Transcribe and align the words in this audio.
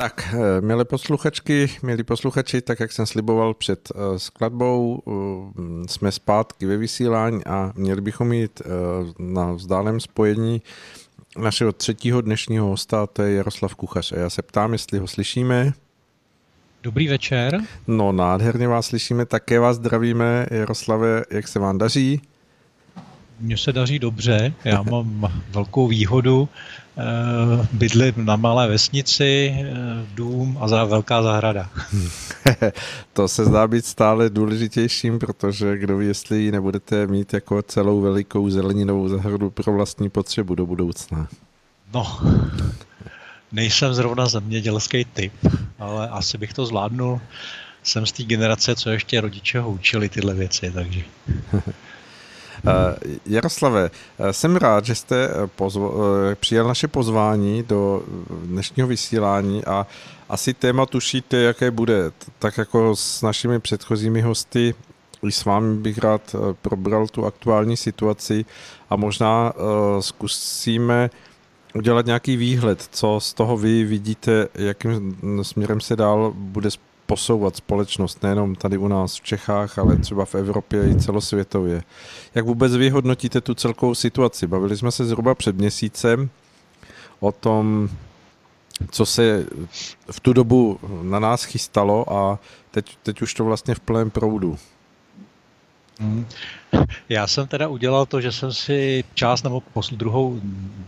Tak, 0.00 0.34
eh, 0.34 0.60
milé 0.60 0.84
posluchačky, 0.84 1.70
milí 1.82 2.02
posluchači, 2.02 2.60
tak 2.60 2.80
jak 2.80 2.92
jsem 2.92 3.06
sliboval 3.06 3.54
před 3.54 3.92
uh, 3.94 4.16
skladbou, 4.16 5.02
uh, 5.04 5.86
jsme 5.86 6.12
zpátky 6.12 6.66
ve 6.66 6.76
vysílání 6.76 7.44
a 7.44 7.72
měli 7.76 8.00
bychom 8.00 8.28
mít 8.28 8.62
na 9.18 9.52
vzdálem 9.52 10.00
spojení 10.00 10.62
našeho 11.38 11.72
třetího 11.72 12.20
dnešního 12.20 12.66
hosta, 12.66 13.06
to 13.06 13.22
je 13.22 13.34
Jaroslav 13.34 13.74
Kuchař. 13.74 14.12
A 14.12 14.18
já 14.18 14.30
se 14.30 14.42
ptám, 14.42 14.72
jestli 14.72 14.98
ho 14.98 15.06
slyšíme. 15.06 15.72
Dobrý 16.82 17.08
večer. 17.08 17.60
No, 17.86 18.12
nádherně 18.12 18.68
vás 18.68 18.86
slyšíme, 18.86 19.26
také 19.26 19.58
vás 19.58 19.76
zdravíme. 19.76 20.46
Jaroslave, 20.50 21.24
jak 21.30 21.48
se 21.48 21.58
vám 21.58 21.78
daří? 21.78 22.20
Mně 23.40 23.56
se 23.56 23.72
daří 23.72 23.98
dobře, 23.98 24.52
já 24.64 24.82
mám 24.82 25.32
velkou 25.50 25.88
výhodu, 25.88 26.48
Eh, 26.48 26.79
bydlím 27.72 28.14
na 28.16 28.36
malé 28.36 28.68
vesnici, 28.68 29.54
eh, 29.54 29.66
dům 30.14 30.58
a 30.60 30.68
za 30.68 30.84
velká 30.84 31.22
zahrada. 31.22 31.70
to 33.12 33.28
se 33.28 33.44
zdá 33.44 33.68
být 33.68 33.86
stále 33.86 34.30
důležitějším, 34.30 35.18
protože 35.18 35.78
kdo 35.78 35.98
ví, 35.98 36.06
jestli 36.06 36.42
ji 36.42 36.52
nebudete 36.52 37.06
mít 37.06 37.32
jako 37.32 37.62
celou 37.62 38.00
velikou 38.00 38.50
zeleninovou 38.50 39.08
zahradu 39.08 39.50
pro 39.50 39.72
vlastní 39.72 40.10
potřebu 40.10 40.54
do 40.54 40.66
budoucna. 40.66 41.28
No, 41.94 42.18
nejsem 43.52 43.94
zrovna 43.94 44.26
zemědělský 44.26 45.04
typ, 45.04 45.32
ale 45.78 46.08
asi 46.08 46.38
bych 46.38 46.52
to 46.54 46.66
zvládnul. 46.66 47.20
Jsem 47.82 48.06
z 48.06 48.12
té 48.12 48.22
generace, 48.22 48.74
co 48.74 48.90
ještě 48.90 49.20
rodiče 49.20 49.60
ho 49.60 49.70
učili 49.70 50.08
tyhle 50.08 50.34
věci, 50.34 50.70
takže... 50.74 51.00
Eh, 52.66 53.18
Jaroslave, 53.26 53.90
eh, 54.18 54.32
jsem 54.32 54.56
rád, 54.56 54.84
že 54.84 54.94
jste 54.94 55.24
eh, 55.24 55.46
pozvo- 55.58 55.94
přijal 56.40 56.68
naše 56.68 56.88
pozvání 56.88 57.62
do 57.62 58.02
dnešního 58.44 58.88
vysílání 58.88 59.64
a 59.64 59.86
asi 60.28 60.54
téma 60.54 60.86
tušíte, 60.86 61.36
jaké 61.36 61.70
bude. 61.70 62.10
Tak 62.38 62.58
jako 62.58 62.96
s 62.96 63.22
našimi 63.22 63.60
předchozími 63.60 64.20
hosty, 64.20 64.74
i 65.28 65.32
s 65.32 65.44
vámi 65.44 65.76
bych 65.76 65.98
rád 65.98 66.36
probral 66.62 67.08
tu 67.08 67.26
aktuální 67.26 67.76
situaci 67.76 68.44
a 68.90 68.96
možná 68.96 69.52
zkusíme 70.00 71.10
udělat 71.74 72.06
nějaký 72.06 72.36
výhled, 72.36 72.88
co 72.90 73.20
z 73.20 73.34
toho 73.34 73.56
vy 73.56 73.84
vidíte, 73.84 74.48
jakým 74.54 75.16
směrem 75.42 75.80
se 75.80 75.96
dál 75.96 76.32
bude 76.34 76.70
posouvat 77.10 77.56
společnost 77.56 78.22
nejenom 78.22 78.54
tady 78.54 78.78
u 78.78 78.88
nás 78.88 79.16
v 79.16 79.20
Čechách, 79.20 79.78
ale 79.78 79.96
třeba 79.96 80.24
v 80.24 80.34
Evropě 80.34 80.90
i 80.90 81.00
celosvětově. 81.00 81.82
Jak 82.34 82.44
vůbec 82.44 82.76
vyhodnotíte 82.76 83.40
tu 83.40 83.54
celkovou 83.54 83.94
situaci? 83.94 84.46
Bavili 84.46 84.76
jsme 84.76 84.92
se 84.92 85.04
zhruba 85.04 85.34
před 85.34 85.56
měsícem 85.56 86.30
o 87.20 87.32
tom, 87.32 87.88
co 88.90 89.06
se 89.06 89.46
v 90.10 90.20
tu 90.20 90.32
dobu 90.32 90.78
na 91.02 91.18
nás 91.18 91.44
chystalo 91.44 92.12
a 92.12 92.38
teď, 92.70 92.96
teď 93.02 93.22
už 93.22 93.34
to 93.34 93.44
vlastně 93.44 93.74
v 93.74 93.80
plném 93.80 94.10
proudu. 94.10 94.58
Hmm. 96.00 96.26
Já 97.08 97.26
jsem 97.26 97.46
teda 97.46 97.68
udělal 97.68 98.06
to, 98.06 98.20
že 98.20 98.32
jsem 98.32 98.52
si 98.52 99.04
část 99.14 99.42
nebo 99.42 99.60
posl, 99.60 99.96
druhou, 99.96 100.40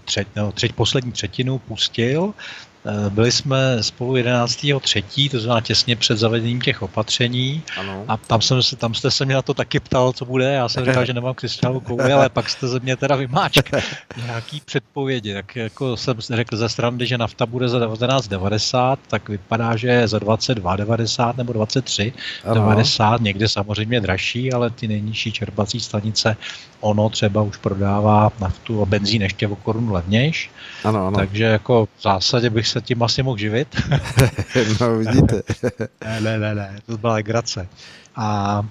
třetí, 0.05 0.31
no, 0.37 0.53
třetí, 0.53 0.73
poslední 0.73 1.13
třetinu 1.13 1.59
pustil 1.59 2.35
byli 3.09 3.33
jsme 3.33 3.83
spolu 3.83 4.15
11.3., 4.15 5.31
to 5.31 5.41
znamená 5.41 5.61
těsně 5.61 5.97
před 5.97 6.19
zavedením 6.19 6.61
těch 6.61 6.83
opatření. 6.83 7.63
Ano. 7.77 8.05
A 8.09 8.17
tam, 8.17 8.41
jsem 8.41 8.63
se, 8.63 8.77
tam 8.77 8.95
jste 8.95 9.11
se 9.11 9.25
mě 9.25 9.35
na 9.35 9.43
to 9.43 9.55
taky 9.55 9.81
ptal, 9.81 10.13
co 10.13 10.25
bude. 10.25 10.53
Já 10.53 10.69
jsem 10.69 10.85
říkal, 10.85 11.05
že 11.05 11.13
nemám 11.13 11.35
křišťálovou 11.35 11.81
kouli, 11.81 12.13
ale 12.13 12.29
pak 12.29 12.51
jste 12.51 12.69
ze 12.69 12.81
mě 12.81 12.97
teda 12.97 13.17
vymáčk 13.17 13.71
nějaký 14.27 14.63
předpovědi. 14.65 15.35
Tak 15.35 15.57
jako 15.57 15.97
jsem 15.97 16.21
řekl 16.21 16.57
ze 16.57 16.69
strany, 16.69 17.07
že 17.07 17.19
nafta 17.19 17.47
bude 17.47 17.69
za 17.69 17.87
1990, 17.87 18.99
tak 19.09 19.29
vypadá, 19.29 19.77
že 19.77 19.89
je 19.89 20.09
za 20.09 20.19
22,90 20.19 21.37
nebo 21.37 21.53
23,90. 21.53 23.23
Někde 23.23 23.49
samozřejmě 23.49 24.01
dražší, 24.01 24.53
ale 24.53 24.71
ty 24.71 24.89
nejnižší 24.89 25.33
čerpací 25.33 25.81
stanice 25.81 26.37
ono 26.83 27.09
třeba 27.09 27.43
už 27.43 27.57
prodává 27.57 28.33
naftu 28.41 28.83
a 28.83 28.85
benzín 28.85 29.23
ještě 29.23 29.49
o 29.49 29.57
korunu 29.57 29.93
levnějš. 29.93 30.51
Ano, 30.85 31.07
ano. 31.07 31.17
Takže 31.17 31.45
jako 31.45 31.87
v 31.99 32.03
zásadě 32.03 32.51
bych 32.51 32.69
se 32.73 32.81
tím 32.81 33.03
asi 33.03 33.23
mohl 33.23 33.39
živit. 33.39 33.69
no 34.81 34.99
vidíte. 34.99 35.43
ne, 36.05 36.21
ne, 36.21 36.39
ne, 36.39 36.55
ne, 36.55 36.79
to 36.87 36.99
byla 36.99 37.13
legrace. 37.13 37.69
A 38.17 38.63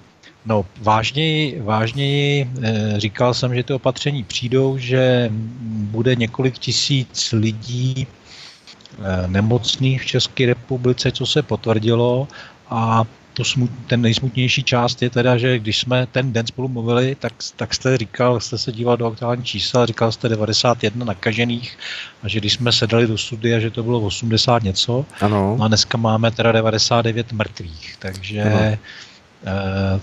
No, 0.46 0.66
vážněji, 0.80 1.60
vážněji 1.60 2.50
eh, 2.62 2.94
říkal 3.00 3.34
jsem, 3.34 3.54
že 3.54 3.62
ty 3.62 3.72
opatření 3.72 4.24
přijdou, 4.24 4.78
že 4.78 5.30
bude 5.70 6.14
několik 6.14 6.58
tisíc 6.58 7.32
lidí 7.32 8.06
eh, 8.06 9.28
nemocných 9.28 10.02
v 10.02 10.06
České 10.06 10.46
republice, 10.46 11.12
co 11.12 11.26
se 11.26 11.42
potvrdilo 11.42 12.28
a 12.70 13.04
to 13.34 13.44
smut, 13.44 13.70
ten 13.86 14.00
nejsmutnější 14.00 14.62
část 14.62 15.02
je 15.02 15.10
teda, 15.10 15.38
že 15.38 15.58
když 15.58 15.78
jsme 15.78 16.06
ten 16.06 16.32
den 16.32 16.46
spolu 16.46 16.68
mluvili, 16.68 17.14
tak, 17.14 17.32
tak 17.56 17.74
jste 17.74 17.98
říkal, 17.98 18.40
jste 18.40 18.58
se 18.58 18.72
díval 18.72 18.96
do 18.96 19.06
aktuální 19.06 19.44
čísla, 19.44 19.86
říkal 19.86 20.12
jste 20.12 20.28
91 20.28 21.04
nakažených 21.04 21.78
a 22.22 22.28
že 22.28 22.40
když 22.40 22.52
jsme 22.52 22.72
sedali 22.72 23.06
do 23.06 23.18
studia, 23.18 23.60
že 23.60 23.70
to 23.70 23.82
bylo 23.82 24.00
80 24.00 24.62
něco. 24.62 25.06
Ano. 25.20 25.56
No 25.58 25.64
a 25.64 25.68
dneska 25.68 25.98
máme 25.98 26.30
teda 26.30 26.52
99 26.52 27.32
mrtvých, 27.32 27.96
takže, 27.98 28.42
eh, 28.42 28.78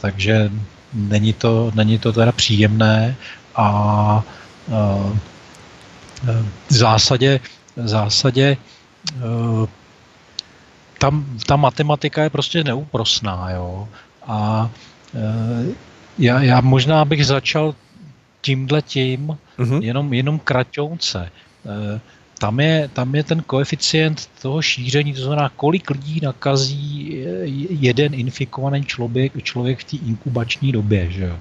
takže 0.01 0.51
není, 0.93 1.33
to, 1.33 1.71
není 1.75 1.99
to 1.99 2.13
teda 2.13 2.31
příjemné 2.31 3.15
a 3.55 4.23
eh, 4.69 6.43
v 6.69 6.73
zásadě, 6.73 7.39
v 7.75 7.87
zásadě 7.87 8.57
eh, 9.17 9.78
tam 10.99 11.25
ta 11.45 11.55
matematika 11.55 12.23
je 12.23 12.29
prostě 12.29 12.63
neúprosná, 12.63 13.51
jo. 13.51 13.87
A 14.27 14.69
e, 15.15 15.75
já, 16.17 16.41
já 16.41 16.61
možná 16.61 17.05
bych 17.05 17.25
začal 17.25 17.75
tímhle 18.41 18.81
tím, 18.81 19.37
uh-huh. 19.59 19.83
jenom, 19.83 20.13
jenom 20.13 20.39
kraťounce. 20.39 21.31
E, 21.65 21.99
tam 22.39 22.59
je, 22.59 22.89
tam 22.93 23.15
je 23.15 23.23
ten 23.23 23.41
koeficient 23.41 24.29
toho 24.41 24.61
šíření, 24.61 25.13
to 25.13 25.21
znamená, 25.21 25.51
kolik 25.55 25.89
lidí 25.89 26.19
nakazí 26.23 27.17
jeden 27.69 28.13
infikovaný 28.13 28.85
člověk, 28.85 29.43
člověk 29.43 29.79
v 29.79 29.83
té 29.83 29.97
inkubační 29.97 30.71
době, 30.71 31.11
že 31.11 31.25
jo. 31.25 31.37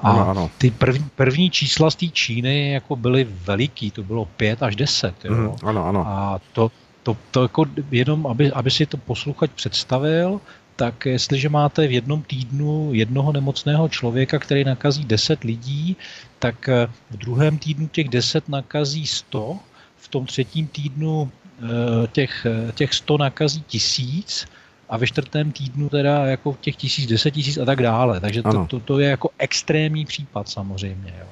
A 0.00 0.10
ano, 0.10 0.28
ano. 0.28 0.50
ty 0.58 0.70
první, 0.70 1.06
první 1.16 1.50
čísla 1.50 1.90
z 1.90 1.96
té 1.96 2.06
Číny 2.06 2.72
jako 2.72 2.96
byly 2.96 3.28
veliký, 3.44 3.90
to 3.90 4.02
bylo 4.02 4.24
5 4.24 4.62
až 4.62 4.76
10. 4.76 5.24
Jo? 5.24 5.34
Mm, 5.34 5.50
ano, 5.62 5.86
ano. 5.86 6.04
A 6.06 6.40
to, 6.52 6.70
to, 7.02 7.16
to 7.30 7.42
jako 7.42 7.64
jenom, 7.90 8.26
aby, 8.26 8.52
aby 8.52 8.70
si 8.70 8.86
to 8.86 8.96
posluchač 8.96 9.50
představil, 9.54 10.40
tak 10.76 11.06
jestliže 11.06 11.48
máte 11.48 11.86
v 11.86 11.92
jednom 11.92 12.22
týdnu 12.22 12.90
jednoho 12.94 13.32
nemocného 13.32 13.88
člověka, 13.88 14.38
který 14.38 14.64
nakazí 14.64 15.04
10 15.04 15.44
lidí, 15.44 15.96
tak 16.38 16.68
eh, 16.68 16.86
v 17.10 17.16
druhém 17.16 17.58
týdnu 17.58 17.88
těch 17.88 18.08
10 18.08 18.48
nakazí 18.48 19.06
100, 19.06 19.58
v 19.96 20.08
tom 20.08 20.26
třetím 20.26 20.66
týdnu 20.66 21.30
eh, 21.30 22.06
těch, 22.12 22.46
eh, 22.46 22.72
těch 22.72 22.94
100 22.94 23.18
nakazí 23.18 23.62
tisíc 23.66 24.46
a 24.88 24.96
ve 24.96 25.06
čtvrtém 25.06 25.52
týdnu 25.52 25.88
teda 25.88 26.26
jako 26.26 26.56
těch 26.60 26.76
tisíc, 26.76 27.06
deset 27.06 27.30
tisíc 27.30 27.58
a 27.58 27.64
tak 27.64 27.82
dále. 27.82 28.20
Takže 28.20 28.42
to, 28.42 28.66
to, 28.66 28.80
to 28.80 28.98
je 28.98 29.08
jako 29.08 29.30
extrémní 29.38 30.04
případ 30.04 30.48
samozřejmě. 30.48 31.14
Jo. 31.18 31.26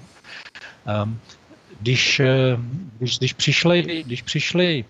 Um, 1.05 1.21
když, 1.81 2.21
když, 2.99 3.19
když, 3.19 3.33
přišli, 3.33 4.03
když 4.07 4.23
přišli 4.23 4.85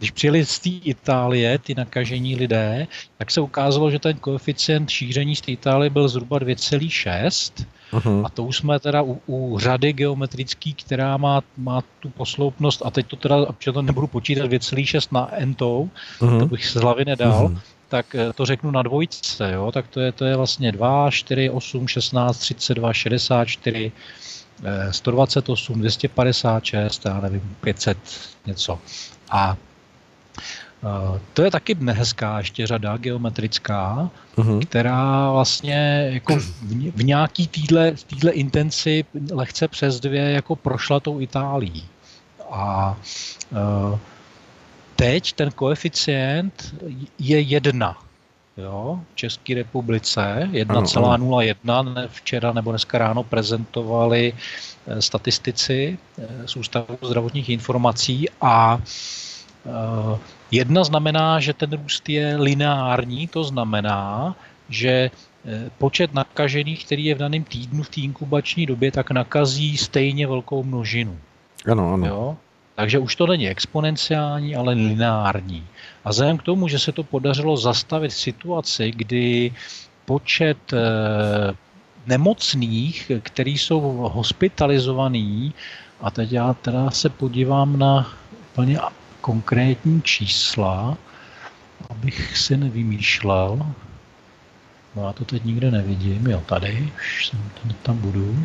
když 0.00 0.10
přijeli 0.10 0.46
z 0.46 0.58
té 0.58 0.68
Itálie 0.68 1.58
ty 1.58 1.74
nakažení 1.74 2.36
lidé, 2.36 2.86
tak 3.18 3.30
se 3.30 3.40
ukázalo, 3.40 3.90
že 3.90 3.98
ten 3.98 4.16
koeficient 4.16 4.90
šíření 4.90 5.36
z 5.36 5.40
té 5.40 5.52
Itálie 5.52 5.90
byl 5.90 6.08
zhruba 6.08 6.38
2,6. 6.38 7.66
Uh-huh. 7.92 8.26
A 8.26 8.28
to 8.28 8.44
už 8.44 8.56
jsme 8.56 8.80
teda 8.80 9.02
u, 9.02 9.20
u 9.26 9.58
řady 9.58 9.92
geometrický, 9.92 10.74
která 10.74 11.16
má, 11.16 11.42
má 11.56 11.82
tu 12.00 12.08
posloupnost, 12.10 12.82
a 12.86 12.90
teď 12.90 13.06
to 13.06 13.16
teda, 13.16 13.46
protože 13.46 13.72
to 13.72 13.82
nebudu 13.82 14.06
počítat 14.06 14.46
2,6 14.46 15.08
na 15.12 15.36
entou, 15.36 15.90
uh-huh. 16.20 16.38
to 16.38 16.46
bych 16.46 16.66
z 16.66 16.74
hlavy 16.74 17.04
nedal, 17.04 17.48
uh-huh. 17.48 17.60
tak 17.88 18.14
eh, 18.14 18.32
to 18.32 18.46
řeknu 18.46 18.70
na 18.70 18.82
dvojce, 18.82 19.52
jo, 19.52 19.72
tak 19.72 19.88
to 19.88 20.00
je, 20.00 20.12
to 20.12 20.24
je 20.24 20.36
vlastně 20.36 20.72
2, 20.72 21.10
4, 21.10 21.50
8, 21.50 21.88
16, 21.88 22.38
32, 22.38 22.92
64, 22.92 23.92
128, 24.90 25.78
256, 25.78 27.04
já 27.04 27.20
nevím, 27.20 27.56
500 27.60 27.98
něco. 28.46 28.78
A 29.30 29.56
eh, 30.84 31.20
to 31.32 31.42
je 31.42 31.50
taky 31.50 31.74
nehezká 31.74 32.38
ještě 32.38 32.66
řada 32.66 32.96
geometrická, 32.96 34.10
uh-huh. 34.36 34.66
která 34.66 35.30
vlastně 35.30 36.10
jako 36.12 36.36
v, 36.36 36.62
v 36.96 37.04
nějaký 37.04 37.46
týdle, 37.48 37.92
týdle 38.06 38.32
intenci 38.32 39.04
lehce 39.32 39.68
přes 39.68 40.00
dvě 40.00 40.30
jako 40.30 40.56
prošla 40.56 41.00
tou 41.00 41.20
Itálií. 41.20 41.84
A 42.50 42.96
uh, 43.50 43.98
teď 44.96 45.32
ten 45.32 45.50
koeficient 45.50 46.74
je 47.18 47.40
jedna 47.40 47.96
jo, 48.56 49.00
v 49.12 49.16
České 49.16 49.54
republice 49.54 50.48
1,01 50.52 52.08
včera 52.08 52.52
nebo 52.52 52.70
dneska 52.70 52.98
ráno 52.98 53.22
prezentovali 53.22 54.32
eh, 54.32 55.02
statistici 55.02 55.98
eh, 56.18 56.48
z 56.48 56.56
Ústavu 56.56 56.98
zdravotních 57.02 57.48
informací 57.48 58.26
a 58.40 58.80
Jedna 60.50 60.84
znamená, 60.84 61.40
že 61.40 61.52
ten 61.52 61.72
růst 61.72 62.08
je 62.08 62.36
lineární, 62.36 63.28
to 63.28 63.44
znamená, 63.44 64.36
že 64.68 65.10
počet 65.78 66.14
nakažených, 66.14 66.84
který 66.84 67.04
je 67.04 67.14
v 67.14 67.18
daném 67.18 67.44
týdnu 67.44 67.82
v 67.82 67.88
té 67.88 68.00
inkubační 68.00 68.66
době, 68.66 68.92
tak 68.92 69.10
nakazí 69.10 69.76
stejně 69.76 70.26
velkou 70.26 70.64
množinu. 70.64 71.18
Ano, 71.70 71.92
ano. 71.92 72.06
Jo? 72.06 72.36
Takže 72.80 72.98
už 72.98 73.16
to 73.16 73.26
není 73.26 73.48
exponenciální, 73.48 74.56
ale 74.56 74.72
lineární. 74.74 75.66
A 76.04 76.10
vzhledem 76.10 76.38
k 76.38 76.42
tomu, 76.42 76.68
že 76.68 76.78
se 76.78 76.92
to 76.92 77.02
podařilo 77.02 77.56
zastavit 77.56 78.12
situaci, 78.12 78.90
kdy 78.90 79.52
počet 80.04 80.72
eh, 80.72 80.78
nemocných, 82.06 83.12
který 83.22 83.58
jsou 83.58 83.80
hospitalizovaní, 84.12 85.54
a 86.00 86.10
teď 86.10 86.32
já 86.32 86.54
teda 86.54 86.90
se 86.90 87.08
podívám 87.08 87.78
na 87.78 88.12
úplně 88.52 88.78
konkrétní 89.20 90.02
čísla, 90.02 90.96
abych 91.90 92.36
si 92.36 92.56
nevymýšlel. 92.56 93.66
No 94.96 95.06
já 95.06 95.12
to 95.12 95.24
teď 95.24 95.44
nikde 95.44 95.70
nevidím, 95.70 96.26
jo 96.26 96.42
tady, 96.46 96.92
už 96.96 97.26
jsem, 97.26 97.40
tam 97.82 97.96
budu 97.96 98.44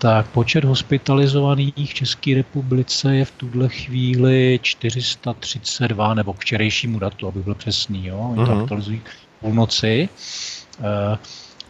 tak 0.00 0.26
počet 0.32 0.64
hospitalizovaných 0.64 1.90
v 1.90 1.94
České 1.94 2.34
republice 2.34 3.16
je 3.16 3.24
v 3.24 3.30
tuhle 3.30 3.68
chvíli 3.68 4.60
432, 4.62 6.14
nebo 6.14 6.32
k 6.32 6.38
včerejšímu 6.38 6.98
datu, 6.98 7.28
aby 7.28 7.40
byl 7.40 7.54
přesný, 7.54 8.06
jo? 8.06 8.18
Oni 8.18 8.44
to 8.46 8.52
mhm. 8.52 8.60
aktualizují 8.60 9.00
půlnoci. 9.40 10.08
Eh, 10.80 11.18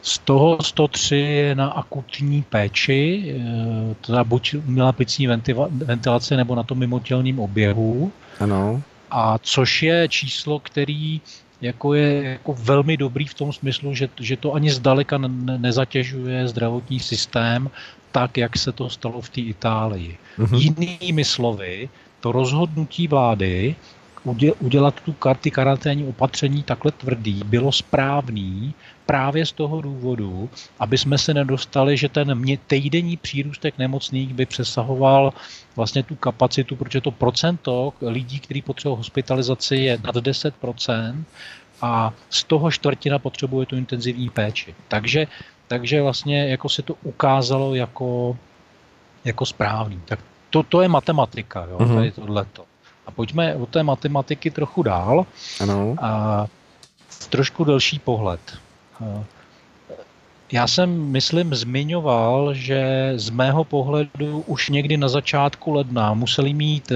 z 0.02 0.18
toho 0.18 0.58
103 0.62 1.16
je 1.16 1.54
na 1.54 1.68
akutní 1.70 2.42
péči, 2.42 3.34
eh, 3.36 3.94
teda 4.06 4.24
buď 4.24 4.54
měla 4.64 4.92
plicní 4.92 5.26
ventilace 5.70 6.36
nebo 6.36 6.54
na 6.54 6.62
tom 6.62 6.78
mimotělním 6.78 7.38
oběhu. 7.38 8.12
Ano. 8.40 8.82
A 9.10 9.38
což 9.38 9.82
je 9.82 10.08
číslo, 10.08 10.58
který 10.58 11.20
jako 11.60 11.94
je 11.94 12.24
jako 12.24 12.54
velmi 12.54 12.96
dobrý 12.96 13.26
v 13.26 13.34
tom 13.34 13.52
smyslu, 13.52 13.94
že, 13.94 14.08
že 14.20 14.36
to 14.36 14.54
ani 14.54 14.70
zdaleka 14.70 15.18
ne, 15.18 15.58
nezatěžuje 15.58 16.48
zdravotní 16.48 17.00
systém 17.00 17.70
tak, 18.12 18.36
jak 18.36 18.58
se 18.58 18.72
to 18.72 18.90
stalo 18.90 19.20
v 19.20 19.28
té 19.28 19.40
Itálii. 19.40 20.18
Mm-hmm. 20.38 20.56
Jinými 20.78 21.24
slovy, 21.24 21.88
to 22.20 22.32
rozhodnutí 22.32 23.08
vlády 23.08 23.76
udělat 24.58 25.00
tu 25.00 25.12
karty 25.12 25.50
karanténní 25.50 26.04
opatření 26.04 26.62
takhle 26.62 26.92
tvrdý 26.92 27.42
bylo 27.44 27.72
správný 27.72 28.74
právě 29.06 29.46
z 29.46 29.52
toho 29.52 29.80
důvodu, 29.80 30.50
aby 30.78 30.98
jsme 30.98 31.18
se 31.18 31.34
nedostali, 31.34 31.96
že 31.96 32.08
ten 32.08 32.44
týdenní 32.66 33.16
přírůstek 33.16 33.78
nemocných 33.78 34.34
by 34.34 34.46
přesahoval 34.46 35.32
vlastně 35.76 36.02
tu 36.02 36.14
kapacitu, 36.14 36.76
protože 36.76 37.00
to 37.00 37.10
procento 37.10 37.92
lidí, 38.02 38.40
kteří 38.40 38.62
potřebují 38.62 38.96
hospitalizaci, 38.96 39.76
je 39.76 39.98
nad 40.04 40.16
10% 40.16 41.24
a 41.82 42.12
z 42.30 42.44
toho 42.44 42.70
čtvrtina 42.70 43.18
potřebuje 43.18 43.66
tu 43.66 43.76
intenzivní 43.76 44.30
péči. 44.30 44.74
Takže 44.88 45.26
takže 45.70 46.02
vlastně 46.02 46.48
jako 46.48 46.68
se 46.68 46.82
to 46.82 46.94
ukázalo 47.02 47.74
jako, 47.74 48.36
jako 49.24 49.46
správný. 49.46 50.00
Tak 50.04 50.18
to, 50.50 50.62
to 50.62 50.82
je 50.82 50.88
matematika, 50.88 51.66
jo, 51.70 51.78
mm-hmm. 51.78 51.94
tady 51.94 52.10
tohleto. 52.10 52.64
A 53.06 53.10
pojďme 53.10 53.54
od 53.54 53.68
té 53.68 53.82
matematiky 53.82 54.50
trochu 54.50 54.82
dál. 54.82 55.26
Ano. 55.60 55.96
A 56.00 56.46
trošku 57.28 57.64
delší 57.64 57.98
pohled. 57.98 58.40
Já 60.52 60.66
jsem, 60.66 61.10
myslím, 61.10 61.54
zmiňoval, 61.54 62.54
že 62.54 63.12
z 63.16 63.30
mého 63.30 63.64
pohledu 63.64 64.44
už 64.46 64.68
někdy 64.68 64.96
na 64.96 65.08
začátku 65.08 65.72
ledna 65.72 66.14
museli 66.14 66.54
mít 66.54 66.92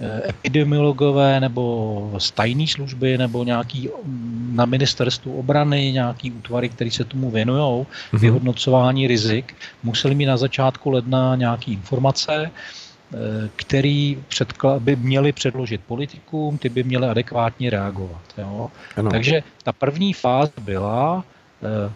Eh, 0.00 0.30
epidemiologové 0.30 1.40
nebo 1.40 2.14
z 2.18 2.30
tajné 2.30 2.66
služby 2.66 3.18
nebo 3.18 3.44
nějaký 3.44 3.88
mm, 4.04 4.52
na 4.54 4.64
ministerstvu 4.64 5.38
obrany, 5.38 5.92
nějaký 5.92 6.32
útvary, 6.32 6.68
které 6.68 6.90
se 6.90 7.04
tomu 7.04 7.30
věnují, 7.30 7.62
mm-hmm. 7.62 8.18
vyhodnocování 8.18 9.06
rizik, 9.06 9.54
museli 9.82 10.14
mít 10.14 10.26
na 10.26 10.36
začátku 10.36 10.90
ledna 10.90 11.36
nějaké 11.36 11.70
informace, 11.70 12.50
eh, 12.50 13.18
který 13.56 14.18
předkla- 14.28 14.80
by 14.80 14.96
měli 14.96 15.32
předložit 15.32 15.80
politikům, 15.86 16.58
ty 16.58 16.68
by 16.68 16.82
měly 16.82 17.06
adekvátně 17.08 17.70
reagovat. 17.70 18.22
Jo? 18.38 18.70
Takže 19.10 19.42
ta 19.62 19.72
první 19.72 20.12
fáze 20.12 20.52
byla 20.62 21.24
eh, 21.62 21.92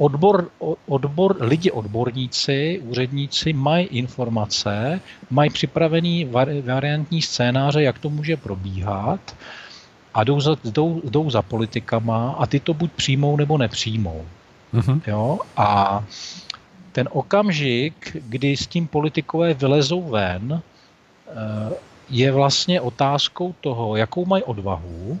odbor, 0.00 0.48
odbor, 0.88 1.36
lidi 1.40 1.70
odborníci, 1.70 2.80
úředníci 2.84 3.52
mají 3.52 3.86
informace, 3.86 5.00
mají 5.30 5.50
připravený 5.50 6.24
variantní 6.64 7.22
scénáře, 7.22 7.82
jak 7.82 7.98
to 7.98 8.10
může 8.10 8.36
probíhat 8.36 9.20
a 10.14 10.24
jdou 10.24 10.40
za, 10.40 10.56
jdou, 10.64 11.00
jdou 11.04 11.30
za 11.30 11.42
politikama 11.42 12.32
a 12.38 12.46
ty 12.46 12.60
to 12.60 12.74
buď 12.74 12.92
přijmou 12.92 13.36
nebo 13.36 13.58
nepřijmou. 13.58 14.24
Mm-hmm. 14.74 15.00
Jo? 15.06 15.38
A 15.56 16.00
ten 16.92 17.08
okamžik, 17.12 18.16
kdy 18.28 18.56
s 18.56 18.66
tím 18.66 18.86
politikové 18.86 19.54
vylezou 19.54 20.02
ven, 20.02 20.62
eh, 21.28 21.74
je 22.10 22.32
vlastně 22.32 22.80
otázkou 22.80 23.54
toho, 23.60 23.96
jakou 23.96 24.24
mají 24.24 24.42
odvahu 24.42 25.20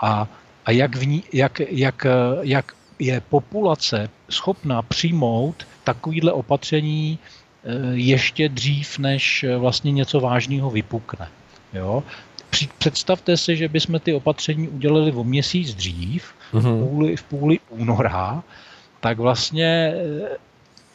a, 0.00 0.28
a 0.64 0.70
jak, 0.70 0.96
v 0.96 1.06
ní, 1.06 1.22
jak, 1.32 1.60
jak, 1.60 2.06
jak 2.42 2.72
je 2.98 3.20
populace 3.20 4.08
schopná 4.30 4.82
přijmout 4.82 5.66
takovýhle 5.84 6.32
opatření 6.32 7.18
eh, 7.18 7.68
ještě 7.92 8.48
dřív, 8.48 8.98
než 8.98 9.44
eh, 9.44 9.56
vlastně 9.56 9.92
něco 9.92 10.20
vážného 10.20 10.70
vypukne. 10.70 11.28
Jo? 11.72 12.02
Představte 12.78 13.36
si, 13.36 13.56
že 13.56 13.68
bychom 13.68 14.00
ty 14.00 14.14
opatření 14.14 14.68
udělali 14.68 15.12
o 15.12 15.24
měsíc 15.24 15.74
dřív, 15.74 16.34
mm-hmm. 16.52 16.84
v, 16.84 16.88
půli, 16.88 17.16
v 17.16 17.22
půli 17.22 17.58
února, 17.68 18.42
tak 19.00 19.18
vlastně 19.18 19.94
eh, 19.94 20.36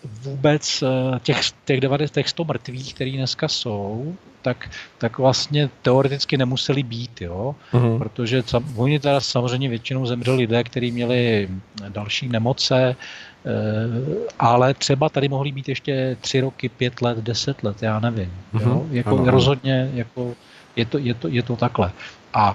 vůbec 0.04 0.84
těch, 1.24 1.40
těch, 1.66 1.80
90, 1.80 2.14
těch 2.14 2.30
100 2.30 2.44
mrtvých, 2.44 2.94
který 2.94 3.18
dneska 3.18 3.48
jsou, 3.48 4.16
tak, 4.46 4.70
tak 4.98 5.18
vlastně 5.18 5.70
teoreticky 5.82 6.38
nemuseli 6.38 6.84
být, 6.84 7.22
jo? 7.22 7.56
Mm-hmm. 7.74 7.98
protože 7.98 8.44
sam, 8.46 8.62
oni 8.78 9.00
teda 9.00 9.18
samozřejmě 9.18 9.70
většinou 9.70 10.06
zemřeli 10.06 10.38
lidé, 10.38 10.64
kteří 10.64 10.92
měli 10.92 11.50
další 11.90 12.30
nemoce, 12.30 12.94
eh, 12.94 13.50
ale 14.40 14.74
třeba 14.78 15.10
tady 15.10 15.28
mohly 15.34 15.52
být 15.52 15.70
ještě 15.70 16.18
tři 16.22 16.46
roky, 16.46 16.70
pět 16.70 17.02
let, 17.02 17.18
deset 17.18 17.64
let, 17.64 17.82
já 17.82 17.98
nevím. 18.00 18.30
Mm-hmm. 18.54 18.70
Jo? 18.70 18.86
Jako 18.92 19.16
ano. 19.18 19.32
rozhodně 19.32 19.90
jako 19.94 20.38
je, 20.76 20.86
to, 20.86 20.98
je, 21.02 21.14
to, 21.14 21.28
je 21.28 21.42
to 21.44 21.56
takhle. 21.56 21.90
A, 22.34 22.54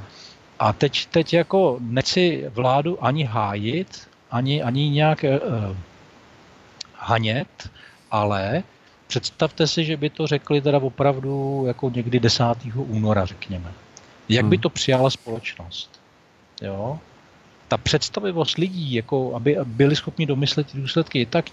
a 0.59 0.73
teď, 0.73 1.07
teď 1.11 1.43
jako 1.43 1.83
nechci 1.83 2.47
vládu 2.55 3.03
ani 3.03 3.25
hájit, 3.27 4.07
ani, 4.31 4.63
ani 4.63 4.91
nějak 4.91 5.25
uh, 5.27 5.75
hanět, 6.95 7.51
ale 8.11 8.63
Představte 9.11 9.67
si, 9.67 9.85
že 9.85 9.97
by 9.97 10.11
to 10.11 10.27
řekli 10.27 10.61
teda 10.61 10.79
opravdu 10.79 11.65
jako 11.67 11.91
někdy 11.95 12.21
10. 12.21 12.45
února, 12.75 13.25
řekněme. 13.25 13.73
Jak 14.29 14.47
by 14.47 14.57
hmm. 14.57 14.63
to 14.63 14.71
přijala 14.71 15.11
společnost? 15.11 15.91
Jo? 16.63 16.99
ta 17.71 17.77
představivost 17.77 18.59
lidí, 18.59 18.95
jako 18.95 19.33
aby 19.35 19.57
byli 19.65 19.97
schopni 19.97 20.27
domyslet 20.27 20.67
ty 20.67 20.79
důsledky, 20.79 21.27
tak 21.27 21.45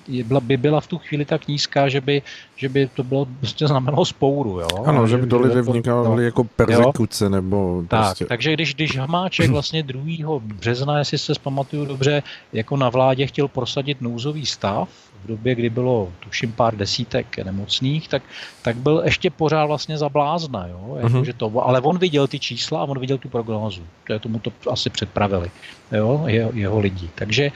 by 0.42 0.58
byla 0.58 0.82
v 0.82 0.88
tu 0.88 0.98
chvíli 0.98 1.26
tak 1.26 1.48
nízká, 1.48 1.90
že 1.90 2.02
by, 2.02 2.22
že 2.56 2.70
by 2.70 2.90
to 2.96 3.04
bylo 3.04 3.28
prostě 3.40 3.68
znamenalo 3.68 4.06
spouru. 4.06 4.60
Jo? 4.60 4.68
Ano, 4.86 5.08
že 5.08 5.18
by 5.18 5.28
to 5.28 5.40
lidé 5.40 5.62
vnikali 5.62 6.08
no, 6.08 6.20
jako 6.22 6.44
persekuce 6.44 7.24
jo? 7.26 7.30
nebo 7.30 7.84
tak, 7.88 8.06
prostě... 8.06 8.26
Takže 8.26 8.54
když, 8.54 8.76
když 8.76 8.98
Hamáček 8.98 9.50
vlastně 9.50 9.84
2. 9.84 10.40
března, 10.40 11.00
jestli 11.00 11.18
se 11.18 11.36
zpamatuju 11.36 11.86
dobře, 11.86 12.24
jako 12.54 12.78
na 12.78 12.90
vládě 12.90 13.28
chtěl 13.28 13.48
prosadit 13.48 14.02
nouzový 14.02 14.46
stav, 14.46 14.90
v 15.28 15.36
době, 15.36 15.56
kdy 15.56 15.70
bylo 15.70 16.12
tuším 16.20 16.52
pár 16.52 16.76
desítek 16.76 17.38
nemocných, 17.44 18.08
tak, 18.08 18.24
tak 18.62 18.76
byl 18.76 19.02
ještě 19.06 19.30
pořád 19.30 19.66
vlastně 19.66 19.98
za 19.98 20.10
blázna, 20.10 20.68
jo? 20.68 20.96
Jako, 20.96 21.08
uh-huh. 21.08 21.24
že 21.24 21.34
to, 21.34 21.52
ale 21.68 21.82
on 21.82 21.98
viděl 22.00 22.28
ty 22.28 22.40
čísla 22.40 22.80
a 22.80 22.88
on 22.88 23.00
viděl 23.00 23.18
tu 23.18 23.30
prognózu. 23.30 23.84
To 24.08 24.14
je 24.14 24.20
tomu 24.20 24.40
to 24.40 24.52
asi 24.72 24.90
předpravili, 24.90 25.52
jo? 25.92 26.24
Jeho, 26.28 26.52
jeho 26.54 26.80
lidi. 26.80 27.10
Takže, 27.16 27.52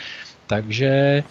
takže 0.48 0.88
e, 0.88 1.24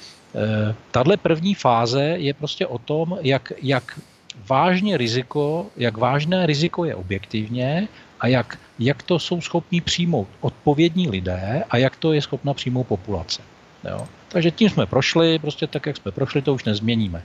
tahle 0.90 1.16
první 1.16 1.54
fáze 1.54 2.02
je 2.02 2.34
prostě 2.34 2.66
o 2.66 2.78
tom, 2.78 3.18
jak, 3.20 3.52
jak 3.62 4.00
vážně 4.48 4.96
riziko, 4.96 5.66
jak 5.76 5.96
vážné 5.96 6.46
riziko 6.46 6.84
je 6.84 6.94
objektivně 6.94 7.88
a 8.20 8.26
jak, 8.26 8.58
jak 8.78 9.02
to 9.02 9.18
jsou 9.18 9.40
schopni 9.40 9.80
přijmout 9.80 10.28
odpovědní 10.40 11.08
lidé 11.08 11.64
a 11.70 11.76
jak 11.76 11.96
to 11.96 12.12
je 12.12 12.22
schopna 12.22 12.54
přijmout 12.54 12.86
populace. 12.86 13.42
Jo? 13.84 14.08
Takže 14.32 14.50
tím 14.50 14.70
jsme 14.70 14.86
prošli, 14.86 15.38
prostě 15.38 15.66
tak, 15.66 15.86
jak 15.86 15.96
jsme 15.96 16.10
prošli, 16.10 16.42
to 16.42 16.54
už 16.54 16.64
nezměníme. 16.64 17.22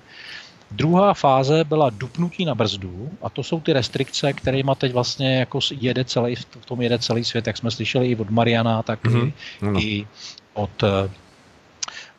Druhá 0.72 1.14
fáze 1.14 1.64
byla 1.64 1.90
dupnutí 1.90 2.46
na 2.46 2.56
brzdu 2.56 3.10
a 3.22 3.30
to 3.30 3.44
jsou 3.44 3.60
ty 3.60 3.74
restrikce, 3.74 4.34
kterými 4.34 4.72
teď 4.78 4.94
vlastně 4.94 5.40
jako 5.40 5.60
jede 5.72 6.06
celý, 6.06 6.36
v 6.36 6.66
tom 6.66 6.82
jede 6.82 7.00
celý 7.00 7.24
svět, 7.24 7.48
jak 7.48 7.58
jsme 7.58 7.72
slyšeli 7.72 8.08
i 8.08 8.16
od 8.16 8.30
Mariana, 8.30 8.84
tak 8.84 9.04
mm-hmm. 9.04 9.34
i, 9.78 9.86
i 9.86 10.08
od 10.54 10.84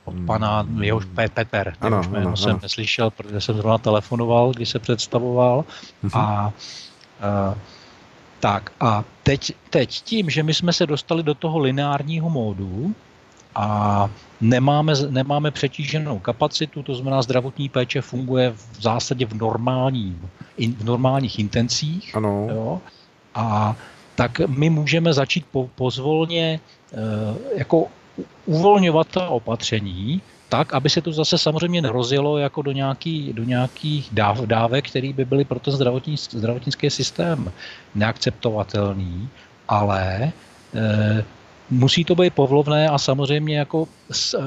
od 0.07 0.15
hmm. 0.15 0.27
pana 0.27 0.67
jehož 0.81 1.05
Petr, 1.15 1.73
jehož 1.85 2.07
jméno 2.07 2.27
ano, 2.27 2.37
jsem 2.37 2.51
ano. 2.51 2.59
neslyšel, 2.63 3.11
protože 3.11 3.41
jsem 3.41 3.57
zrovna 3.57 3.79
telefonoval, 3.79 4.53
když 4.53 4.69
se 4.69 4.79
představoval. 4.79 5.65
Mm-hmm. 6.05 6.19
A, 6.19 6.53
a 7.21 7.55
Tak 8.41 8.73
a 8.81 9.05
teď, 9.23 9.53
teď 9.71 9.91
tím, 9.91 10.31
že 10.31 10.43
my 10.43 10.55
jsme 10.55 10.73
se 10.73 10.87
dostali 10.87 11.23
do 11.23 11.35
toho 11.35 11.59
lineárního 11.59 12.31
módu 12.31 12.95
a 13.57 14.11
nemáme, 14.41 14.93
nemáme 15.09 15.51
přetíženou 15.51 16.19
kapacitu, 16.19 16.83
to 16.83 16.95
znamená 16.95 17.23
zdravotní 17.23 17.69
péče 17.69 18.01
funguje 18.01 18.51
v 18.51 18.83
zásadě 18.83 19.27
v, 19.27 19.33
normální, 19.33 20.21
in, 20.57 20.75
v 20.75 20.85
normálních 20.85 21.39
intencích. 21.39 22.17
Ano. 22.17 22.49
Jo, 22.51 22.81
a 23.35 23.77
tak 24.15 24.41
my 24.47 24.71
můžeme 24.71 25.13
začít 25.13 25.45
po, 25.53 25.69
pozvolně 25.75 26.61
e, 26.93 27.01
jako 27.59 27.87
uvolňovat 28.47 29.09
ta 29.09 29.29
opatření, 29.29 30.23
tak, 30.49 30.75
aby 30.75 30.91
se 30.91 31.01
to 31.01 31.13
zase 31.13 31.39
samozřejmě 31.39 31.83
nerozjelo 31.83 32.39
jako 32.39 32.63
do, 32.63 32.73
nějaký, 32.73 33.33
do 33.33 33.45
nějakých 33.45 34.09
dáv, 34.13 34.41
dávek, 34.41 34.89
které 34.89 35.13
by 35.13 35.25
byly 35.25 35.45
pro 35.45 35.59
ten 35.59 35.75
zdravotní, 35.75 36.17
zdravotnický 36.17 36.91
systém 36.91 37.53
neakceptovatelný, 37.95 39.29
ale 39.69 40.33
e, 40.75 41.25
musí 41.71 42.05
to 42.05 42.15
být 42.15 42.35
povlovné 42.35 42.89
a 42.89 42.99
samozřejmě 42.99 43.59
jako, 43.59 43.89
s, 44.11 44.39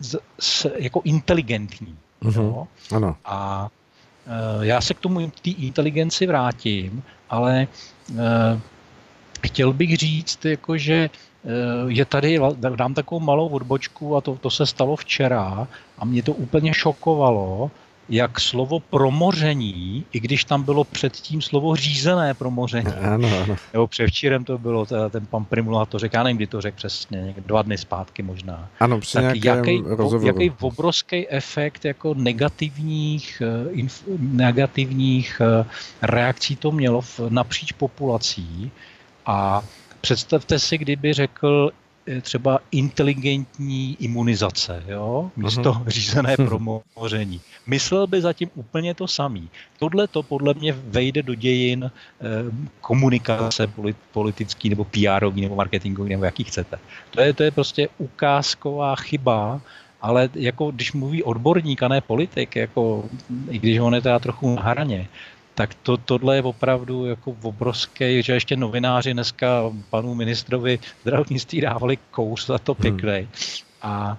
s, 0.00 0.16
s, 0.40 0.70
jako 0.76 1.00
inteligentní. 1.04 1.96
Mm-hmm. 2.22 2.42
Jo? 2.42 2.66
Ano. 2.96 3.16
A 3.24 3.68
e, 4.26 4.66
já 4.66 4.80
se 4.80 4.94
k 4.94 5.00
tomu 5.00 5.30
té 5.42 5.50
inteligenci 5.50 6.26
vrátím, 6.26 7.02
ale 7.30 7.62
e, 7.62 8.60
chtěl 9.42 9.72
bych 9.72 9.96
říct, 9.96 10.44
jako, 10.44 10.76
že 10.78 11.10
Eh, 11.44 11.92
je 11.92 12.04
tady, 12.04 12.40
dám 12.76 12.94
takovou 12.94 13.20
malou 13.20 13.48
odbočku 13.48 14.16
a 14.16 14.20
to, 14.20 14.36
to 14.36 14.50
se 14.50 14.66
stalo 14.66 14.96
včera 14.96 15.68
a 15.98 16.04
mě 16.04 16.22
to 16.22 16.32
úplně 16.32 16.74
šokovalo, 16.74 17.70
jak 18.08 18.40
slovo 18.40 18.80
promoření, 18.80 20.04
i 20.12 20.20
když 20.20 20.44
tam 20.44 20.62
bylo 20.62 20.84
předtím 20.84 21.42
slovo 21.42 21.76
řízené 21.76 22.34
promoření. 22.34 22.92
Ano, 23.00 23.28
ano. 23.42 23.56
Nebo 23.72 23.86
převčírem 23.86 24.44
to 24.44 24.58
bylo, 24.58 24.86
ten 25.10 25.26
pan 25.26 25.44
Primula 25.44 25.86
to 25.86 25.98
řekl, 25.98 26.16
já 26.16 26.22
nevím, 26.22 26.36
kdy 26.36 26.46
to 26.46 26.60
řekl 26.60 26.76
přesně, 26.76 27.34
dva 27.46 27.62
dny 27.62 27.78
zpátky 27.78 28.22
možná. 28.22 28.68
Ano, 28.80 29.00
při 29.00 29.12
tak 29.12 29.44
jaký, 29.44 29.82
jaký 30.22 30.52
obrovský 30.60 31.28
efekt 31.30 31.84
jako 31.84 32.14
negativních, 32.14 33.42
eh, 33.44 33.70
inf, 33.72 34.02
negativních 34.18 35.40
eh, 35.40 35.64
reakcí 36.02 36.56
to 36.56 36.72
mělo 36.72 37.00
v, 37.00 37.20
napříč 37.28 37.72
populací 37.72 38.70
a 39.26 39.62
Představte 40.00 40.58
si, 40.58 40.78
kdyby 40.78 41.12
řekl 41.12 41.70
třeba 42.20 42.60
inteligentní 42.70 43.96
imunizace, 44.00 44.84
jo? 44.88 45.30
místo 45.36 45.72
uh-huh. 45.72 45.88
řízené 45.88 46.36
promoření. 46.46 47.40
Myslel 47.66 48.06
by 48.06 48.20
zatím 48.20 48.50
úplně 48.54 48.94
to 48.94 49.08
samý. 49.08 49.48
Tohle 49.78 50.06
to 50.06 50.22
podle 50.22 50.54
mě 50.54 50.72
vejde 50.72 51.22
do 51.22 51.34
dějin 51.34 51.90
eh, 51.90 52.24
komunikace 52.80 53.72
politický 54.12 54.68
nebo 54.68 54.84
pr 54.84 55.32
nebo 55.34 55.54
marketingový, 55.54 56.10
nebo 56.10 56.24
jaký 56.24 56.44
chcete. 56.44 56.78
To 57.10 57.20
je, 57.20 57.32
to 57.32 57.42
je 57.42 57.50
prostě 57.50 57.88
ukázková 57.98 58.96
chyba, 58.96 59.60
ale 60.00 60.28
jako 60.34 60.70
když 60.70 60.92
mluví 60.92 61.22
odborník 61.22 61.82
a 61.82 61.88
ne 61.88 62.00
politik, 62.00 62.56
jako, 62.56 63.04
i 63.50 63.58
když 63.58 63.78
on 63.78 63.94
je 63.94 64.00
teda 64.00 64.18
trochu 64.18 64.54
na 64.54 64.62
hraně, 64.62 65.08
tak 65.58 65.74
to, 65.74 65.96
tohle 65.96 66.36
je 66.36 66.42
opravdu 66.42 67.06
jako 67.06 67.36
obrovský, 67.42 68.22
že 68.22 68.32
ještě 68.32 68.56
novináři 68.56 69.12
dneska 69.12 69.62
panu 69.90 70.14
ministrovi 70.14 70.78
zdravotnictví 71.02 71.60
dávali 71.60 71.98
kous 72.10 72.46
za 72.46 72.58
to 72.58 72.74
pěkný. 72.74 73.18
Hmm. 73.18 73.28
A, 73.82 74.18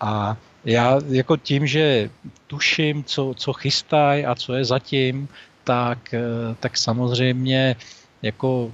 a 0.00 0.36
já 0.64 1.00
jako 1.08 1.36
tím, 1.36 1.66
že 1.66 2.10
tuším, 2.46 3.04
co, 3.04 3.32
co 3.36 3.52
chystají 3.52 4.26
a 4.26 4.34
co 4.34 4.54
je 4.54 4.64
zatím, 4.64 5.28
tak, 5.64 6.14
tak 6.60 6.76
samozřejmě 6.76 7.76
jako 8.22 8.72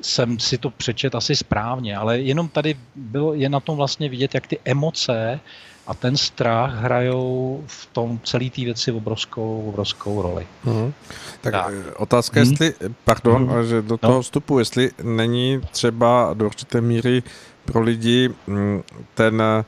jsem 0.00 0.40
si 0.40 0.58
to 0.58 0.70
přečet 0.70 1.14
asi 1.14 1.36
správně, 1.36 1.96
ale 1.96 2.20
jenom 2.20 2.48
tady 2.48 2.76
bylo, 2.96 3.34
je 3.34 3.48
na 3.48 3.60
tom 3.60 3.76
vlastně 3.76 4.08
vidět, 4.08 4.34
jak 4.34 4.46
ty 4.46 4.58
emoce 4.64 5.40
a 5.86 5.94
ten 5.94 6.16
strach 6.16 6.74
hrajou 6.74 7.62
v 7.66 7.86
tom 7.86 8.20
celé 8.24 8.50
té 8.50 8.64
věci 8.64 8.92
obrovskou, 8.92 9.64
obrovskou 9.68 10.22
roli. 10.22 10.46
Mm. 10.64 10.92
Tak, 11.40 11.52
tak 11.52 11.74
eh, 11.88 11.94
otázka, 11.94 12.40
mm. 12.40 12.50
jestli, 12.50 12.74
pardon, 13.04 13.56
mm. 13.56 13.66
že 13.66 13.82
do 13.82 13.94
no. 13.94 13.98
toho 13.98 14.22
vstupu, 14.22 14.58
jestli 14.58 14.90
není 15.02 15.60
třeba 15.70 16.30
do 16.34 16.46
určité 16.46 16.80
míry 16.80 17.22
pro 17.64 17.80
lidi 17.80 18.30
mm, 18.46 18.82
ten 19.14 19.42
eh, 19.42 19.64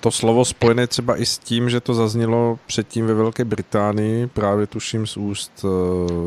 to 0.00 0.10
slovo 0.10 0.44
spojené 0.44 0.86
třeba 0.86 1.20
i 1.20 1.26
s 1.26 1.38
tím, 1.38 1.70
že 1.70 1.80
to 1.80 1.94
zaznělo 1.94 2.58
předtím 2.66 3.06
ve 3.06 3.14
Velké 3.14 3.44
Británii, 3.44 4.26
právě 4.26 4.66
tuším 4.66 5.06
z 5.06 5.16
úst 5.16 5.64
uh, 5.64 5.70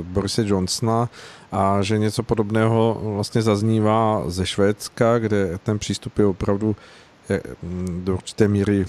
Borise 0.03 0.43
Johnsona, 0.47 1.09
a 1.51 1.81
že 1.81 1.97
něco 1.97 2.23
podobného 2.23 3.01
vlastně 3.03 3.41
zaznívá 3.41 4.23
ze 4.27 4.45
Švédska, 4.45 5.19
kde 5.19 5.57
ten 5.63 5.79
přístup 5.79 6.19
je 6.19 6.25
opravdu 6.25 6.75
do 8.03 8.13
určité 8.13 8.47
míry 8.47 8.85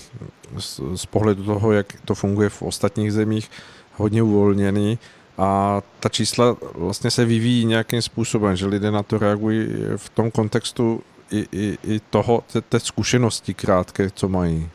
z, 0.59 0.81
z 0.95 1.07
pohledu 1.07 1.45
toho, 1.45 1.73
jak 1.73 1.87
to 2.05 2.15
funguje 2.15 2.49
v 2.49 2.63
ostatních 2.63 3.13
zemích, 3.13 3.51
hodně 3.97 4.23
uvolněný 4.23 4.99
a 5.39 5.81
ta 6.01 6.09
čísla 6.09 6.57
vlastně 6.75 7.11
se 7.11 7.25
vyvíjí 7.25 7.65
nějakým 7.65 8.03
způsobem, 8.03 8.57
že 8.57 8.67
lidé 8.67 8.91
na 8.91 9.03
to 9.03 9.19
reagují 9.19 9.69
v 9.97 10.09
tom 10.09 10.31
kontextu 10.31 11.03
i, 11.31 11.47
i, 11.53 11.79
i 11.85 12.01
toho, 12.11 12.43
té, 12.53 12.61
té 12.61 12.81
zkušenosti 12.81 13.55
krátké, 13.55 14.11
co 14.11 14.29
mají. 14.29 14.69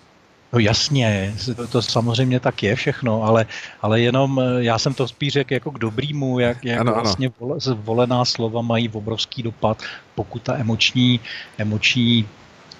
No 0.54 0.60
jasně, 0.60 1.36
to, 1.56 1.68
to 1.68 1.82
samozřejmě 1.82 2.40
tak 2.40 2.64
je 2.64 2.76
všechno, 2.76 3.24
ale, 3.24 3.46
ale 3.82 4.02
jenom 4.02 4.40
eh, 4.40 4.64
já 4.64 4.80
jsem 4.80 4.94
to 4.94 5.08
spíš 5.08 5.34
řekl 5.34 5.54
jako 5.54 5.72
k 5.72 5.80
dobrýmu, 5.80 6.40
jak, 6.40 6.66
jak 6.66 6.80
ano, 6.80 6.94
vlastně 6.94 7.32
ano. 7.42 7.58
volená 7.76 8.26
slova 8.26 8.62
mají 8.62 8.90
obrovský 8.90 9.44
dopad, 9.44 9.84
pokud 10.16 10.42
ta 10.42 10.56
emoční, 10.58 11.20
emoční 11.58 12.28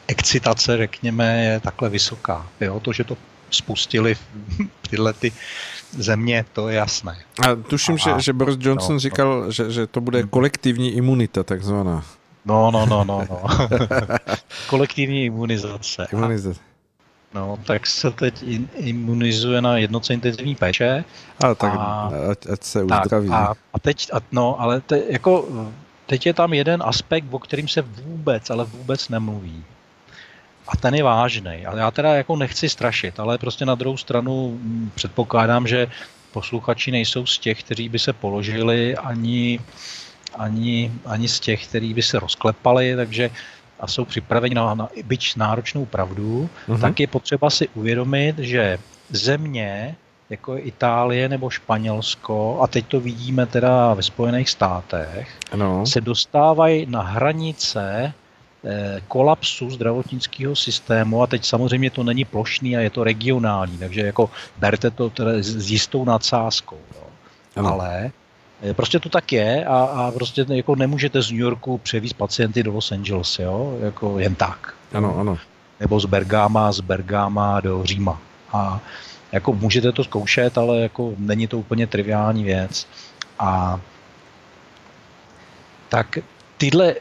excitace, 0.08 0.78
řekněme, 0.78 1.44
je 1.44 1.60
takhle 1.60 1.90
vysoká. 1.90 2.48
Jo? 2.62 2.80
To, 2.80 2.94
že 2.94 3.04
to 3.04 3.18
spustili 3.52 4.16
tyhle 4.90 5.14
ty 5.14 5.32
země, 5.92 6.46
to 6.54 6.70
je 6.70 6.76
jasné. 6.76 7.18
A 7.48 7.56
tuším, 7.56 7.96
a, 7.96 7.98
že, 7.98 8.12
že 8.18 8.34
Boris 8.34 8.58
Johnson 8.60 8.96
no, 8.96 9.00
říkal, 9.00 9.42
no. 9.42 9.52
Že, 9.52 9.72
že 9.72 9.88
to 9.88 10.02
bude 10.02 10.20
hmm. 10.20 10.30
kolektivní 10.30 10.92
imunita 10.92 11.44
takzvaná. 11.44 12.06
No, 12.46 12.72
no, 12.72 12.86
no, 12.86 13.04
no, 13.04 13.28
no. 13.30 13.44
kolektivní 14.68 15.26
imunizace. 15.26 16.08
Imunizace. 16.14 16.60
No, 17.34 17.60
tak 17.64 17.88
se 17.88 18.12
teď 18.12 18.44
imunizuje 18.76 19.62
na 19.62 19.78
jednoce 19.78 20.14
intenzivní 20.14 20.56
péče. 20.56 21.04
A 21.44 21.56
tak 21.56 21.74
a, 21.74 22.12
ať, 22.32 22.48
ať 22.54 22.64
se 22.64 22.84
uzdraví. 22.84 23.30
A, 23.30 23.54
a 23.74 23.80
teď, 23.80 24.10
a, 24.14 24.18
no, 24.32 24.62
ale 24.62 24.82
te, 24.82 25.02
jako, 25.10 25.48
teď 26.06 26.26
je 26.26 26.34
tam 26.34 26.54
jeden 26.54 26.84
aspekt, 26.86 27.26
o 27.32 27.40
kterým 27.40 27.68
se 27.68 27.82
vůbec, 27.82 28.50
ale 28.50 28.66
vůbec 28.66 29.10
nemluví. 29.10 29.64
A 30.68 30.78
ten 30.78 30.96
je 30.96 31.04
vážný. 31.04 31.66
Ale 31.66 31.80
já 31.80 31.92
teda 31.92 32.14
jako 32.14 32.36
nechci 32.36 32.70
strašit, 32.70 33.20
ale 33.20 33.38
prostě 33.38 33.66
na 33.66 33.76
druhou 33.76 33.98
stranu 33.98 34.60
mm, 34.62 34.92
předpokládám, 34.96 35.68
že 35.68 35.88
posluchači 36.32 36.92
nejsou 36.92 37.26
z 37.26 37.40
těch, 37.40 37.64
kteří 37.64 37.90
by 37.90 38.00
se 38.00 38.14
položili, 38.14 38.98
ani, 38.98 39.60
ani, 40.38 40.92
ani 41.06 41.28
z 41.28 41.40
těch, 41.40 41.68
kteří 41.68 41.94
by 41.94 42.02
se 42.02 42.20
rozklepali, 42.20 42.96
takže 42.96 43.30
a 43.80 43.88
jsou 43.88 44.06
připraveni 44.06 44.56
na, 44.56 44.74
na 44.74 44.90
byť 45.04 45.36
náročnou 45.36 45.86
pravdu, 45.86 46.50
uh-huh. 46.68 46.82
tak 46.82 47.00
je 47.00 47.08
potřeba 47.08 47.50
si 47.50 47.68
uvědomit, 47.68 48.40
že 48.40 48.78
země, 49.10 49.96
jako 50.30 50.56
je 50.56 50.62
Itálie 50.62 51.30
nebo 51.30 51.50
Španělsko, 51.50 52.60
a 52.62 52.68
teď 52.68 52.86
to 52.88 53.00
vidíme 53.00 53.46
teda 53.46 53.94
ve 53.94 54.04
Spojených 54.04 54.50
státech, 54.50 55.30
ano. 55.52 55.86
se 55.86 56.02
dostávají 56.02 56.86
na 56.86 57.02
hranice 57.02 58.14
kolapsu 59.08 59.70
zdravotnického 59.70 60.56
systému 60.56 61.24
a 61.24 61.28
teď 61.28 61.46
samozřejmě 61.46 61.90
to 61.90 62.04
není 62.04 62.26
plošný 62.26 62.78
a 62.78 62.80
je 62.80 62.90
to 62.90 63.04
regionální, 63.04 63.78
takže 63.78 64.02
jako 64.02 64.30
berte 64.58 64.92
to 64.92 65.10
teda 65.10 65.32
s 65.40 65.72
jistou 65.72 66.06
nadsázkou. 66.06 66.78
Jo. 66.96 67.04
Ale 67.66 68.12
eh, 68.64 68.74
prostě 68.74 69.00
to 69.00 69.10
tak 69.10 69.32
je 69.34 69.66
a, 69.66 69.78
a 69.78 70.12
prostě 70.12 70.46
jako 70.50 70.76
nemůžete 70.76 71.22
z 71.22 71.32
New 71.32 71.40
Yorku 71.40 71.78
převízt 71.78 72.18
pacienty 72.18 72.64
do 72.64 72.72
Los 72.74 72.92
Angeles, 72.92 73.40
jo, 73.40 73.78
jako 73.82 74.20
jen 74.20 74.36
tak. 74.36 74.74
Ano, 74.94 75.20
ano. 75.20 75.38
Nebo 75.80 76.00
z 76.00 76.06
Bergama, 76.06 76.72
z 76.72 76.80
Bergama 76.80 77.62
do 77.62 77.84
Říma. 77.84 78.22
A 78.52 78.80
jako 79.32 79.54
můžete 79.54 79.92
to 79.92 80.04
zkoušet, 80.04 80.58
ale 80.58 80.80
jako 80.80 81.14
není 81.18 81.48
to 81.48 81.60
úplně 81.60 81.88
triviální 81.88 82.44
věc. 82.44 82.88
A 83.40 83.80
tak 85.90 86.18
tyhle 86.58 86.96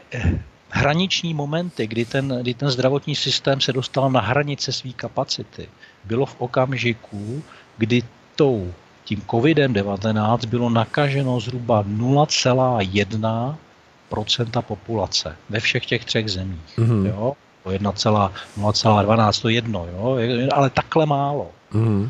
hraniční 0.73 1.33
momenty, 1.33 1.87
kdy 1.87 2.05
ten, 2.05 2.37
kdy 2.41 2.53
ten 2.53 2.69
zdravotní 2.69 3.15
systém 3.15 3.61
se 3.61 3.73
dostal 3.73 4.11
na 4.11 4.21
hranice 4.21 4.71
své 4.71 4.91
kapacity, 4.91 5.69
bylo 6.03 6.25
v 6.25 6.35
okamžiku, 6.37 7.43
kdy 7.77 8.03
tou 8.35 8.73
tím 9.03 9.21
COVID-19 9.21 10.47
bylo 10.47 10.69
nakaženo 10.69 11.39
zhruba 11.39 11.83
0,1% 11.83 14.61
populace 14.61 15.35
ve 15.49 15.59
všech 15.59 15.85
těch 15.85 16.05
třech 16.05 16.29
zemích. 16.29 16.77
Mm-hmm. 16.77 17.05
Jo? 17.05 17.33
1,0,12 17.65 19.41
to 19.41 19.49
jedno, 19.49 19.87
jo? 19.93 20.17
ale 20.51 20.69
takhle 20.69 21.05
málo. 21.05 21.51
Mm-hmm. 21.73 22.01
Uh, 22.03 22.09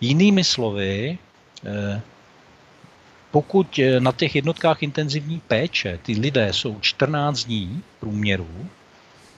jinými 0.00 0.44
slovy, 0.44 1.18
uh, 1.64 1.70
pokud 3.32 3.80
na 3.98 4.12
těch 4.12 4.34
jednotkách 4.34 4.82
intenzivní 4.82 5.40
péče 5.40 5.98
ty 6.02 6.12
lidé 6.12 6.52
jsou 6.52 6.80
14 6.80 7.44
dní 7.44 7.82
průměru, 8.00 8.68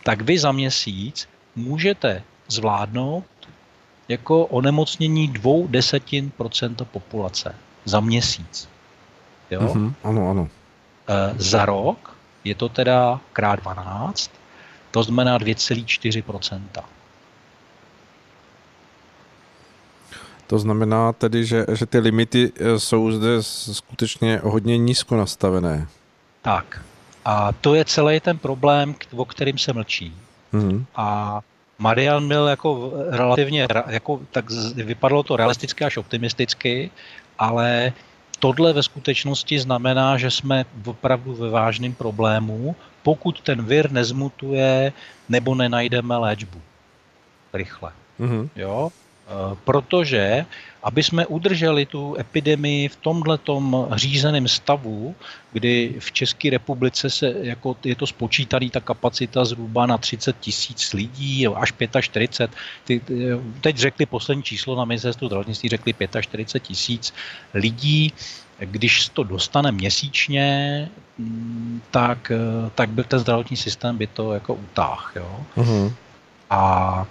tak 0.02 0.20
vy 0.20 0.38
za 0.38 0.52
měsíc 0.52 1.28
můžete 1.56 2.22
zvládnout 2.48 3.24
jako 4.08 4.46
onemocnění 4.46 5.28
dvou 5.28 5.66
desetin 5.66 6.30
procenta 6.30 6.84
populace 6.84 7.54
za 7.84 8.00
měsíc. 8.00 8.68
Jo? 9.50 9.60
Mm-hmm, 9.60 9.94
ano, 10.04 10.30
ano. 10.30 10.48
E, 11.08 11.34
za 11.38 11.64
rok 11.64 12.16
je 12.44 12.54
to 12.54 12.68
teda 12.68 13.20
krát 13.32 13.60
12, 13.60 14.30
to 14.90 15.02
znamená 15.02 15.38
2,4 15.38 16.82
To 20.46 20.58
znamená 20.58 21.12
tedy, 21.12 21.44
že, 21.44 21.66
že 21.72 21.86
ty 21.86 21.98
limity 21.98 22.52
e, 22.56 22.78
jsou 22.78 23.12
zde 23.12 23.42
skutečně 23.72 24.40
hodně 24.44 24.78
nízko 24.78 25.16
nastavené. 25.16 25.86
Tak. 26.42 26.84
A 27.24 27.52
to 27.52 27.74
je 27.74 27.84
celý 27.84 28.20
ten 28.20 28.38
problém, 28.38 28.94
o 29.16 29.24
kterým 29.24 29.58
se 29.58 29.72
mlčí. 29.72 30.14
Mm-hmm. 30.52 30.84
A 30.96 31.40
Marian 31.78 32.28
byl 32.28 32.46
jako 32.48 32.92
relativně, 33.08 33.66
jako, 33.86 34.20
tak 34.30 34.50
vypadalo 34.74 35.22
to 35.22 35.36
realisticky 35.36 35.84
až 35.84 35.96
optimisticky, 35.96 36.90
ale 37.38 37.92
tohle 38.38 38.72
ve 38.72 38.82
skutečnosti 38.82 39.58
znamená, 39.58 40.18
že 40.18 40.30
jsme 40.30 40.64
opravdu 40.84 41.34
ve 41.34 41.50
vážném 41.50 41.94
problému, 41.94 42.76
pokud 43.02 43.40
ten 43.40 43.64
vir 43.64 43.92
nezmutuje 43.92 44.92
nebo 45.28 45.54
nenajdeme 45.54 46.16
léčbu 46.16 46.60
rychle. 47.52 47.92
Mm-hmm. 48.20 48.48
Jo? 48.56 48.92
E, 49.24 49.56
protože 49.64 50.46
aby 50.84 51.02
jsme 51.02 51.26
udrželi 51.26 51.86
tu 51.86 52.16
epidemii 52.18 52.88
v 52.88 52.96
tomhle 52.96 53.38
řízeném 53.92 54.48
stavu, 54.48 55.14
kdy 55.52 55.94
v 55.98 56.12
České 56.12 56.50
republice 56.50 57.10
se, 57.10 57.34
jako 57.40 57.76
je 57.84 57.96
to 57.96 58.06
spočítaný 58.06 58.70
ta 58.70 58.80
kapacita 58.80 59.44
zhruba 59.44 59.86
na 59.86 59.98
30 59.98 60.36
tisíc 60.40 60.92
lidí, 60.92 61.46
až 61.46 61.72
45. 62.00 62.50
Ty, 62.84 63.00
teď 63.60 63.76
řekli 63.76 64.06
poslední 64.06 64.42
číslo 64.42 64.76
na 64.76 64.84
ministerstvu 64.84 65.26
zdravotnictví, 65.26 65.68
řekli 65.68 65.94
45 66.20 66.62
tisíc 66.68 67.14
lidí, 67.54 68.12
když 68.58 69.08
to 69.08 69.22
dostane 69.24 69.72
měsíčně, 69.72 70.88
tak, 71.90 72.32
tak 72.74 72.88
by 72.88 73.04
ten 73.04 73.18
zdravotní 73.18 73.56
systém 73.56 73.96
by 73.98 74.06
to 74.06 74.32
jako 74.32 74.54
utáhl. 74.54 75.08
Jo? 75.16 75.40
Uh-huh. 75.56 75.92
A 76.50 77.06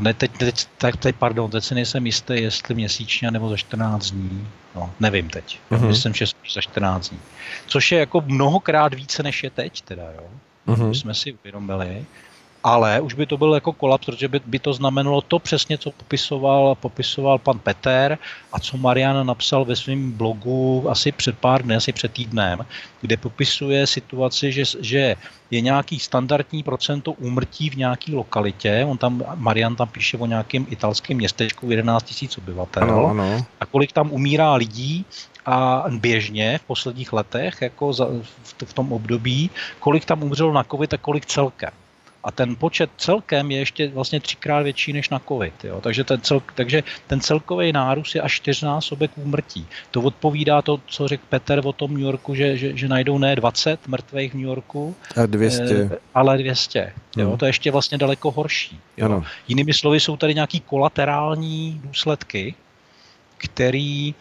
a 0.00 0.02
ne, 0.02 0.14
teď, 0.14 0.38
teď, 0.38 0.66
teď, 0.78 0.96
teď, 0.96 1.16
pardon, 1.16 1.50
teď 1.50 1.64
si 1.64 1.74
nejsem 1.74 2.06
jistý, 2.06 2.34
jestli 2.34 2.74
měsíčně 2.74 3.30
nebo 3.30 3.48
za 3.48 3.56
14 3.56 4.10
dní. 4.10 4.48
No, 4.74 4.90
nevím 5.00 5.30
teď. 5.30 5.60
Uh-huh. 5.70 5.88
Myslím, 5.88 6.14
že 6.14 6.26
za 6.54 6.60
14 6.60 7.08
dní. 7.08 7.20
Což 7.66 7.92
je 7.92 7.98
jako 7.98 8.20
mnohokrát 8.20 8.94
více, 8.94 9.22
než 9.22 9.44
je 9.44 9.50
teď 9.50 9.82
teda, 9.82 10.02
jo. 10.02 10.24
Uh-huh. 10.68 10.88
My 10.88 10.94
jsme 10.94 11.14
si 11.14 11.32
uvědomili 11.32 12.04
ale 12.64 13.00
už 13.00 13.14
by 13.14 13.26
to 13.26 13.36
byl 13.36 13.54
jako 13.54 13.72
kolaps, 13.72 14.06
protože 14.06 14.28
by, 14.28 14.40
by 14.46 14.58
to 14.58 14.72
znamenalo 14.72 15.20
to 15.20 15.38
přesně, 15.38 15.78
co 15.78 15.90
popisoval, 15.90 16.74
popisoval 16.74 17.38
pan 17.38 17.58
Peter 17.58 18.18
a 18.52 18.58
co 18.58 18.76
Marian 18.76 19.26
napsal 19.26 19.64
ve 19.64 19.76
svém 19.76 20.12
blogu 20.12 20.86
asi 20.90 21.12
před 21.12 21.38
pár 21.38 21.62
dny, 21.62 21.76
asi 21.76 21.92
před 21.92 22.12
týdnem, 22.12 22.66
kde 23.00 23.16
popisuje 23.16 23.86
situaci, 23.86 24.52
že, 24.52 24.64
že 24.80 25.16
je 25.50 25.60
nějaký 25.60 25.98
standardní 25.98 26.62
procento 26.62 27.12
úmrtí 27.12 27.70
v 27.70 27.76
nějaké 27.76 28.12
lokalitě. 28.12 28.86
On 28.88 28.98
tam, 28.98 29.22
Marian 29.34 29.76
tam 29.76 29.88
píše 29.88 30.16
o 30.16 30.26
nějakém 30.26 30.66
italském 30.70 31.16
městečku 31.16 31.70
11 31.70 32.22
000 32.22 32.34
obyvatel. 32.38 32.82
Ano, 32.82 33.06
ano. 33.06 33.46
A 33.60 33.66
kolik 33.66 33.92
tam 33.92 34.12
umírá 34.12 34.54
lidí 34.54 35.04
a 35.46 35.84
běžně 35.88 36.58
v 36.58 36.62
posledních 36.62 37.12
letech, 37.12 37.62
jako 37.62 37.92
za, 37.92 38.06
v, 38.42 38.64
v 38.64 38.72
tom 38.72 38.92
období, 38.92 39.50
kolik 39.80 40.04
tam 40.04 40.22
umřelo 40.22 40.52
na 40.52 40.64
covid 40.64 40.94
a 40.94 40.98
kolik 40.98 41.26
celkem. 41.26 41.70
A 42.24 42.30
ten 42.30 42.56
počet 42.56 42.90
celkem 42.96 43.50
je 43.50 43.58
ještě 43.58 43.88
vlastně 43.88 44.20
třikrát 44.20 44.62
větší 44.62 44.92
než 44.92 45.08
na 45.08 45.18
COVID. 45.28 45.64
Jo? 45.64 45.80
Takže, 45.80 46.04
ten 46.04 46.20
cel, 46.20 46.42
takže 46.54 46.82
ten 47.06 47.20
celkový 47.20 47.72
nárůst 47.72 48.14
je 48.14 48.20
až 48.20 48.32
čtyřnásobek 48.32 49.10
úmrtí. 49.16 49.66
To 49.90 50.00
odpovídá 50.00 50.62
to, 50.62 50.80
co 50.86 51.08
řekl 51.08 51.22
Petr 51.28 51.60
o 51.64 51.72
tom 51.72 51.90
New 51.90 52.02
Yorku, 52.02 52.34
že, 52.34 52.56
že, 52.56 52.76
že 52.76 52.88
najdou 52.88 53.18
ne 53.18 53.36
20 53.36 53.88
mrtvých 53.88 54.32
v 54.32 54.34
New 54.34 54.46
Yorku, 54.46 54.96
a 55.16 55.26
200. 55.26 55.62
Eh, 55.64 55.98
ale 56.14 56.38
200. 56.38 56.92
Jo? 57.16 57.28
Hmm. 57.28 57.38
To 57.38 57.44
je 57.44 57.48
ještě 57.48 57.70
vlastně 57.70 57.98
daleko 57.98 58.30
horší. 58.30 58.80
Jo? 58.96 59.06
Ano. 59.06 59.24
Jinými 59.48 59.74
slovy 59.74 60.00
jsou 60.00 60.16
tady 60.16 60.34
nějaký 60.34 60.60
kolaterální 60.60 61.80
důsledky, 61.84 62.54
který 63.36 64.14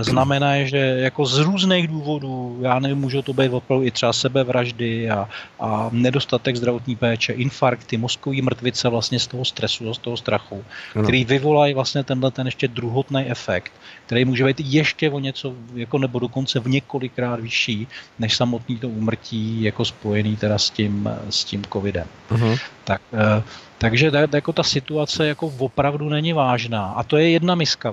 znamená, 0.00 0.64
že 0.64 0.78
jako 0.78 1.26
z 1.26 1.38
různých 1.38 1.88
důvodů, 1.88 2.58
já 2.60 2.78
nevím, 2.78 2.98
můžou 2.98 3.22
to 3.22 3.32
být 3.32 3.50
opravdu 3.52 3.84
i 3.84 3.90
třeba 3.90 4.12
sebevraždy 4.12 5.10
a, 5.10 5.28
a 5.60 5.88
nedostatek 5.92 6.56
zdravotní 6.56 6.96
péče, 6.96 7.32
infarkty, 7.32 7.96
mozkový 7.96 8.42
mrtvice 8.42 8.88
vlastně 8.88 9.20
z 9.20 9.26
toho 9.26 9.44
stresu, 9.44 9.94
z 9.94 9.98
toho 9.98 10.16
strachu, 10.16 10.64
ano. 10.94 11.02
který 11.02 11.24
vyvolají 11.24 11.74
vlastně 11.74 12.04
tenhle 12.04 12.30
ten 12.30 12.46
ještě 12.46 12.68
druhotný 12.68 13.26
efekt, 13.26 13.72
který 14.06 14.24
může 14.24 14.44
být 14.44 14.60
ještě 14.60 15.10
o 15.10 15.18
něco, 15.18 15.54
jako 15.74 15.98
nebo 15.98 16.18
dokonce 16.18 16.60
v 16.60 16.68
několikrát 16.68 17.40
vyšší, 17.40 17.88
než 18.18 18.36
samotný 18.36 18.76
to 18.76 18.88
úmrtí 18.88 19.62
jako 19.62 19.84
spojený 19.84 20.36
teda 20.36 20.58
s 20.58 20.70
tím, 20.70 21.10
s 21.30 21.44
tím 21.44 21.64
covidem. 21.72 22.06
Uh-huh. 22.30 22.58
Tak 22.84 23.00
eh, 23.12 23.42
takže 23.78 24.10
tak, 24.10 24.32
jako 24.32 24.52
ta 24.52 24.62
situace 24.62 25.26
jako 25.26 25.52
opravdu 25.58 26.08
není 26.08 26.32
vážná. 26.32 26.92
A 26.96 27.02
to 27.02 27.16
je 27.16 27.30
jedna 27.30 27.54
miska 27.54 27.90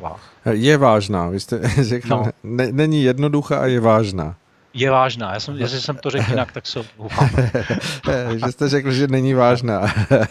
Je 0.51 0.77
vážná, 0.77 1.27
vy 1.27 1.39
jste 1.39 1.59
řekl, 1.83 2.07
no. 2.07 2.25
ne, 2.43 2.71
není 2.71 3.03
jednoduchá 3.03 3.59
a 3.59 3.65
je 3.65 3.79
vážná. 3.79 4.35
Je 4.73 4.91
vážná, 4.91 5.33
já 5.33 5.39
jsem, 5.39 5.57
jestli 5.57 5.81
jsem 5.81 5.95
to 5.95 6.09
řekl 6.09 6.29
jinak, 6.29 6.51
tak 6.51 6.67
se 6.67 6.79
že 8.45 8.51
jste 8.51 8.69
řekl, 8.69 8.91
že 8.91 9.07
není 9.07 9.33
vážná. 9.33 9.79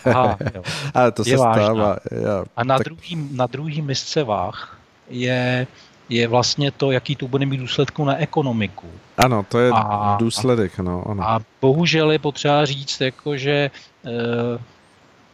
Aha, 0.04 0.38
jo. 0.54 0.62
Ale 0.94 1.12
to 1.12 1.22
je 1.26 1.36
se 1.36 1.36
vážná. 1.36 1.64
stává. 1.64 1.96
Já, 2.10 2.44
a 2.56 2.64
na, 2.64 2.78
tak... 2.78 2.84
druhý, 2.84 3.28
na 3.32 3.46
druhý 3.46 3.82
misce 3.82 4.24
váh 4.24 4.78
je, 5.10 5.66
je 6.08 6.28
vlastně 6.28 6.70
to, 6.70 6.90
jaký 6.90 7.16
to 7.16 7.28
bude 7.28 7.46
mít 7.46 7.56
důsledku 7.56 8.04
na 8.04 8.16
ekonomiku. 8.16 8.86
Ano, 9.18 9.46
to 9.48 9.58
je 9.58 9.70
a, 9.74 10.16
důsledek. 10.20 10.78
No, 10.78 11.04
ano. 11.08 11.22
A 11.28 11.40
bohužel 11.60 12.12
je 12.12 12.18
potřeba 12.18 12.64
říct, 12.66 13.00
jako, 13.00 13.36
že 13.36 13.52
e, 13.52 13.70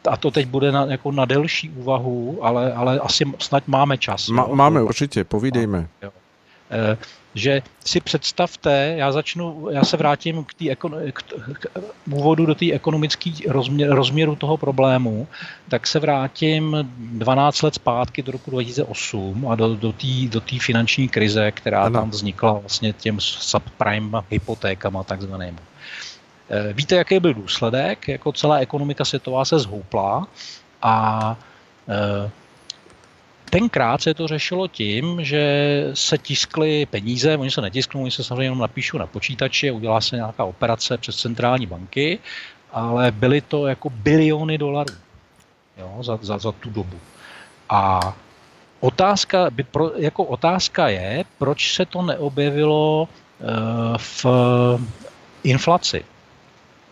a 0.08 0.16
to 0.16 0.30
teď 0.30 0.46
bude 0.46 0.72
na, 0.72 0.84
jako 0.84 1.12
na 1.12 1.24
delší 1.24 1.70
úvahu, 1.70 2.38
ale, 2.42 2.72
ale 2.72 2.98
asi 2.98 3.24
snad 3.38 3.68
máme 3.68 3.98
čas. 3.98 4.28
Ma, 4.28 4.46
máme, 4.46 4.82
určitě, 4.82 5.24
povídejme. 5.24 5.88
Jo. 6.02 6.10
E, 6.70 6.96
že 7.34 7.62
si 7.84 8.00
představte, 8.00 8.94
já 8.96 9.12
začnu, 9.12 9.68
já 9.70 9.84
se 9.84 9.96
vrátím 9.96 10.44
k, 10.44 10.54
tý, 10.54 10.70
k, 10.76 11.12
k 11.12 11.66
úvodu 12.10 12.46
do 12.46 12.54
té 12.54 12.72
ekonomické 12.72 13.30
rozměr, 13.48 13.90
rozměru 13.90 14.36
toho 14.36 14.56
problému, 14.56 15.28
tak 15.68 15.86
se 15.86 15.98
vrátím 15.98 16.76
12 16.98 17.62
let 17.62 17.74
zpátky 17.74 18.22
do 18.22 18.32
roku 18.32 18.50
2008 18.50 19.48
a 19.48 19.54
do, 19.54 19.76
do 19.76 19.92
té 19.92 20.06
do 20.28 20.42
finanční 20.60 21.08
krize, 21.08 21.50
která 21.50 21.82
ano. 21.82 22.00
tam 22.00 22.10
vznikla 22.10 22.52
vlastně 22.52 22.92
těm 22.92 23.20
subprime 23.20 24.20
hypotékama 24.30 25.02
takzvaným. 25.02 25.58
Eh, 26.50 26.72
víte, 26.72 26.96
jaký 26.96 27.20
byl 27.20 27.34
důsledek? 27.34 28.08
Jako 28.08 28.32
celá 28.32 28.58
ekonomika 28.58 29.04
světová 29.04 29.44
se 29.44 29.58
zhoupla 29.58 30.28
a 30.82 31.36
eh, 31.88 32.30
Tenkrát 33.50 34.02
se 34.02 34.14
to 34.14 34.28
řešilo 34.28 34.68
tím, 34.68 35.24
že 35.24 35.42
se 35.94 36.18
tiskly 36.18 36.86
peníze, 36.86 37.36
oni 37.36 37.50
se 37.50 37.60
netisknou, 37.60 38.02
oni 38.02 38.10
se 38.10 38.24
samozřejmě 38.24 38.44
jenom 38.44 38.58
napíšou 38.58 38.98
na 38.98 39.06
počítači, 39.06 39.70
udělá 39.70 40.00
se 40.00 40.16
nějaká 40.16 40.44
operace 40.44 40.98
přes 40.98 41.16
centrální 41.16 41.66
banky, 41.66 42.18
ale 42.72 43.10
byly 43.12 43.40
to 43.40 43.66
jako 43.66 43.90
biliony 43.90 44.58
dolarů 44.58 44.94
jo, 45.78 46.02
za, 46.02 46.18
za, 46.22 46.38
za 46.38 46.52
tu 46.52 46.70
dobu. 46.70 47.00
A 47.68 48.00
otázka, 48.80 49.50
by 49.50 49.62
pro, 49.62 49.92
jako 49.96 50.24
otázka 50.24 50.88
je, 50.88 51.24
proč 51.38 51.74
se 51.74 51.86
to 51.86 52.02
neobjevilo 52.02 53.08
uh, 53.08 53.48
v 53.96 54.26
inflaci. 55.44 56.04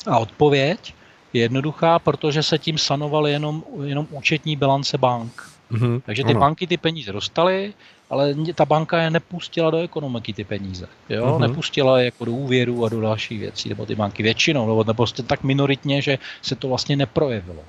A 0.07 0.19
odpověď 0.19 0.95
je 1.33 1.43
jednoduchá, 1.43 1.99
protože 1.99 2.43
se 2.43 2.59
tím 2.59 2.79
sanovaly 2.79 3.33
jenom, 3.33 3.65
jenom 3.85 4.07
účetní 4.11 4.57
bilance 4.57 4.99
bank. 4.99 5.43
Mm-hmm, 5.73 6.03
Takže 6.07 6.25
ty 6.25 6.31
ano. 6.31 6.41
banky 6.41 6.67
ty 6.67 6.77
peníze 6.77 7.13
dostaly, 7.13 7.75
ale 8.11 8.35
ta 8.55 8.65
banka 8.65 8.99
je 8.99 9.11
nepustila 9.11 9.71
do 9.71 9.79
ekonomiky 9.79 10.33
ty 10.33 10.45
peníze. 10.45 10.89
Jo? 11.09 11.27
Mm-hmm. 11.27 11.41
Nepustila 11.41 11.99
je 11.99 12.05
jako 12.05 12.25
do 12.25 12.33
úvěru 12.33 12.85
a 12.85 12.89
do 12.89 13.01
dalších 13.01 13.41
věcí, 13.41 13.69
nebo 13.69 13.87
ty 13.87 13.95
banky 13.95 14.23
většinou, 14.23 14.67
nebo, 14.67 14.85
nebo 14.85 15.07
tak 15.27 15.45
minoritně, 15.45 16.03
že 16.03 16.19
se 16.43 16.55
to 16.55 16.69
vlastně 16.69 16.97
neprojevilo. 16.97 17.63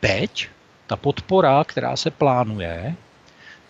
Teď 0.00 0.48
ta 0.86 0.96
podpora, 0.96 1.64
která 1.64 1.96
se 1.96 2.10
plánuje, 2.10 2.94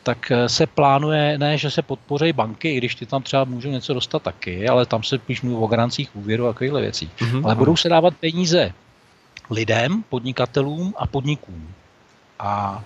tak 0.07 0.31
eh, 0.31 0.49
se 0.49 0.67
plánuje, 0.67 1.39
ne, 1.39 1.59
že 1.59 1.71
se 1.71 1.83
podpoří 1.83 2.33
banky, 2.33 2.71
i 2.71 2.79
když 2.79 2.95
ty 2.95 3.07
tam 3.07 3.23
třeba 3.23 3.45
můžou 3.45 3.71
něco 3.71 3.95
dostat 3.95 4.23
taky, 4.23 4.69
ale 4.69 4.87
tam 4.87 5.03
se 5.03 5.19
píš 5.19 5.43
mluví 5.43 5.57
o 5.57 5.67
garancích 5.67 6.17
úvěru 6.17 6.47
a 6.47 6.53
takovýchhle 6.53 6.81
věcí. 6.81 7.11
Mm-hmm. 7.19 7.45
Ale 7.45 7.55
budou 7.55 7.77
se 7.77 7.89
dávat 7.89 8.15
peníze 8.15 8.73
lidem, 9.51 10.03
podnikatelům 10.09 10.95
a 10.97 11.07
podnikům. 11.07 11.75
A 12.39 12.85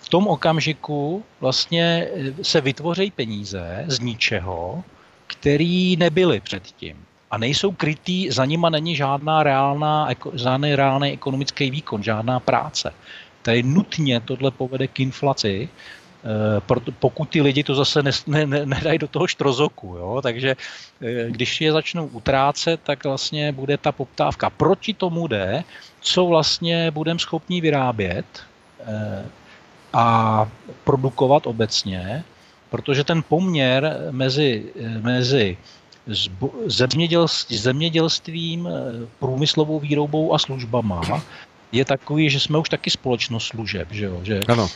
v 0.00 0.08
tom 0.08 0.26
okamžiku 0.26 1.24
vlastně 1.40 2.08
eh, 2.14 2.44
se 2.44 2.60
vytvoří 2.60 3.10
peníze 3.10 3.84
z 3.86 4.00
ničeho 4.00 4.84
který 5.26 5.96
nebyly 5.96 6.40
předtím 6.40 6.96
a 7.30 7.38
nejsou 7.38 7.72
krytý, 7.72 8.30
za 8.30 8.44
nima 8.44 8.70
není 8.70 8.96
žádná 8.96 9.42
reálná, 9.42 10.08
žádný 10.34 10.74
reálný 10.74 11.12
ekonomický 11.12 11.70
výkon, 11.70 12.02
žádná 12.02 12.40
práce. 12.40 12.94
Tady 13.42 13.62
nutně 13.62 14.20
tohle 14.20 14.50
povede 14.50 14.86
k 14.86 15.00
inflaci, 15.00 15.68
pokud 16.98 17.28
ty 17.28 17.42
lidi 17.42 17.62
to 17.62 17.74
zase 17.74 18.02
ne, 18.02 18.10
ne, 18.26 18.46
ne, 18.46 18.66
nedají 18.66 18.98
do 18.98 19.08
toho 19.08 19.26
štrozoku. 19.26 19.86
Jo? 19.86 20.20
Takže 20.22 20.56
eh, 21.02 21.30
když 21.30 21.60
je 21.60 21.72
začnou 21.72 22.06
utrácet, 22.06 22.80
tak 22.84 23.04
vlastně 23.04 23.52
bude 23.52 23.78
ta 23.78 23.92
poptávka. 23.92 24.50
Proti 24.50 24.94
tomu 24.94 25.26
jde, 25.26 25.64
co 26.00 26.26
vlastně 26.26 26.90
budeme 26.90 27.18
schopni 27.18 27.60
vyrábět 27.60 28.26
eh, 28.80 29.24
a 29.92 30.48
produkovat 30.84 31.46
obecně, 31.46 32.24
protože 32.70 33.04
ten 33.04 33.22
poměr 33.22 33.98
mezi, 34.10 34.64
mezi 35.00 35.56
zemědělstvím, 37.48 38.68
průmyslovou 39.18 39.80
výrobou 39.80 40.34
a 40.34 40.38
službama 40.38 41.02
je 41.72 41.84
takový, 41.84 42.30
že 42.30 42.40
jsme 42.40 42.58
už 42.58 42.68
taky 42.68 42.90
společnost 42.90 43.46
služeb, 43.46 43.88
že 43.90 44.04
jo? 44.04 44.20
Že, 44.22 44.40
ano. 44.48 44.68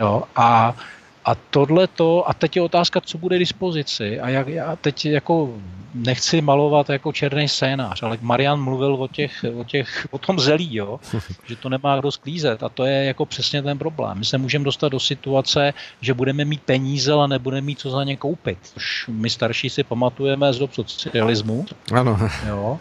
Jo, 0.00 0.22
a 0.36 0.76
a 1.24 1.34
tohle 1.34 1.86
to, 1.86 2.28
a 2.28 2.34
teď 2.34 2.56
je 2.56 2.62
otázka, 2.62 3.00
co 3.00 3.18
bude 3.18 3.38
dispozici. 3.38 4.20
A 4.20 4.28
jak, 4.28 4.48
já 4.48 4.76
teď 4.76 5.06
jako 5.06 5.54
nechci 5.94 6.40
malovat 6.40 6.90
jako 6.90 7.12
černý 7.12 7.48
scénář, 7.48 8.02
ale 8.02 8.18
Marian 8.20 8.62
mluvil 8.62 8.94
o, 8.94 9.08
těch, 9.08 9.44
o, 9.54 9.64
těch, 9.64 10.06
o 10.10 10.18
tom 10.18 10.40
zelí, 10.40 10.76
jo, 10.76 11.00
že 11.46 11.56
to 11.56 11.68
nemá 11.68 11.98
kdo 11.98 12.12
sklízet. 12.12 12.62
A 12.62 12.68
to 12.68 12.84
je 12.84 13.04
jako 13.04 13.26
přesně 13.26 13.62
ten 13.62 13.78
problém. 13.78 14.18
My 14.18 14.24
se 14.24 14.38
můžeme 14.38 14.64
dostat 14.64 14.88
do 14.88 15.00
situace, 15.00 15.74
že 16.00 16.14
budeme 16.14 16.44
mít 16.44 16.62
peníze, 16.62 17.12
ale 17.12 17.28
nebudeme 17.28 17.66
mít 17.66 17.78
co 17.78 17.90
za 17.90 18.04
ně 18.04 18.16
koupit. 18.16 18.58
Už 18.76 19.08
my 19.08 19.30
starší 19.30 19.70
si 19.70 19.82
pamatujeme 19.82 20.52
z 20.52 20.58
dob 20.58 20.74
socialismu. 20.74 21.66
Ano. 21.92 22.18
Jo. 22.46 22.78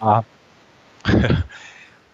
A 0.00 0.22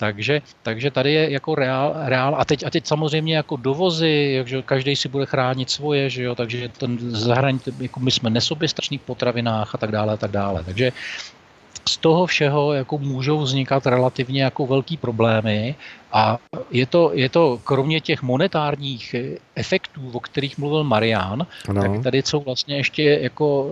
takže, 0.03 0.43
takže 0.63 0.91
tady 0.91 1.13
je 1.13 1.31
jako 1.31 1.55
reál, 1.55 1.95
reál 2.11 2.35
a, 2.39 2.45
teď, 2.45 2.67
a 2.67 2.71
teď 2.71 2.87
samozřejmě 2.87 3.37
jako 3.37 3.57
dovozy, 3.57 4.43
že 4.45 4.63
každý 4.63 4.97
si 4.97 5.09
bude 5.09 5.27
chránit 5.27 5.71
svoje, 5.71 6.11
že 6.11 6.23
jo, 6.23 6.35
takže 6.35 6.69
ten 6.69 6.99
zahraničí, 6.99 7.71
jako 7.79 8.01
my 8.01 8.11
jsme 8.11 8.31
nesoběstační 8.31 8.99
potravinách 8.99 9.75
a 9.75 9.79
tak 9.79 9.93
dále 9.93 10.13
a 10.13 10.17
tak 10.17 10.31
dále. 10.31 10.65
Takže 10.65 10.93
z 11.89 11.97
toho 11.97 12.27
všeho 12.27 12.73
jako 12.73 12.99
můžou 12.99 13.39
vznikat 13.39 13.87
relativně 13.87 14.43
jako 14.43 14.67
velký 14.67 14.97
problémy 14.97 15.75
a 16.13 16.39
je 16.71 16.87
to, 16.87 17.11
je 17.15 17.29
to 17.29 17.61
kromě 17.65 18.01
těch 18.01 18.23
monetárních 18.23 19.15
efektů, 19.55 20.11
o 20.13 20.21
kterých 20.21 20.59
mluvil 20.59 20.85
Marian, 20.85 21.47
ano. 21.69 21.83
tak 21.83 22.03
tady 22.03 22.23
jsou 22.23 22.41
vlastně 22.41 22.77
ještě 22.77 23.03
jako 23.03 23.71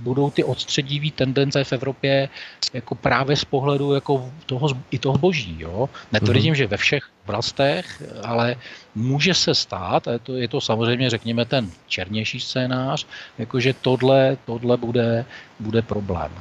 budou 0.00 0.30
ty 0.30 0.44
odstředivý 0.44 1.10
tendence 1.10 1.64
v 1.64 1.72
Evropě 1.72 2.28
jako 2.72 2.94
právě 2.94 3.36
z 3.36 3.44
pohledu 3.44 3.92
jako 3.92 4.30
toho, 4.46 4.68
i 4.90 4.98
toho 4.98 5.18
boží. 5.18 5.56
Jo? 5.58 5.88
Netvrdím, 6.12 6.54
mm-hmm. 6.54 6.56
že 6.56 6.66
ve 6.66 6.76
všech 6.76 7.02
vlastech, 7.26 8.02
ale 8.24 8.56
může 8.94 9.34
se 9.34 9.54
stát, 9.54 10.08
a 10.08 10.12
je 10.12 10.18
to, 10.18 10.36
je 10.36 10.48
to 10.48 10.60
samozřejmě, 10.60 11.10
řekněme, 11.10 11.44
ten 11.44 11.70
černější 11.88 12.40
scénář, 12.40 13.06
jakože 13.38 13.72
tohle, 13.72 14.36
tohle 14.44 14.76
bude, 14.76 15.24
bude 15.60 15.82
problém. 15.82 16.32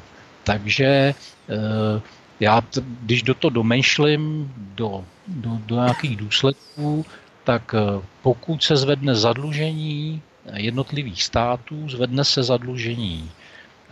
Takže 0.51 0.85
eh, 0.85 2.01
já, 2.39 2.61
když 3.01 3.23
do 3.23 3.33
toho 3.33 3.63
domýšlím 3.63 4.51
do, 4.75 5.05
do, 5.27 5.49
do 5.65 5.75
nějakých 5.75 6.15
důsledků, 6.15 7.05
tak 7.43 7.75
eh, 7.75 8.03
pokud 8.21 8.63
se 8.63 8.75
zvedne 8.75 9.15
zadlužení 9.15 10.21
jednotlivých 10.53 11.23
států, 11.23 11.89
zvedne 11.89 12.23
se 12.23 12.43
zadlužení 12.43 13.31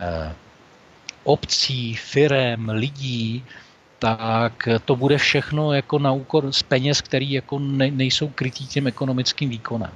eh, 0.00 0.34
obcí, 1.24 1.96
firem, 1.96 2.68
lidí, 2.68 3.44
tak 3.98 4.68
to 4.84 4.96
bude 4.96 5.18
všechno 5.18 5.72
jako 5.72 5.98
na 5.98 6.12
úkor 6.12 6.52
z 6.52 6.62
peněz, 6.62 7.00
které 7.00 7.40
jako 7.40 7.58
nejsou 7.90 8.28
krytí 8.28 8.66
tím 8.66 8.86
ekonomickým 8.86 9.50
výkonem. 9.50 9.92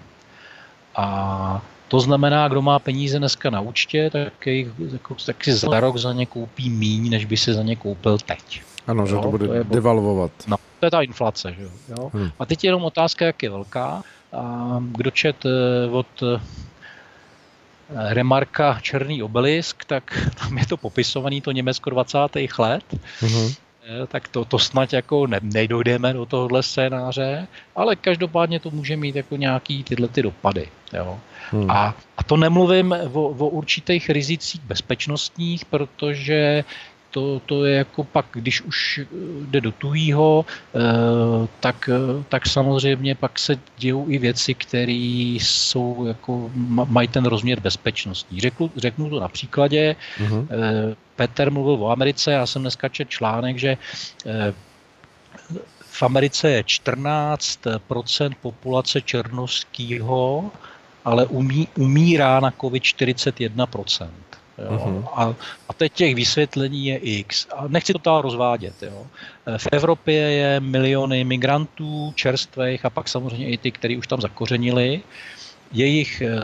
A 0.96 1.62
to 1.94 2.00
znamená, 2.00 2.48
kdo 2.48 2.62
má 2.62 2.78
peníze 2.78 3.18
dneska 3.18 3.50
na 3.50 3.61
účtě, 3.61 4.11
tak, 4.11 4.46
jich, 4.46 4.68
jako, 4.92 5.14
tak 5.26 5.44
si 5.44 5.52
za 5.52 5.80
rok 5.80 5.96
za 5.96 6.12
ně 6.12 6.26
koupí 6.26 6.70
míň, 6.70 7.11
než 7.11 7.24
by 7.24 7.37
si 7.37 7.54
za 7.54 7.62
ně 7.62 7.76
koupil 7.76 8.18
teď. 8.18 8.62
Ano, 8.87 9.02
jo? 9.02 9.07
že 9.07 9.14
to 9.14 9.30
bude 9.30 9.46
to 9.46 9.54
je, 9.54 9.64
devalvovat. 9.64 10.30
No, 10.46 10.57
to 10.80 10.87
je 10.87 10.90
ta 10.90 11.02
inflace. 11.02 11.54
Že 11.54 11.62
jo? 11.88 12.11
Hmm. 12.14 12.30
A 12.38 12.46
teď 12.46 12.64
je 12.64 12.68
jenom 12.68 12.85
otázka, 12.85 13.24
jak 13.24 13.42
je 13.42 13.50
velká. 13.50 14.02
A 14.33 14.76
kdo 14.83 15.11
čet 15.11 15.37
eh, 15.46 15.90
od 15.90 16.07
eh, 16.22 16.40
Remarka 18.14 18.78
Černý 18.83 19.22
obelisk, 19.22 19.85
tak 19.85 20.30
tam 20.42 20.59
je 20.59 20.66
to 20.66 20.76
popisovaný, 20.76 21.40
to 21.40 21.52
Německo 21.52 21.90
20. 21.90 22.18
let. 22.59 22.85
Hmm. 23.20 23.48
Tak 24.09 24.29
to, 24.29 24.44
to 24.44 24.59
snad 24.59 24.92
jako 24.92 25.27
ne, 25.27 25.40
nedojdeme 25.42 26.12
do 26.12 26.27
tohohle 26.27 26.62
scénáře, 26.62 27.47
ale 27.77 27.97
každopádně 27.97 28.61
to 28.61 28.70
může 28.70 28.97
mít 28.97 29.16
jako 29.16 29.37
nějaký 29.37 29.85
tyhle 29.85 30.09
ty 30.09 30.23
dopady. 30.23 30.68
Jo. 30.92 31.20
Hmm. 31.51 31.70
A, 31.70 31.94
a 32.16 32.23
to 32.23 32.37
nemluvím 32.37 32.94
o, 33.12 33.20
o 33.23 33.49
určitých 33.49 34.11
rizicích 34.11 34.61
bezpečnostních, 34.61 35.64
protože 35.64 36.64
to, 37.14 37.40
to 37.46 37.64
je 37.64 37.77
jako 37.77 38.05
pak, 38.05 38.27
když 38.33 38.62
už 38.62 39.00
jde 39.46 39.61
do 39.61 39.72
tuhýho, 39.72 40.44
eh, 40.74 40.81
tak, 41.61 41.90
tak 42.29 42.46
samozřejmě 42.46 43.14
pak 43.14 43.38
se 43.38 43.59
dějou 43.79 44.11
i 44.11 44.18
věci, 44.18 44.55
které 44.55 45.38
jsou 45.38 46.07
jako, 46.07 46.50
mají 46.90 47.09
ten 47.09 47.24
rozměr 47.24 47.61
bezpečnostní. 47.61 48.40
Řeknu, 48.40 48.70
řeknu 48.77 49.11
to 49.11 49.20
na 49.20 49.29
příkladě. 49.29 49.96
Uh-huh. 50.18 50.46
Petr 51.16 51.50
mluvil 51.50 51.85
o 51.85 51.90
Americe, 51.90 52.33
já 52.33 52.46
jsem 52.46 52.62
dneska 52.62 52.88
četl 52.88 53.11
článek, 53.11 53.59
že 53.59 53.77
eh, 54.27 54.55
v 55.81 56.03
Americe 56.03 56.50
je 56.50 56.62
14% 56.62 58.33
populace 58.42 59.00
černovského 59.00 60.50
ale 61.05 61.27
umí, 61.27 61.68
umírá 61.79 62.40
na 62.40 62.50
COVID 62.61 62.83
41%. 62.83 64.09
Jo. 64.58 64.70
Uh-huh. 64.70 65.08
A, 65.14 65.34
a 65.68 65.72
teď 65.72 65.92
těch 65.92 66.14
vysvětlení 66.14 66.86
je 66.86 66.96
X. 66.96 67.46
A 67.56 67.68
nechci 67.68 67.92
to 67.92 67.98
tam 67.98 68.22
rozvádět. 68.22 68.74
Jo. 68.82 69.06
V 69.56 69.68
Evropě 69.72 70.20
je 70.20 70.60
miliony 70.60 71.24
migrantů, 71.24 72.12
čerstvých 72.16 72.84
a 72.84 72.90
pak 72.90 73.08
samozřejmě 73.08 73.48
i 73.48 73.58
ty, 73.58 73.70
kteří 73.70 73.96
už 73.96 74.06
tam 74.06 74.20
zakořenili. 74.20 75.02
Jejich 75.72 76.20
eh, 76.22 76.40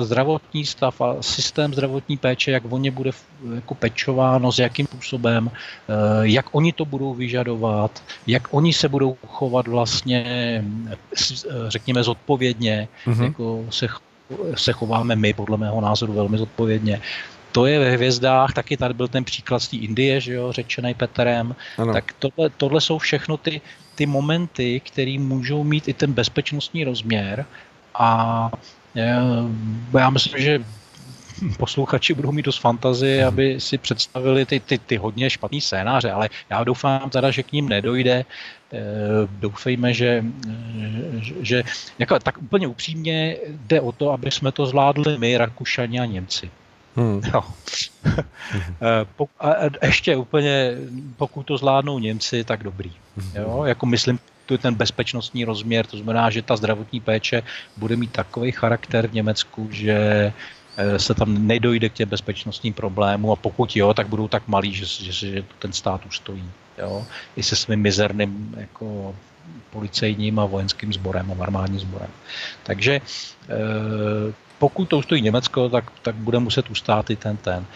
zdravotní 0.00 0.66
stav 0.66 1.00
a 1.00 1.16
systém 1.20 1.72
zdravotní 1.72 2.16
péče, 2.16 2.50
jak 2.50 2.72
o 2.72 2.78
ně 2.78 2.90
bude 2.90 3.10
jako 3.54 3.74
pečováno, 3.74 4.52
s 4.52 4.58
jakým 4.58 4.86
způsobem, 4.86 5.50
eh, 5.50 5.92
jak 6.22 6.46
oni 6.52 6.72
to 6.72 6.84
budou 6.84 7.14
vyžadovat, 7.14 8.02
jak 8.26 8.48
oni 8.50 8.72
se 8.72 8.88
budou 8.88 9.16
chovat 9.26 9.68
vlastně, 9.68 10.24
eh, 10.90 10.96
řekněme, 11.68 12.02
zodpovědně, 12.02 12.88
uh-huh. 13.06 13.24
jako 13.24 13.64
se 13.70 13.88
se 14.54 14.72
chováme 14.72 15.16
my, 15.16 15.32
podle 15.32 15.56
mého 15.56 15.80
názoru, 15.80 16.12
velmi 16.12 16.38
zodpovědně 16.38 17.00
to 17.58 17.66
je 17.66 17.78
ve 17.78 17.90
hvězdách, 17.90 18.52
taky 18.52 18.76
tady 18.76 18.94
byl 18.94 19.08
ten 19.08 19.24
příklad 19.24 19.58
z 19.58 19.68
té 19.68 19.76
Indie, 19.76 20.20
že 20.20 20.32
jo, 20.32 20.52
řečený 20.52 20.94
Petrem, 20.94 21.54
ano. 21.78 21.92
tak 21.92 22.14
tohle, 22.18 22.50
tohle 22.50 22.80
jsou 22.80 22.98
všechno 22.98 23.36
ty, 23.36 23.60
ty 23.94 24.06
momenty, 24.06 24.80
které 24.80 25.18
můžou 25.18 25.64
mít 25.64 25.88
i 25.88 25.92
ten 25.92 26.12
bezpečnostní 26.12 26.84
rozměr 26.84 27.46
a 27.94 28.50
já 29.98 30.10
myslím, 30.10 30.42
že 30.42 30.64
posluchači 31.58 32.14
budou 32.14 32.32
mít 32.32 32.46
dost 32.46 32.58
fantazie, 32.58 33.26
aby 33.26 33.60
si 33.60 33.78
představili 33.78 34.46
ty, 34.46 34.60
ty, 34.60 34.78
ty 34.78 34.96
hodně 34.96 35.30
špatný 35.30 35.60
scénáře, 35.60 36.10
ale 36.10 36.30
já 36.50 36.64
doufám 36.64 37.10
teda, 37.10 37.30
že 37.30 37.42
k 37.42 37.52
ním 37.52 37.68
nedojde. 37.68 38.14
E, 38.14 38.24
doufejme, 39.42 39.94
že, 39.94 40.24
že, 41.18 41.34
že 41.40 41.62
jako, 41.98 42.18
tak 42.18 42.38
úplně 42.38 42.66
upřímně 42.66 43.36
jde 43.66 43.80
o 43.80 43.92
to, 43.92 44.10
aby 44.10 44.30
jsme 44.30 44.52
to 44.52 44.66
zvládli 44.66 45.18
my, 45.18 45.36
Rakušani 45.36 46.00
a 46.00 46.04
Němci. 46.04 46.50
Hmm. 46.98 47.22
No. 47.34 47.44
a 49.40 49.54
ještě 49.82 50.16
úplně, 50.16 50.76
pokud 51.16 51.42
to 51.42 51.58
zvládnou 51.58 51.98
Němci, 51.98 52.44
tak 52.44 52.62
dobrý. 52.62 52.92
Hmm. 53.16 53.30
Jo? 53.34 53.64
Jako 53.64 53.86
myslím, 53.86 54.18
tu 54.46 54.54
je 54.54 54.58
ten 54.58 54.74
bezpečnostní 54.74 55.44
rozměr, 55.44 55.86
to 55.86 55.96
znamená, 55.96 56.30
že 56.30 56.42
ta 56.42 56.56
zdravotní 56.56 57.00
péče 57.00 57.42
bude 57.76 57.96
mít 57.96 58.12
takový 58.12 58.52
charakter 58.52 59.06
v 59.06 59.14
Německu, 59.14 59.68
že 59.70 60.32
eh, 60.76 60.98
se 60.98 61.14
tam 61.14 61.46
nedojde 61.46 61.88
k 61.88 61.92
těm 61.92 62.08
bezpečnostním 62.08 62.72
problémům 62.72 63.30
a 63.30 63.36
pokud 63.36 63.76
jo, 63.76 63.94
tak 63.94 64.08
budou 64.08 64.28
tak 64.28 64.48
malí, 64.48 64.74
že, 64.74 64.86
že, 64.86 65.12
že 65.12 65.44
ten 65.58 65.72
stát 65.72 66.06
už 66.06 66.16
stojí. 66.16 66.50
Jo? 66.78 67.06
I 67.36 67.42
se 67.42 67.56
svým 67.56 67.80
mizerným 67.80 68.54
jako 68.56 69.14
policejním 69.70 70.38
a 70.38 70.46
vojenským 70.46 70.92
sborem 70.92 71.32
a 71.32 71.42
armádním 71.42 71.80
sborem. 71.80 72.10
Takže 72.62 72.92
e, 72.94 73.00
pokud 74.58 74.84
to 74.84 74.98
ustojí 74.98 75.22
Německo, 75.22 75.68
tak, 75.68 75.84
tak 76.02 76.14
bude 76.14 76.38
muset 76.38 76.70
ustát 76.70 77.10
i 77.10 77.16
ten 77.16 77.36
ten. 77.36 77.66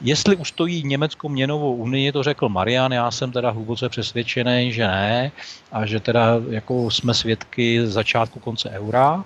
Jestli 0.00 0.36
ustojí 0.36 0.82
Německou 0.86 1.28
měnovou 1.28 1.74
unii, 1.74 2.12
to 2.12 2.22
řekl 2.22 2.48
Marian, 2.48 2.92
já 2.92 3.10
jsem 3.10 3.32
teda 3.32 3.50
hluboce 3.50 3.88
přesvědčený, 3.88 4.72
že 4.72 4.86
ne 4.86 5.32
a 5.72 5.86
že 5.86 6.00
teda 6.00 6.40
jako 6.50 6.90
jsme 6.90 7.14
svědky 7.14 7.86
začátku 7.86 8.40
konce 8.40 8.70
eura. 8.70 9.24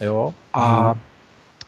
Jo? 0.00 0.34
A 0.52 0.90
hmm. 0.90 1.00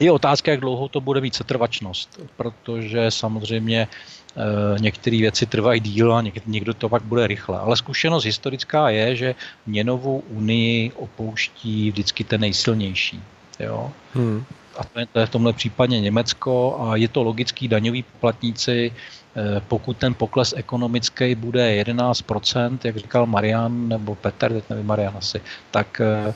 Je 0.03 0.13
otázka, 0.13 0.51
jak 0.51 0.61
dlouho 0.61 0.89
to 0.89 1.01
bude 1.01 1.21
mít 1.21 1.35
setrvačnost, 1.35 2.21
protože 2.37 3.11
samozřejmě 3.11 3.89
Eh, 4.37 4.81
některé 4.81 5.19
věci 5.19 5.47
trvají 5.47 5.81
díl 5.81 6.15
a 6.15 6.25
někdo 6.47 6.75
to 6.75 6.89
pak 6.89 7.03
bude 7.03 7.27
rychle. 7.27 7.59
Ale 7.59 7.77
zkušenost 7.77 8.25
historická 8.25 8.89
je, 8.89 9.17
že 9.17 9.35
měnovou 9.67 10.23
unii 10.29 10.93
opouští 10.93 11.91
vždycky 11.91 12.25
ten 12.25 12.41
nejsilnější. 12.41 13.23
Jo? 13.61 13.93
Hmm. 14.15 14.45
A 14.77 14.85
to 14.85 15.01
je, 15.01 15.07
to 15.07 15.19
je 15.19 15.27
v 15.27 15.31
tomhle 15.31 15.53
případě 15.53 16.01
Německo 16.01 16.81
a 16.81 16.97
je 16.97 17.09
to 17.09 17.23
logický 17.23 17.69
daňový 17.69 18.03
poplatníci, 18.03 18.93
eh, 18.93 19.61
pokud 19.69 19.97
ten 19.97 20.15
pokles 20.15 20.55
ekonomický 20.57 21.35
bude 21.35 21.71
11%, 21.71 22.85
jak 22.85 22.97
říkal 22.97 23.27
Marian 23.27 23.89
nebo 23.89 24.15
Petr, 24.15 24.53
teď 24.53 24.65
nevím 24.71 24.87
Marian 24.87 25.15
asi, 25.17 25.41
tak, 25.71 26.01
eh, 26.01 26.35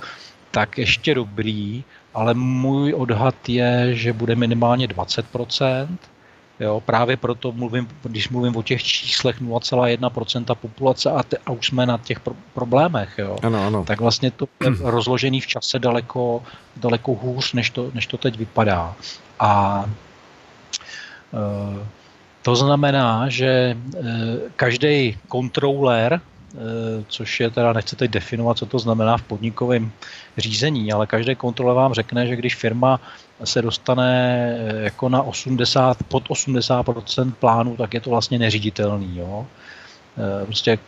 tak 0.51 0.79
ještě 0.79 1.15
dobrý, 1.15 1.85
ale 2.17 2.35
můj 2.35 2.95
odhad 2.95 3.49
je, 3.49 3.95
že 3.95 4.13
bude 4.13 4.35
minimálně 4.35 4.87
20%, 4.89 5.89
Jo, 6.61 6.83
právě 6.87 7.17
proto 7.17 7.53
mluvím, 7.53 7.89
když 8.03 8.29
mluvím 8.29 8.57
o 8.57 8.63
těch 8.63 8.83
číslech 8.83 9.43
0,1% 9.43 10.55
populace 10.55 11.11
a, 11.11 11.23
te, 11.23 11.37
a 11.47 11.51
už 11.51 11.67
jsme 11.67 11.87
na 11.87 11.99
těch 11.99 12.21
pro, 12.21 12.35
problémech, 12.55 13.15
jo, 13.19 13.37
ano, 13.43 13.67
ano. 13.67 13.85
tak 13.85 14.01
vlastně 14.01 14.31
to 14.31 14.49
je 14.65 14.71
rozložený 14.81 15.41
v 15.41 15.47
čase 15.47 15.79
daleko, 15.79 16.43
daleko 16.77 17.15
hůř, 17.15 17.53
než 17.53 17.71
to, 17.71 17.91
než 17.95 18.07
to 18.07 18.17
teď 18.17 18.39
vypadá. 18.39 18.97
A 19.41 19.85
e, 21.35 21.87
to 22.43 22.57
znamená, 22.57 23.29
že 23.29 23.47
e, 23.47 23.77
každý 24.57 25.19
kontroler 25.29 26.21
Eh, 26.21 26.36
což 27.09 27.41
je 27.41 27.51
teda, 27.51 27.73
nechci 27.73 27.97
teď 27.97 28.11
definovat, 28.11 28.59
co 28.59 28.67
to 28.67 28.79
znamená 28.79 29.17
v 29.17 29.23
podnikovém 29.23 29.91
řízení, 30.39 30.93
ale 30.93 31.07
každý 31.07 31.35
kontrole 31.35 31.75
vám 31.75 31.95
řekne, 31.95 32.27
že 32.27 32.37
když 32.37 32.57
firma 32.57 33.01
se 33.45 33.63
dostane 33.63 34.11
eh, 34.59 34.83
jako 34.83 35.09
na 35.09 35.23
80, 35.23 36.03
pod 36.09 36.29
80% 36.29 37.33
plánu, 37.33 37.77
tak 37.77 37.95
je 37.95 38.01
to 38.01 38.11
vlastně 38.11 38.39
neříditelný. 38.39 39.19
Jo? 39.19 39.47
Eh, 40.19 40.45
prostě 40.45 40.79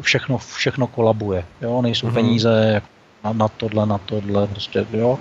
všechno, 0.00 0.38
všechno 0.38 0.86
kolabuje. 0.86 1.44
Jo? 1.60 1.82
Nejsou 1.82 2.06
mm-hmm. 2.06 2.14
peníze 2.14 2.82
na, 3.24 3.32
na 3.32 3.48
tohle, 3.48 3.86
na 3.86 3.98
tohle, 3.98 4.46
prostě, 4.46 4.86
jo. 4.92 5.18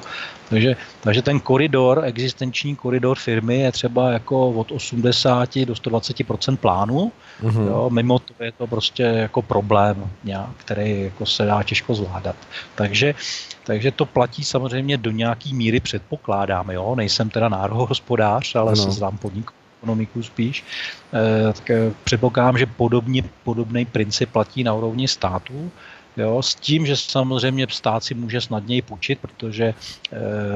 Takže, 0.50 0.76
takže 1.02 1.22
ten 1.22 1.40
koridor, 1.40 2.02
existenční 2.06 2.76
koridor 2.76 3.18
firmy 3.18 3.60
je 3.60 3.72
třeba 3.72 4.12
jako 4.12 4.50
od 4.50 4.72
80 4.72 5.58
do 5.60 5.76
120 5.76 6.18
plánu, 6.60 7.12
mm-hmm. 7.44 7.68
jo, 7.68 7.90
mimo 7.90 8.20
to 8.20 8.44
je 8.44 8.52
to 8.52 8.68
prostě 8.68 9.04
jako 9.04 9.42
problém, 9.42 10.10
nějak, 10.24 10.50
který 10.58 11.02
jako 11.02 11.26
se 11.26 11.46
dá 11.46 11.64
těžko 11.64 11.96
zvládat. 11.96 12.36
Takže, 12.76 13.16
takže 13.64 13.92
to 13.92 14.06
platí 14.06 14.44
samozřejmě 14.44 14.98
do 14.98 15.12
nějaký 15.12 15.54
míry 15.54 15.80
předpokládám, 15.80 16.70
jo, 16.70 16.96
nejsem 16.96 17.30
teda 17.30 17.50
národohospodář, 17.50 18.56
ale 18.56 18.72
no. 18.72 18.76
se 18.76 18.92
znám 18.92 19.18
podnik 19.18 19.52
ekonomiku 19.78 20.24
spíš, 20.24 20.64
e, 21.14 21.54
tak 21.54 21.70
eh, 21.70 21.92
předpokládám, 22.04 22.58
že 22.58 22.66
podobně, 22.66 23.24
podobný 23.44 23.86
princip 23.86 24.32
platí 24.32 24.64
na 24.64 24.74
úrovni 24.74 25.08
států, 25.08 25.72
Jo, 26.17 26.41
s 26.41 26.56
tím, 26.56 26.86
že 26.86 26.97
samozřejmě 26.97 27.67
stát 27.69 28.03
si 28.03 28.13
může 28.13 28.41
snadněji 28.41 28.82
půjčit, 28.82 29.19
protože 29.19 29.65
e, 29.65 29.73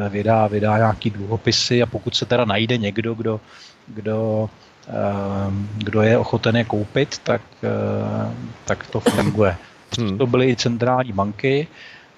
vydá, 0.09 0.47
vydá 0.47 0.77
nějaký 0.77 1.09
dluhopisy 1.09 1.81
a 1.81 1.85
pokud 1.85 2.15
se 2.15 2.25
teda 2.25 2.45
najde 2.45 2.77
někdo, 2.77 3.13
kdo, 3.13 3.39
kdo, 3.87 4.49
e, 4.87 4.93
kdo 5.77 6.01
je 6.01 6.17
ochoten 6.17 6.55
je 6.57 6.63
koupit, 6.63 7.17
tak, 7.17 7.41
e, 7.63 7.69
tak 8.65 8.87
to 8.87 8.99
funguje. 8.99 9.57
Hmm. 9.99 10.17
To 10.17 10.27
byly 10.27 10.49
i 10.49 10.55
centrální 10.55 11.11
banky, 11.13 11.67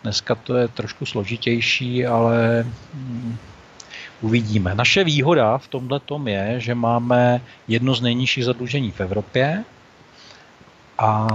dneska 0.03 0.35
to 0.35 0.55
je 0.55 0.67
trošku 0.67 1.05
složitější, 1.05 2.05
ale 2.05 2.65
hm, 2.93 3.37
uvidíme. 4.21 4.75
Naše 4.75 5.03
výhoda 5.03 5.57
v 5.57 5.67
tomhle 5.67 5.99
tom 5.99 6.27
je, 6.27 6.55
že 6.57 6.75
máme 6.75 7.41
jedno 7.67 7.95
z 7.95 8.01
nejnižších 8.01 8.45
zadlužení 8.45 8.91
v 8.91 9.01
Evropě 9.01 9.63
a 10.97 11.27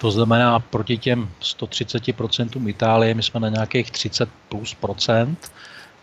to 0.00 0.10
znamená, 0.10 0.58
proti 0.58 0.98
těm 0.98 1.28
130% 1.40 2.68
Itálie, 2.68 3.14
my 3.14 3.22
jsme 3.22 3.40
na 3.40 3.48
nějakých 3.48 3.90
30 3.90 4.28
plus 4.48 4.74
procent 4.74 5.52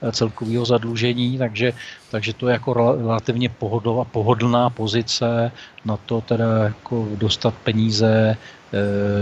eh, 0.01 0.11
celkového 0.11 0.65
zadlužení, 0.65 1.37
takže, 1.37 1.73
takže 2.11 2.33
to 2.33 2.47
je 2.47 2.53
jako 2.53 2.73
relativně 2.73 3.49
pohodlná, 3.49 4.03
pohodlná 4.03 4.69
pozice 4.69 5.51
na 5.85 5.97
to 5.97 6.21
teda 6.21 6.63
jako 6.63 7.07
dostat 7.15 7.53
peníze 7.53 8.37
e, 8.37 8.37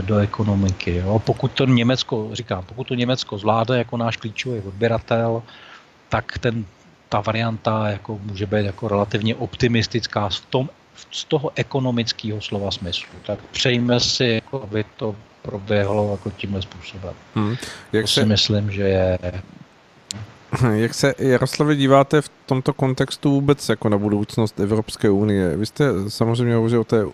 do 0.02 0.18
ekonomiky. 0.18 0.96
Jo. 0.96 1.20
Pokud 1.20 1.52
to 1.52 1.66
Německo, 1.66 2.30
říkám, 2.34 2.64
pokud 2.66 2.88
to 2.88 2.94
Německo 2.96 3.38
zvládne 3.38 3.78
jako 3.78 3.98
náš 3.98 4.18
klíčový 4.18 4.60
odběratel, 4.60 5.44
tak 6.10 6.38
ten, 6.38 6.66
ta 7.10 7.22
varianta 7.22 7.90
jako 7.90 8.20
může 8.24 8.46
být 8.46 8.66
jako 8.66 8.88
relativně 8.88 9.36
optimistická 9.36 10.30
v 10.30 10.40
tom 10.40 10.70
z 11.12 11.24
toho 11.24 11.52
ekonomického 11.56 12.42
slova 12.42 12.72
smyslu. 12.72 13.10
Tak 13.26 13.40
přejme 13.52 14.00
si, 14.00 14.26
jako 14.26 14.64
aby 14.64 14.86
to 14.98 15.16
proběhlo 15.42 16.12
jako 16.12 16.32
tímhle 16.32 16.62
způsobem. 16.62 17.14
Hmm. 17.36 17.56
Jak 17.94 18.04
to 18.04 18.08
se... 18.08 18.22
si 18.22 18.26
myslím, 18.28 18.72
že 18.72 18.84
je 18.84 19.20
jak 20.74 20.94
se, 20.94 21.16
Jaroslavě, 21.20 21.76
díváte 21.76 22.22
v 22.22 22.30
tomto 22.46 22.74
kontextu 22.74 23.32
vůbec 23.32 23.70
jako 23.70 23.90
na 23.90 23.98
budoucnost 23.98 24.60
Evropské 24.60 25.10
unie? 25.10 25.58
Vy 25.58 25.66
jste 25.66 25.86
samozřejmě 26.08 26.56
hovořil 26.56 26.82
o 26.82 26.84
té 26.84 27.06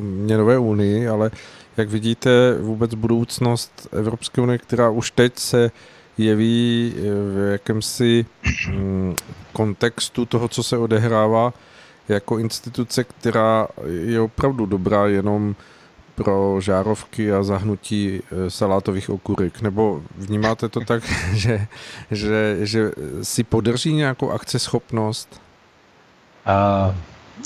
měnové 0.00 0.58
unii, 0.58 1.08
ale 1.08 1.30
jak 1.76 1.88
vidíte 1.88 2.58
vůbec 2.60 2.94
budoucnost 2.94 3.88
Evropské 3.92 4.40
unie, 4.40 4.58
která 4.58 4.90
už 4.90 5.10
teď 5.10 5.38
se 5.38 5.70
jeví 6.18 6.94
v 7.34 7.52
jakémsi 7.52 8.26
mm, 8.68 9.16
kontextu 9.52 10.26
toho, 10.26 10.48
co 10.48 10.62
se 10.62 10.78
odehrává 10.78 11.52
jako 12.08 12.38
instituce, 12.38 13.04
která 13.04 13.68
je 13.86 14.20
opravdu 14.20 14.66
dobrá 14.66 15.06
jenom 15.06 15.56
pro 16.14 16.60
žárovky 16.60 17.32
a 17.32 17.42
zahnutí 17.42 18.20
e, 18.46 18.50
salátových 18.50 19.10
okurek? 19.10 19.60
Nebo 19.60 20.02
vnímáte 20.16 20.68
to 20.68 20.80
tak, 20.80 21.02
že, 21.32 21.66
že, 22.10 22.66
že 22.66 22.90
si 23.22 23.44
podrží 23.44 23.92
nějakou 23.92 24.30
akceschopnost? 24.30 25.40
Uh, 26.46 26.94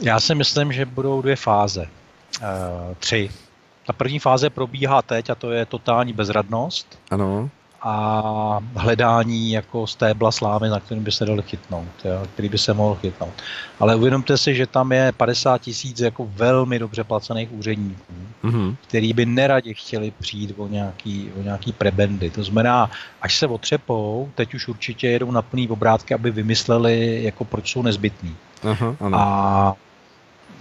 já 0.03 0.21
si 0.21 0.35
myslím, 0.35 0.73
že 0.73 0.85
budou 0.85 1.23
dvě 1.23 1.37
fáze. 1.37 1.81
Uh, 2.41 2.95
tři. 2.99 3.31
Ta 3.87 3.93
první 3.93 4.19
fáze 4.19 4.51
probíhá 4.51 5.03
teď 5.03 5.31
a 5.31 5.35
to 5.35 5.51
je 5.51 5.67
totální 5.67 6.13
bezradnost. 6.13 6.99
Ano 7.11 7.51
a 7.85 8.61
hledání 8.75 9.53
jako 9.53 9.87
stébla 9.87 10.33
slámy, 10.33 10.69
na 10.69 10.81
kterým 10.81 11.05
by 11.05 11.13
se 11.13 11.25
dal 11.27 11.43
chytnout, 11.43 11.89
jo, 12.05 12.27
který 12.35 12.49
by 12.49 12.59
se 12.59 12.75
mohl 12.75 12.95
chytnout. 12.95 13.33
Ale 13.81 13.97
uvědomte 13.97 14.39
si, 14.39 14.55
že 14.55 14.67
tam 14.67 14.93
je 14.93 15.13
50 15.13 15.59
tisíc 15.59 16.01
jako 16.01 16.29
velmi 16.35 16.79
dobře 16.79 17.05
placených 17.05 17.53
úředníků, 17.53 18.13
mm-hmm. 18.45 18.77
který 18.87 19.13
by 19.13 19.27
neradě 19.27 19.75
chtěli 19.75 20.13
přijít 20.21 20.55
o 20.57 20.69
nějaký, 20.69 21.31
o 21.41 21.43
nějaký 21.43 21.73
prebendy. 21.73 22.31
To 22.31 22.45
znamená, 22.45 22.91
až 23.23 23.39
se 23.39 23.47
otřepou, 23.47 24.31
teď 24.35 24.55
už 24.55 24.69
určitě 24.69 25.09
jedou 25.09 25.31
na 25.31 25.43
plný 25.43 25.69
obrátky, 25.69 26.15
aby 26.15 26.31
vymysleli, 26.31 27.25
jako 27.25 27.45
proč 27.45 27.73
jsou 27.73 27.83
nezbytný. 27.83 28.37
Aha, 28.71 28.97
ano. 29.01 29.19
A 29.19 29.75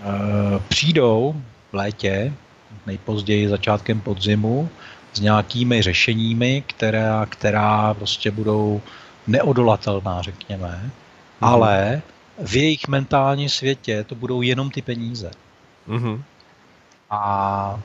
e, 0.04 0.60
přijdou 0.68 1.36
v 1.72 1.76
létě, 1.76 2.34
nejpozději 2.88 3.50
začátkem 3.50 4.02
podzimu, 4.02 4.70
s 5.14 5.20
nějakými 5.20 5.82
řešeními, 5.82 6.64
která, 6.68 7.26
která 7.26 7.94
prostě 7.94 8.32
budou 8.32 8.82
neodolatelná, 9.28 10.22
řekněme, 10.22 10.82
mm. 10.84 10.92
ale 11.42 12.02
v 12.46 12.56
jejich 12.56 12.88
mentálním 12.88 13.50
světě 13.50 14.04
to 14.04 14.16
budou 14.16 14.42
jenom 14.42 14.70
ty 14.72 14.82
peníze. 14.82 15.32
Mm. 15.88 16.24
A 17.10 17.80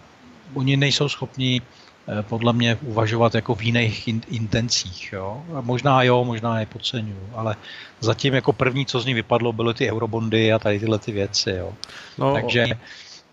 oni 0.55 0.77
nejsou 0.77 1.09
schopni 1.09 1.61
eh, 1.61 2.23
podle 2.23 2.53
mě 2.53 2.79
uvažovat 2.83 3.35
jako 3.35 3.55
v 3.55 3.63
jiných 3.63 4.09
in, 4.09 4.21
intencích. 4.29 5.13
Jo? 5.13 5.43
Možná 5.61 6.03
jo, 6.03 6.25
možná 6.25 6.61
je 6.61 6.67
podceňuju, 6.67 7.31
ale 7.35 7.57
zatím 8.01 8.35
jako 8.35 8.53
první, 8.53 8.87
co 8.87 9.01
z 9.01 9.07
ní 9.07 9.15
vypadlo, 9.15 9.53
byly 9.53 9.75
ty 9.75 9.93
eurobondy 9.93 10.53
a 10.53 10.59
tady 10.59 10.79
tyhle 10.79 10.99
ty 10.99 11.13
věci. 11.13 11.51
Jo? 11.51 11.73
No, 12.19 12.33
Takže 12.33 12.67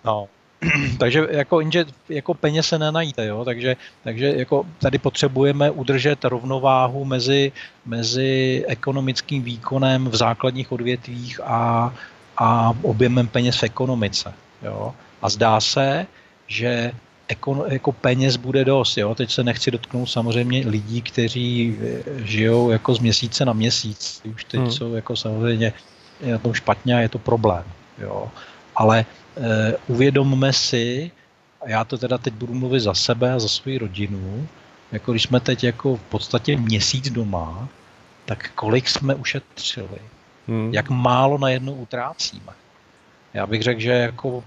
no, 0.06 0.28
takže 0.98 1.28
jako, 1.30 1.62
inže, 1.62 1.86
jako 2.10 2.34
peněz 2.34 2.68
se 2.68 2.80
nenajíte, 2.80 3.26
jo? 3.26 3.46
Takže, 3.46 3.76
takže 4.04 4.34
jako 4.36 4.66
tady 4.80 4.98
potřebujeme 4.98 5.72
udržet 5.72 6.26
rovnováhu 6.26 7.06
mezi, 7.06 7.52
mezi 7.86 8.64
ekonomickým 8.68 9.44
výkonem 9.44 10.08
v 10.08 10.16
základních 10.16 10.72
odvětvích 10.72 11.40
a, 11.44 11.94
a 12.38 12.74
objemem 12.82 13.28
peněz 13.28 13.58
v 13.58 13.64
ekonomice. 13.64 14.34
Jo? 14.64 14.94
A 15.22 15.30
zdá 15.30 15.62
se, 15.62 16.06
že 16.48 16.92
jako, 17.30 17.66
jako 17.68 17.92
peněz 17.92 18.38
bude 18.38 18.66
dost. 18.66 18.98
Jo? 18.98 19.16
Teď 19.16 19.32
se 19.32 19.44
nechci 19.44 19.72
dotknout 19.72 20.10
samozřejmě 20.10 20.64
lidí, 20.68 21.02
kteří 21.02 21.78
žijou 22.24 22.70
jako 22.70 22.96
z 22.96 23.00
měsíce 23.00 23.46
na 23.46 23.54
měsíc. 23.54 24.22
Už 24.34 24.44
teď 24.44 24.60
hmm. 24.60 24.72
jsou 24.72 24.94
jako 24.94 25.16
samozřejmě 25.16 25.74
na 26.32 26.38
tom 26.38 26.54
špatně 26.54 26.96
a 26.96 27.00
je 27.00 27.10
to 27.10 27.20
problém. 27.20 27.64
Jo? 27.98 28.32
Ale 28.76 29.06
Eh, 29.06 29.23
uvědomme 29.88 30.54
si, 30.54 31.12
a 31.62 31.70
já 31.70 31.84
to 31.84 31.98
teda 31.98 32.18
teď 32.18 32.34
budu 32.34 32.54
mluvit 32.54 32.80
za 32.80 32.94
sebe 32.94 33.34
a 33.34 33.40
za 33.40 33.48
svou 33.48 33.78
rodinu, 33.78 34.48
jako 34.92 35.12
když 35.12 35.24
jsme 35.24 35.40
teď 35.40 35.64
jako 35.64 35.96
v 35.96 36.02
podstatě 36.02 36.58
měsíc 36.58 37.10
doma, 37.10 37.70
tak 38.26 38.52
kolik 38.56 38.90
jsme 38.90 39.16
ušetřili? 39.16 40.00
Hmm. 40.48 40.74
Jak 40.74 40.90
málo 40.90 41.38
najednou 41.38 41.74
utrácíme? 41.74 42.54
Já 43.34 43.48
bych 43.48 43.64
řekl, 43.64 43.80
že 43.80 43.92
jako, 43.92 44.44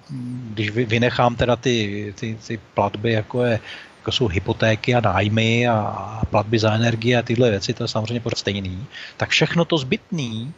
když 0.50 0.70
vynechám 0.70 1.36
teda 1.36 1.56
ty, 1.56 2.14
ty, 2.16 2.38
ty 2.46 2.60
platby, 2.74 3.12
jako, 3.12 3.44
je, 3.44 3.60
jako 3.98 4.12
jsou 4.12 4.28
hypotéky 4.28 4.94
a 4.94 5.00
nájmy 5.00 5.68
a, 5.68 5.74
a 6.22 6.24
platby 6.24 6.58
za 6.58 6.74
energie 6.74 7.18
a 7.18 7.22
tyhle 7.22 7.50
věci, 7.50 7.74
to 7.74 7.84
je 7.84 7.88
samozřejmě 7.88 8.20
pořád 8.20 8.38
stejný, 8.38 8.86
tak 9.16 9.28
všechno 9.30 9.64
to 9.64 9.78
zbytný, 9.78 10.52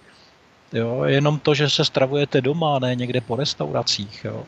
jo, 0.73 1.05
jenom 1.05 1.39
to, 1.39 1.55
že 1.55 1.71
se 1.71 1.85
stravujete 1.85 2.41
doma, 2.41 2.79
ne 2.79 2.95
někde 2.95 3.21
po 3.21 3.37
restauracích, 3.37 4.25
jo, 4.25 4.45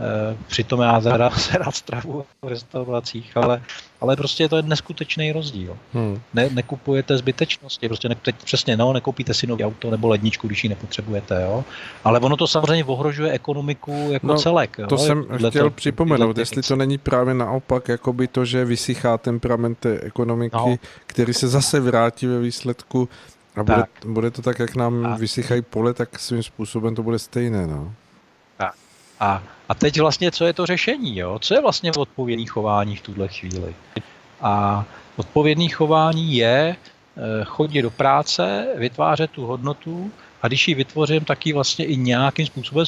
Eh, 0.00 0.36
přitom 0.46 0.80
já 0.80 1.00
teda 1.00 1.30
se 1.38 1.58
rád 1.58 1.74
stravu 1.74 2.24
v 2.42 2.48
restauracích, 2.48 3.36
ale, 3.36 3.62
ale 4.00 4.16
prostě 4.16 4.48
to 4.48 4.56
je 4.56 4.62
neskutečný 4.62 5.32
rozdíl. 5.32 5.76
Hmm. 5.94 6.20
Ne, 6.34 6.48
nekupujete 6.50 7.16
zbytečnosti, 7.16 7.88
prostě 7.88 8.08
ne, 8.08 8.14
teď 8.14 8.36
přesně, 8.44 8.76
no, 8.76 8.92
nekoupíte 8.92 9.34
si 9.34 9.46
nový 9.46 9.64
auto 9.64 9.90
nebo 9.90 10.08
ledničku, 10.08 10.46
když 10.46 10.64
ji 10.64 10.70
nepotřebujete, 10.70 11.42
jo. 11.42 11.64
Ale 12.04 12.20
ono 12.20 12.36
to 12.36 12.46
samozřejmě 12.46 12.84
ohrožuje 12.84 13.32
ekonomiku 13.32 14.08
jako 14.10 14.26
no, 14.26 14.36
celek. 14.36 14.76
To 14.76 14.94
jo? 14.94 14.98
jsem 14.98 15.24
dle 15.38 15.50
chtěl 15.50 15.70
to, 15.70 15.70
připomenout, 15.70 16.38
jestli 16.38 16.62
to 16.62 16.76
není 16.76 16.98
právě 16.98 17.34
naopak, 17.34 17.88
jako 17.88 18.12
by 18.12 18.28
to, 18.28 18.44
že 18.44 18.64
vysychá 18.64 19.18
temperament 19.18 19.78
té 19.78 20.00
ekonomiky, 20.00 20.56
no. 20.56 20.76
který 21.06 21.34
se 21.34 21.48
zase 21.48 21.80
vrátí 21.80 22.26
ve 22.26 22.38
výsledku 22.38 23.08
a 23.56 23.62
bude, 23.62 23.84
bude 24.06 24.30
to 24.30 24.42
tak, 24.42 24.58
jak 24.58 24.76
nám 24.76 25.06
a... 25.06 25.16
vysychají 25.16 25.62
pole, 25.62 25.94
tak 25.94 26.18
svým 26.18 26.42
způsobem 26.42 26.94
to 26.94 27.02
bude 27.02 27.18
stejné, 27.18 27.66
no. 27.66 27.94
Tak. 28.56 28.74
A, 29.20 29.42
a 29.68 29.74
teď 29.74 30.00
vlastně, 30.00 30.30
co 30.30 30.44
je 30.44 30.52
to 30.52 30.66
řešení? 30.66 31.18
Jo? 31.18 31.38
Co 31.38 31.54
je 31.54 31.60
vlastně 31.60 31.92
odpovědný 31.92 32.46
chování 32.46 32.96
v 32.96 33.00
tuhle 33.00 33.28
chvíli? 33.28 33.74
A 34.40 34.84
odpovědný 35.16 35.68
chování 35.68 36.36
je 36.36 36.76
eh, 36.76 37.44
chodit 37.44 37.82
do 37.82 37.90
práce, 37.90 38.66
vytvářet 38.76 39.30
tu 39.30 39.46
hodnotu 39.46 40.10
a 40.42 40.48
když 40.48 40.68
ji 40.68 40.74
vytvořím, 40.74 41.24
tak 41.24 41.46
ji 41.46 41.52
vlastně 41.52 41.84
i 41.84 41.96
nějakým 41.96 42.46
způsobem 42.46 42.86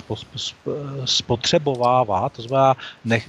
spotřebovává, 1.04 2.28
to 2.28 2.42
znamená 2.42 2.74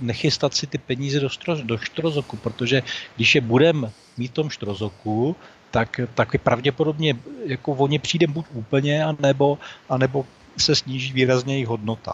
nechystat 0.02 0.54
si 0.54 0.68
ty 0.68 0.78
peníze 0.78 1.20
do, 1.20 1.30
štro, 1.30 1.56
do 1.56 1.78
štrozoku, 1.78 2.38
protože 2.38 2.84
když 3.16 3.36
je 3.36 3.42
budeme 3.42 3.92
mít 4.18 4.32
v 4.32 4.34
tom 4.34 4.50
štrozoku, 4.50 5.36
tak, 5.74 6.00
tak 6.14 6.30
pravděpodobně 6.44 7.16
jako 7.46 7.72
o 7.72 7.88
ně 7.88 8.00
přijde 8.00 8.28
buď 8.28 8.46
úplně, 8.54 9.06
anebo, 9.06 9.58
anebo 9.90 10.26
se 10.58 10.76
sníží 10.76 11.14
výrazně 11.14 11.54
jejich 11.54 11.68
hodnota. 11.68 12.14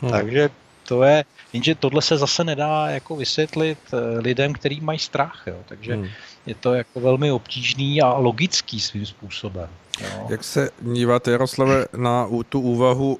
Hmm. 0.00 0.10
Takže 0.10 0.50
to 0.88 1.02
je, 1.02 1.24
jenže 1.52 1.74
tohle 1.74 2.02
se 2.02 2.18
zase 2.18 2.44
nedá 2.44 2.88
jako 2.88 3.16
vysvětlit 3.16 3.78
eh, 3.92 4.20
lidem, 4.20 4.52
kteří 4.52 4.80
mají 4.80 4.98
strach, 4.98 5.42
jo. 5.46 5.56
takže 5.66 5.94
hmm. 5.94 6.08
je 6.46 6.54
to 6.54 6.74
jako 6.74 7.00
velmi 7.00 7.32
obtížný 7.32 8.02
a 8.02 8.16
logický 8.16 8.80
svým 8.80 9.06
způsobem. 9.06 9.68
Jo. 10.00 10.26
Jak 10.28 10.44
se 10.44 10.70
díváte, 10.80 11.30
Jaroslave, 11.30 11.86
na 11.96 12.28
tu 12.48 12.60
úvahu, 12.60 13.18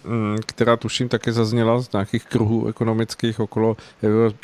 která 0.46 0.76
tuším 0.76 1.08
také 1.08 1.32
zazněla 1.32 1.80
z 1.80 1.92
nějakých 1.92 2.24
kruhů 2.24 2.66
ekonomických 2.66 3.40
okolo 3.40 3.76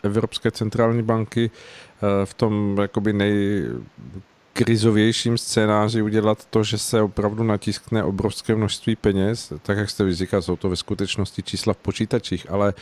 Evropské 0.05 0.51
centrální 0.51 1.03
banky 1.03 1.51
eh, 1.51 2.27
v 2.27 2.35
tom 2.35 2.79
jakoby 2.81 3.13
nej 3.13 3.63
krizovějším 4.57 5.39
scénáři 5.39 6.03
udělat 6.03 6.45
to, 6.45 6.65
že 6.65 6.79
se 6.79 7.03
opravdu 7.03 7.43
natiskne 7.43 8.05
obrovské 8.05 8.55
množství 8.55 8.97
peněz, 8.97 9.53
tak 9.63 9.79
jak 9.79 9.91
jste 9.91 10.05
vyříkal, 10.05 10.43
jsou 10.43 10.57
to 10.57 10.69
ve 10.69 10.77
skutečnosti 10.77 11.43
čísla 11.43 11.73
v 11.73 11.77
počítačích, 11.77 12.51
ale 12.51 12.75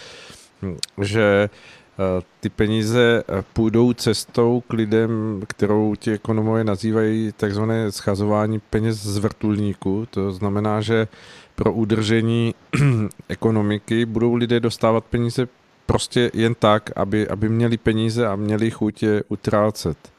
hm, 0.63 0.77
že 1.03 1.51
eh, 1.51 2.23
ty 2.41 2.49
peníze 2.49 3.23
eh, 3.29 3.45
půjdou 3.53 3.93
cestou 3.93 4.63
k 4.69 4.73
lidem, 4.73 5.43
kterou 5.47 5.95
ti 5.95 6.13
ekonomové 6.13 6.65
nazývají 6.65 7.33
takzvané 7.37 7.93
schazování 7.93 8.61
peněz 8.61 8.97
z 8.97 9.19
vrtulníku. 9.19 10.07
To 10.11 10.33
znamená, 10.33 10.81
že 10.81 11.09
pro 11.55 11.73
udržení 11.73 12.55
ekonomiky 13.29 14.07
budou 14.07 14.35
lidé 14.35 14.61
dostávat 14.61 15.05
peníze 15.05 15.49
prostě 15.87 16.31
jen 16.35 16.55
tak, 16.55 16.91
aby, 16.97 17.29
aby 17.29 17.49
měli 17.49 17.77
peníze 17.77 18.27
a 18.27 18.37
měli 18.37 18.71
chuť 18.71 19.03
je 19.03 19.25
utrácet. 19.29 20.14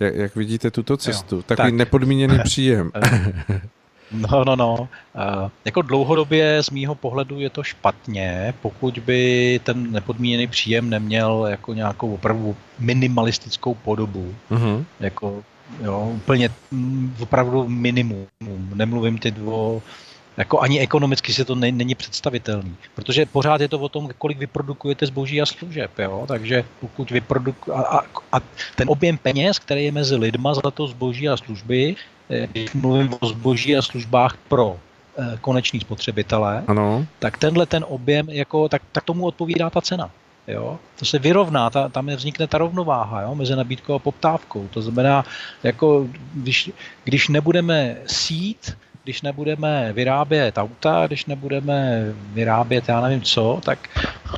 Jak, 0.00 0.14
jak 0.14 0.36
vidíte 0.36 0.70
tuto 0.70 0.96
cestu? 0.96 1.36
Jo, 1.36 1.42
Takový 1.42 1.68
tak. 1.68 1.74
nepodmíněný 1.74 2.38
příjem. 2.44 2.90
No, 4.12 4.44
no, 4.44 4.56
no. 4.56 4.74
Uh, 4.78 5.50
jako 5.64 5.82
dlouhodobě 5.82 6.62
z 6.62 6.70
mýho 6.70 6.94
pohledu 6.94 7.40
je 7.40 7.50
to 7.50 7.62
špatně, 7.62 8.54
pokud 8.62 8.98
by 8.98 9.60
ten 9.64 9.92
nepodmíněný 9.92 10.46
příjem 10.46 10.90
neměl 10.90 11.46
jako 11.50 11.74
nějakou 11.74 12.14
opravdu 12.14 12.56
minimalistickou 12.78 13.74
podobu. 13.74 14.34
Uh-huh. 14.50 14.84
Jako, 15.00 15.42
jo, 15.82 16.12
úplně 16.14 16.50
mm, 16.70 17.14
opravdu 17.20 17.68
minimum. 17.68 18.26
Nemluvím 18.74 19.18
ty 19.18 19.30
dvo 19.30 19.82
jako 20.36 20.60
ani 20.60 20.80
ekonomicky 20.80 21.32
se 21.32 21.44
to 21.44 21.54
ne, 21.54 21.72
není 21.72 21.94
představitelný, 21.94 22.76
protože 22.94 23.26
pořád 23.26 23.60
je 23.60 23.68
to 23.68 23.78
o 23.78 23.88
tom, 23.88 24.08
kolik 24.18 24.38
vyprodukujete 24.38 25.06
zboží 25.06 25.42
a 25.42 25.46
služeb, 25.46 25.98
jo? 25.98 26.24
takže 26.28 26.64
pokud 26.80 27.10
vyproduku, 27.10 27.76
a, 27.76 27.82
a, 27.82 28.00
a 28.32 28.40
ten 28.74 28.88
objem 28.90 29.18
peněz, 29.18 29.58
který 29.58 29.84
je 29.84 29.92
mezi 29.92 30.16
lidma 30.16 30.54
za 30.54 30.70
to 30.70 30.86
zboží 30.86 31.28
a 31.28 31.36
služby, 31.36 31.96
eh, 32.30 32.48
když 32.52 32.72
mluvím 32.72 33.14
o 33.20 33.26
zboží 33.26 33.76
a 33.76 33.82
službách 33.82 34.36
pro 34.48 34.76
eh, 35.18 35.38
koneční 35.40 35.80
spotřebitele, 35.80 36.64
ano. 36.66 37.06
tak 37.18 37.38
tenhle 37.38 37.66
ten 37.66 37.84
objem, 37.88 38.28
jako, 38.30 38.68
tak, 38.68 38.82
tak 38.92 39.04
tomu 39.04 39.26
odpovídá 39.26 39.70
ta 39.70 39.80
cena. 39.80 40.10
Jo? 40.48 40.78
To 40.98 41.04
se 41.04 41.18
vyrovná, 41.18 41.70
ta, 41.70 41.88
tam 41.88 42.06
vznikne 42.06 42.46
ta 42.46 42.58
rovnováha 42.58 43.22
jo? 43.22 43.34
mezi 43.34 43.56
nabídkou 43.56 43.94
a 43.94 43.98
poptávkou. 43.98 44.68
To 44.70 44.82
znamená, 44.82 45.24
jako 45.62 46.06
když, 46.34 46.70
když 47.04 47.28
nebudeme 47.28 47.96
sít, 48.06 48.76
když 49.06 49.22
nebudeme 49.22 49.92
vyrábět 49.92 50.58
auta, 50.58 51.06
když 51.06 51.26
nebudeme 51.26 52.04
vyrábět 52.32 52.88
já 52.88 53.00
nevím 53.00 53.22
co, 53.22 53.60
tak, 53.64 53.78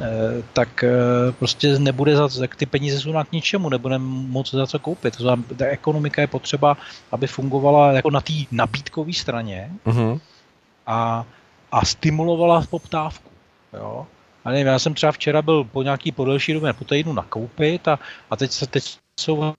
eh, 0.00 0.42
tak 0.52 0.85
eh, 0.85 1.33
prostě 1.38 1.78
nebude 1.78 2.16
za, 2.16 2.28
ty 2.57 2.66
peníze 2.66 3.00
jsou 3.00 3.12
na 3.12 3.24
k 3.24 3.33
ničemu, 3.33 3.68
nebudeme 3.68 4.04
moc 4.04 4.50
za 4.50 4.66
co 4.66 4.78
koupit. 4.78 5.16
To 5.16 5.22
znamená, 5.22 5.48
ta 5.57 5.66
ekonomika 5.66 6.20
je 6.20 6.26
potřeba, 6.26 6.76
aby 7.12 7.26
fungovala 7.26 7.92
jako 7.92 8.11
na 8.11 8.20
té 8.20 8.33
nabídkové 8.52 9.12
straně 9.12 9.70
uh-huh. 9.87 10.20
a, 10.87 11.24
a 11.72 11.85
stimulovala 11.85 12.64
poptávku. 12.70 13.31
Jo? 13.72 14.07
A 14.44 14.50
nevím, 14.50 14.66
já 14.66 14.78
jsem 14.78 14.94
třeba 14.94 15.12
včera 15.12 15.42
byl 15.42 15.64
po 15.64 15.83
nějaký 15.83 16.12
podelší 16.12 16.52
době 16.52 16.72
po 16.72 16.85
týdnu 16.85 17.12
nakoupit 17.12 17.88
a, 17.88 17.98
a 18.31 18.37
teď 18.37 18.52
se 18.52 18.66
teď 18.66 18.98
jsou 19.20 19.54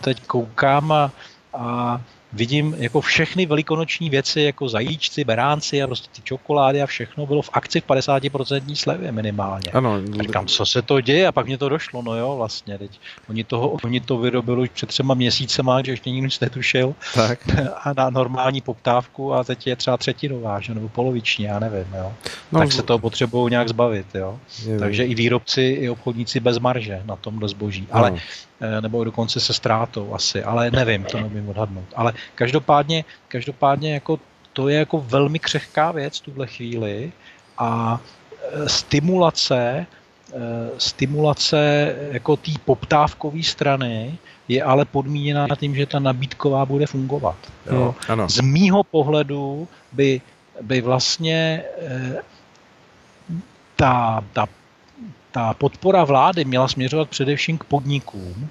teď 0.00 0.26
koukám 0.26 0.92
a, 0.92 1.12
a 1.54 2.00
vidím 2.32 2.74
jako 2.78 3.00
všechny 3.00 3.46
velikonoční 3.46 4.10
věci, 4.10 4.40
jako 4.40 4.68
zajíčci, 4.68 5.24
beránci 5.24 5.82
a 5.82 5.86
prostě 5.86 6.08
ty 6.12 6.22
čokolády 6.22 6.82
a 6.82 6.86
všechno 6.86 7.26
bylo 7.26 7.42
v 7.42 7.50
akci 7.52 7.80
v 7.80 7.86
50% 7.86 8.74
slevě 8.74 9.12
minimálně. 9.12 9.70
Ano. 9.72 10.00
Říkám, 10.20 10.46
co 10.46 10.66
se 10.66 10.82
to 10.82 11.00
děje 11.00 11.26
a 11.26 11.32
pak 11.32 11.46
mě 11.46 11.58
to 11.58 11.68
došlo, 11.68 12.02
no 12.02 12.16
jo, 12.16 12.36
vlastně, 12.36 12.78
teď 12.78 13.00
oni, 13.28 13.44
toho, 13.44 13.68
oni 13.68 14.00
to 14.00 14.18
vyrobili 14.18 14.62
už 14.62 14.68
před 14.68 14.88
třema 14.88 15.14
měsícema, 15.14 15.82
že 15.82 15.92
ještě 15.92 16.10
nikdo 16.10 16.24
nic 16.24 16.40
netušil 16.40 16.94
tak. 17.14 17.48
a 17.84 17.92
na 17.96 18.10
normální 18.10 18.60
poptávku 18.60 19.34
a 19.34 19.44
teď 19.44 19.66
je 19.66 19.76
třeba 19.76 19.96
třetinová, 19.96 20.60
že, 20.60 20.74
nebo 20.74 20.88
poloviční, 20.88 21.44
já 21.44 21.58
nevím, 21.58 21.86
jo. 21.98 22.12
No, 22.52 22.60
tak 22.60 22.72
se 22.72 22.82
toho 22.82 22.98
potřebují 22.98 23.50
nějak 23.50 23.68
zbavit, 23.68 24.06
jo. 24.14 24.38
Je, 24.66 24.78
Takže 24.78 25.04
i 25.04 25.14
výrobci, 25.14 25.62
i 25.62 25.88
obchodníci 25.88 26.40
bez 26.40 26.58
marže 26.58 27.02
na 27.04 27.16
tomhle 27.16 27.48
zboží. 27.48 27.86
Ale 27.90 28.10
no 28.10 28.16
nebo 28.80 29.04
dokonce 29.04 29.40
se 29.40 29.52
ztrátou 29.52 30.14
asi, 30.14 30.42
ale 30.42 30.70
nevím, 30.70 31.04
to 31.04 31.20
nevím 31.20 31.48
odhadnout. 31.48 31.84
Ale 31.96 32.12
každopádně, 32.34 33.04
každopádně 33.28 33.94
jako 33.94 34.20
to 34.52 34.68
je 34.68 34.78
jako 34.78 35.00
velmi 35.00 35.38
křehká 35.38 35.92
věc 35.92 36.18
v 36.18 36.24
tuhle 36.24 36.46
chvíli 36.46 37.12
a 37.58 38.00
eh, 38.00 38.68
stimulace, 38.68 39.86
eh, 40.32 40.36
stimulace 40.78 41.94
jako 42.12 42.36
té 42.36 42.52
poptávkové 42.64 43.42
strany 43.42 44.18
je 44.48 44.62
ale 44.62 44.84
podmíněná 44.84 45.46
tím, 45.56 45.74
že 45.74 45.86
ta 45.86 45.98
nabídková 45.98 46.64
bude 46.66 46.86
fungovat. 46.86 47.36
Jo? 47.66 47.84
Hmm, 47.84 48.12
ano. 48.12 48.28
Z 48.28 48.40
mýho 48.40 48.84
pohledu 48.84 49.68
by, 49.92 50.20
by 50.62 50.80
vlastně 50.80 51.62
ta, 53.76 54.24
ta 54.32 54.46
ta 55.36 55.54
podpora 55.54 56.04
vlády 56.04 56.44
měla 56.44 56.68
směřovat 56.68 57.08
především 57.08 57.58
k 57.58 57.64
podnikům, 57.64 58.48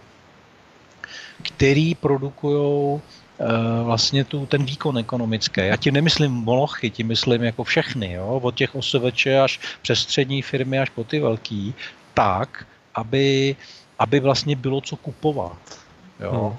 který 1.42 1.96
produkují 1.96 3.02
eh, 3.40 3.84
vlastně 3.84 4.24
tu, 4.24 4.46
ten 4.46 4.66
výkon 4.66 4.98
ekonomický. 4.98 5.62
Já 5.62 5.76
tím 5.76 5.94
nemyslím 5.94 6.32
molochy, 6.32 6.90
tím 6.90 7.08
myslím 7.08 7.44
jako 7.44 7.64
všechny, 7.64 8.12
jo? 8.14 8.40
od 8.44 8.56
těch 8.56 8.76
OSVČ 8.76 9.28
až 9.28 9.60
přes 9.82 10.00
střední 10.00 10.42
firmy 10.42 10.80
až 10.80 10.90
po 10.90 11.04
ty 11.04 11.20
velký, 11.20 11.74
tak, 12.14 12.68
aby, 12.96 13.56
aby 14.00 14.20
vlastně 14.20 14.56
bylo 14.56 14.82
co 14.82 14.96
kupovat. 14.96 15.58
Jo? 16.20 16.32
Hmm. 16.32 16.58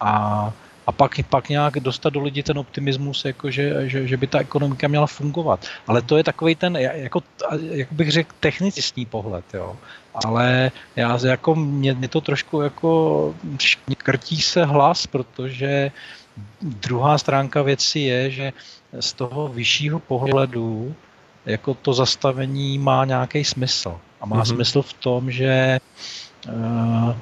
A 0.00 0.52
a 0.86 0.92
pak, 0.92 1.20
pak 1.30 1.48
nějak 1.48 1.80
dostat 1.80 2.10
do 2.10 2.20
lidí 2.22 2.42
ten 2.42 2.58
optimismus, 2.58 3.24
jako 3.24 3.50
že, 3.50 3.88
že, 3.88 4.06
že 4.06 4.16
by 4.16 4.26
ta 4.26 4.38
ekonomika 4.38 4.88
měla 4.88 5.06
fungovat. 5.06 5.66
Ale 5.86 6.02
to 6.02 6.16
je 6.16 6.24
takový 6.24 6.54
ten, 6.54 6.76
jako, 6.76 7.22
jak 7.70 7.92
bych 7.92 8.10
řekl, 8.10 8.34
technicistní 8.40 9.06
pohled, 9.06 9.44
jo. 9.54 9.76
Ale 10.24 10.70
já 10.96 11.18
jako, 11.26 11.54
mě, 11.54 11.94
mě 11.94 12.08
to 12.08 12.20
trošku 12.20 12.60
jako 12.60 13.34
krtí 13.96 14.42
se 14.42 14.64
hlas, 14.64 15.06
protože 15.06 15.90
druhá 16.62 17.18
stránka 17.18 17.62
věci 17.62 17.98
je, 17.98 18.30
že 18.30 18.52
z 19.00 19.12
toho 19.12 19.48
vyššího 19.48 19.98
pohledu 19.98 20.94
jako 21.46 21.74
to 21.74 21.94
zastavení 21.94 22.78
má 22.78 23.04
nějaký 23.04 23.44
smysl. 23.44 23.98
A 24.20 24.26
má 24.26 24.42
mm-hmm. 24.42 24.54
smysl 24.54 24.82
v 24.82 24.92
tom, 24.92 25.30
že 25.30 25.78
uh, 26.48 27.14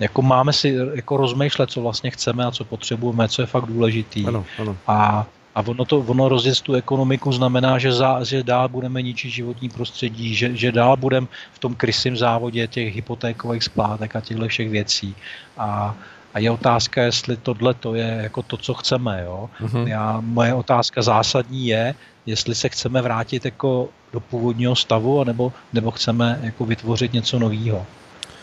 jako 0.00 0.22
máme 0.22 0.52
si 0.52 0.76
jako 0.94 1.16
rozmýšlet, 1.16 1.70
co 1.70 1.80
vlastně 1.82 2.10
chceme 2.10 2.44
a 2.44 2.50
co 2.50 2.64
potřebujeme, 2.64 3.28
co 3.28 3.42
je 3.42 3.46
fakt 3.46 3.66
důležitý. 3.66 4.26
Ano, 4.26 4.44
ano. 4.58 4.76
A, 4.86 5.26
a 5.54 5.60
ono, 5.66 5.84
to, 5.84 5.98
ono 5.98 6.28
rozjet 6.28 6.60
tu 6.60 6.74
ekonomiku 6.74 7.32
znamená, 7.32 7.78
že, 7.78 7.92
za, 7.92 8.24
že 8.24 8.42
dál 8.42 8.68
budeme 8.68 9.02
ničit 9.02 9.30
životní 9.30 9.68
prostředí, 9.68 10.34
že, 10.34 10.56
že 10.56 10.72
dál 10.72 10.96
budeme 10.96 11.26
v 11.52 11.58
tom 11.58 11.74
krysím 11.74 12.16
závodě 12.16 12.66
těch 12.66 12.94
hypotékových 12.94 13.64
splátek 13.64 14.16
a 14.16 14.20
těchto 14.20 14.48
všech 14.48 14.70
věcí. 14.70 15.14
A, 15.58 15.94
a 16.34 16.38
je 16.38 16.50
otázka, 16.50 17.02
jestli 17.02 17.36
tohle 17.36 17.74
to 17.74 17.94
je 17.94 18.20
jako 18.22 18.42
to, 18.42 18.56
co 18.56 18.74
chceme. 18.74 19.22
Jo? 19.24 19.50
Mm-hmm. 19.60 19.86
Já, 19.86 20.20
moje 20.20 20.54
otázka 20.54 21.02
zásadní 21.02 21.66
je, 21.66 21.94
jestli 22.26 22.54
se 22.54 22.68
chceme 22.68 23.02
vrátit 23.02 23.44
jako 23.44 23.88
do 24.12 24.20
původního 24.20 24.76
stavu, 24.76 25.24
nebo, 25.24 25.52
nebo 25.72 25.90
chceme 25.90 26.38
jako 26.42 26.64
vytvořit 26.64 27.12
něco 27.12 27.38
nového. 27.38 27.86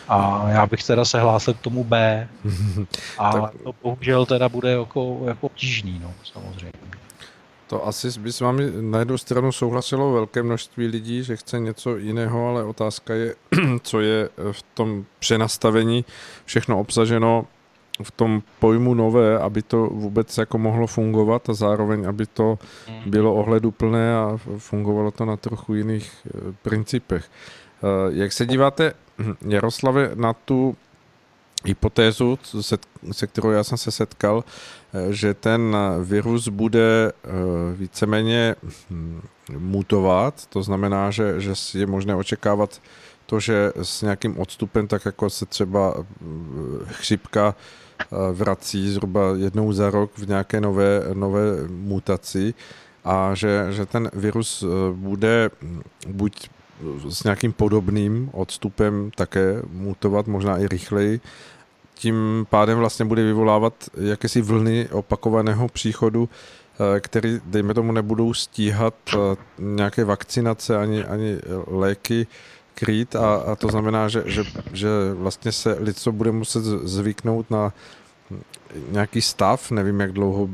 A 0.09 0.49
já 0.49 0.65
bych 0.65 0.83
teda 0.83 1.05
se 1.05 1.19
hlásil 1.19 1.53
k 1.53 1.61
tomu 1.61 1.83
B. 1.83 2.27
A 3.17 3.31
tak... 3.31 3.53
to 3.63 3.73
bohužel 3.83 4.25
teda 4.25 4.49
bude 4.49 4.71
jako, 4.71 5.21
jako 5.25 5.45
obtížný, 5.45 5.99
no, 6.03 6.13
samozřejmě. 6.23 6.71
To 7.67 7.87
asi 7.87 8.19
by 8.19 8.31
s 8.31 8.39
vámi 8.39 8.71
na 8.81 8.99
jednu 8.99 9.17
stranu 9.17 9.51
souhlasilo 9.51 10.13
velké 10.13 10.43
množství 10.43 10.87
lidí, 10.87 11.23
že 11.23 11.35
chce 11.35 11.59
něco 11.59 11.97
jiného, 11.97 12.47
ale 12.47 12.63
otázka 12.63 13.13
je, 13.13 13.35
co 13.81 13.99
je 13.99 14.29
v 14.51 14.61
tom 14.73 15.05
přenastavení 15.19 16.05
všechno 16.45 16.79
obsaženo 16.79 17.45
v 18.03 18.11
tom 18.11 18.43
pojmu 18.59 18.93
nové, 18.93 19.39
aby 19.39 19.61
to 19.61 19.87
vůbec 19.87 20.37
jako 20.37 20.57
mohlo 20.57 20.87
fungovat 20.87 21.49
a 21.49 21.53
zároveň, 21.53 22.07
aby 22.07 22.25
to 22.25 22.59
hmm. 22.87 23.11
bylo 23.11 23.33
ohleduplné 23.33 24.15
a 24.15 24.37
fungovalo 24.57 25.11
to 25.11 25.25
na 25.25 25.37
trochu 25.37 25.73
jiných 25.73 26.11
eh, 26.25 26.53
principech. 26.61 27.29
Eh, 27.83 27.87
jak 28.09 28.33
se 28.33 28.45
díváte, 28.45 28.93
hm, 29.19 29.33
Jaroslave, 29.47 30.11
na 30.15 30.33
tu 30.33 30.75
hypotézu, 31.65 32.39
se, 33.11 33.27
kterou 33.27 33.49
já 33.49 33.63
jsem 33.63 33.77
se 33.77 33.91
setkal, 33.91 34.43
eh, 34.93 35.13
že 35.13 35.33
ten 35.33 35.77
virus 36.03 36.47
bude 36.47 37.11
víceméně 37.75 38.55
hm, 38.89 39.21
mutovat, 39.57 40.45
to 40.45 40.63
znamená, 40.63 41.11
že, 41.11 41.41
že 41.41 41.53
je 41.73 41.85
možné 41.85 42.15
očekávat 42.15 42.81
to, 43.25 43.39
že 43.39 43.71
s 43.81 44.01
nějakým 44.01 44.39
odstupem, 44.39 44.87
tak 44.87 45.05
jako 45.05 45.29
se 45.29 45.45
třeba 45.45 46.05
chřipka 46.85 47.55
vrací 48.33 48.89
zhruba 48.89 49.21
jednou 49.35 49.73
za 49.73 49.89
rok 49.89 50.11
v 50.17 50.27
nějaké 50.27 50.61
nové, 50.61 51.01
nové 51.13 51.67
mutaci 51.67 52.53
a 53.05 53.35
že, 53.35 53.67
že 53.69 53.85
ten 53.85 54.09
virus 54.13 54.63
bude 54.93 55.49
buď 56.07 56.49
s 57.09 57.23
nějakým 57.23 57.53
podobným 57.53 58.29
odstupem 58.33 59.11
také 59.15 59.61
mutovat, 59.71 60.27
možná 60.27 60.57
i 60.57 60.67
rychleji, 60.67 61.19
tím 61.93 62.45
pádem 62.49 62.77
vlastně 62.77 63.05
bude 63.05 63.23
vyvolávat 63.23 63.73
jakési 63.97 64.41
vlny 64.41 64.89
opakovaného 64.91 65.67
příchodu, 65.67 66.29
e, 66.95 66.99
který, 66.99 67.39
dejme 67.45 67.73
tomu, 67.73 67.91
nebudou 67.91 68.33
stíhat 68.33 68.93
e, 69.13 69.17
nějaké 69.59 70.03
vakcinace 70.03 70.77
ani, 70.77 71.03
ani 71.03 71.37
léky, 71.67 72.27
krýt. 72.75 73.15
A, 73.15 73.35
a 73.35 73.55
to 73.55 73.67
znamená, 73.67 74.07
že, 74.07 74.23
že, 74.25 74.43
že 74.73 74.89
vlastně 75.13 75.51
se 75.51 75.77
lidstvo 75.79 76.11
bude 76.11 76.31
muset 76.31 76.63
zvyknout 76.63 77.51
na 77.51 77.73
nějaký 78.91 79.21
stav, 79.21 79.71
nevím 79.71 79.99
jak 79.99 80.11
dlouho 80.11 80.49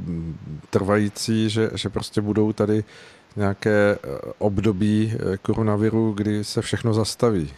trvající, 0.70 1.50
že, 1.50 1.70
že 1.74 1.90
prostě 1.90 2.22
budou 2.22 2.54
tady 2.54 2.84
nějaké 3.36 3.98
eh, 4.04 4.18
období 4.38 5.14
eh, 5.14 5.38
koronaviru, 5.38 6.14
kdy 6.14 6.44
se 6.44 6.62
všechno 6.62 6.94
zastaví. 6.94 7.54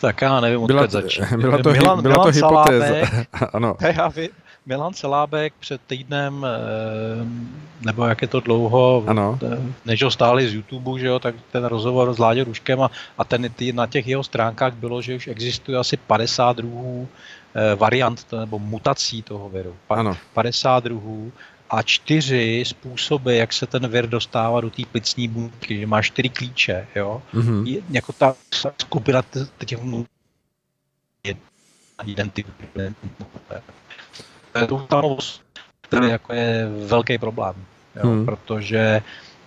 Tak 0.00 0.22
já 0.22 0.40
nevím, 0.40 0.62
odkud 0.62 0.90
začít. 0.90 1.22
Byla 1.36 1.58
to, 1.58 1.72
Milan, 1.72 2.02
byla 2.02 2.24
to 2.24 2.30
hypotéza. 2.30 2.94
ano. 3.52 3.76
Já, 3.80 4.10
Milan 4.66 4.94
Celábek 4.94 5.54
před 5.60 5.80
týdnem, 5.86 6.46
eh, 6.46 7.86
nebo 7.86 8.04
jak 8.04 8.22
je 8.22 8.28
to 8.28 8.40
dlouho, 8.40 9.04
ano. 9.06 9.38
Než 9.84 10.02
ho 10.02 10.10
stáli 10.10 10.48
z 10.48 10.54
YouTube, 10.54 11.00
že 11.00 11.06
jo, 11.06 11.18
tak 11.18 11.34
ten 11.52 11.64
rozhovor 11.64 12.14
s 12.14 12.18
Láďou 12.18 12.44
Ruškem 12.44 12.82
a, 12.82 12.90
a 13.18 13.24
ten, 13.24 13.50
ty, 13.56 13.72
na 13.72 13.86
těch 13.86 14.06
jeho 14.06 14.24
stránkách 14.24 14.74
bylo, 14.74 15.02
že 15.02 15.16
už 15.16 15.28
existuje 15.28 15.78
asi 15.78 15.96
50 15.96 16.56
druhů 16.56 17.08
variant 17.76 18.32
nebo 18.32 18.58
mutací 18.58 19.22
toho 19.22 19.48
viru. 19.48 19.76
Ano. 19.90 20.16
50 20.32 20.84
druhů 20.84 21.32
a 21.70 21.82
čtyři 21.82 22.64
způsoby, 22.66 23.38
jak 23.38 23.52
se 23.52 23.66
ten 23.66 23.88
vir 23.88 24.08
dostává 24.08 24.60
do 24.60 24.70
té 24.70 24.82
plicní 24.92 25.28
buňky, 25.28 25.78
že 25.78 25.86
má 25.86 26.02
čtyři 26.02 26.28
klíče, 26.28 26.86
jo. 26.94 27.22
Mm-hmm. 27.34 27.82
Jako 27.90 28.12
ta 28.12 28.34
skupina 28.80 29.22
těch 29.66 29.78
identifikuje 32.06 32.94
tu 34.68 34.76
ustanovost, 34.76 35.42
který 35.80 36.08
jako 36.08 36.32
je 36.32 36.68
velký 36.86 37.18
problém, 37.18 37.54
jo, 37.96 38.10
hmm. 38.10 38.26
protože 38.26 39.02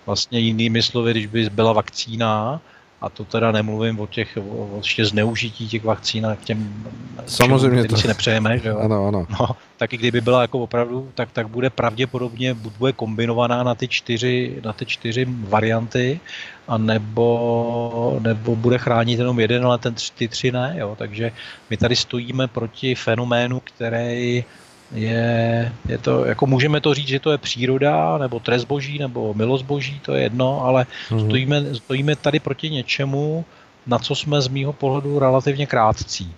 vlastně 0.06 0.38
jinými 0.38 0.82
slovy, 0.82 1.10
když 1.10 1.26
by 1.26 1.50
byla 1.50 1.72
vakcína, 1.72 2.60
a 3.00 3.08
to 3.08 3.24
teda 3.24 3.52
nemluvím 3.52 4.00
o 4.00 4.06
těch, 4.06 4.38
o 4.50 4.70
ještě 4.76 5.04
zneužití 5.04 5.68
těch 5.68 5.84
vakcín 5.84 6.36
k 6.42 6.44
těm 6.44 6.84
Samozřejmě 7.26 7.82
čemu, 7.82 7.88
to... 7.88 7.96
si 7.96 8.08
nepřejeme, 8.08 8.58
že 8.58 8.68
jo? 8.68 8.78
Ano, 8.78 9.06
ano. 9.06 9.26
No, 9.40 9.48
tak 9.76 9.92
i 9.92 9.96
kdyby 9.96 10.20
byla 10.20 10.42
jako 10.42 10.58
opravdu, 10.58 11.10
tak, 11.14 11.32
tak 11.32 11.48
bude 11.48 11.70
pravděpodobně, 11.70 12.54
bude 12.54 12.92
kombinovaná 12.92 13.62
na 13.62 13.74
ty 13.74 13.88
čtyři, 13.88 14.60
na 14.64 14.72
ty 14.72 14.86
čtyři 14.86 15.26
varianty, 15.28 16.20
a 16.68 16.78
nebo, 16.78 18.18
nebo 18.22 18.56
bude 18.56 18.78
chránit 18.78 19.18
jenom 19.18 19.40
jeden, 19.40 19.66
ale 19.66 19.78
ten 19.78 19.94
ty 20.14 20.28
tři 20.28 20.52
ne, 20.52 20.74
jo? 20.78 20.96
takže 20.98 21.32
my 21.70 21.76
tady 21.76 21.96
stojíme 21.96 22.48
proti 22.48 22.94
fenoménu, 22.94 23.60
který 23.60 24.44
je, 24.92 25.72
je 25.88 25.98
to, 25.98 26.24
jako 26.24 26.46
můžeme 26.46 26.80
to 26.80 26.94
říct, 26.94 27.08
že 27.08 27.20
to 27.20 27.30
je 27.30 27.38
příroda, 27.38 28.18
nebo 28.18 28.40
trest 28.40 28.64
boží, 28.64 28.98
nebo 28.98 29.34
milost 29.34 29.64
boží, 29.64 30.00
to 30.00 30.14
je 30.14 30.22
jedno, 30.22 30.64
ale 30.64 30.86
mm-hmm. 31.10 31.26
stojíme, 31.26 31.74
stojíme 31.74 32.16
tady 32.16 32.40
proti 32.40 32.70
něčemu, 32.70 33.44
na 33.86 33.98
co 33.98 34.14
jsme 34.14 34.40
z 34.40 34.48
mýho 34.48 34.72
pohledu 34.72 35.18
relativně 35.18 35.66
krátcí. 35.66 36.34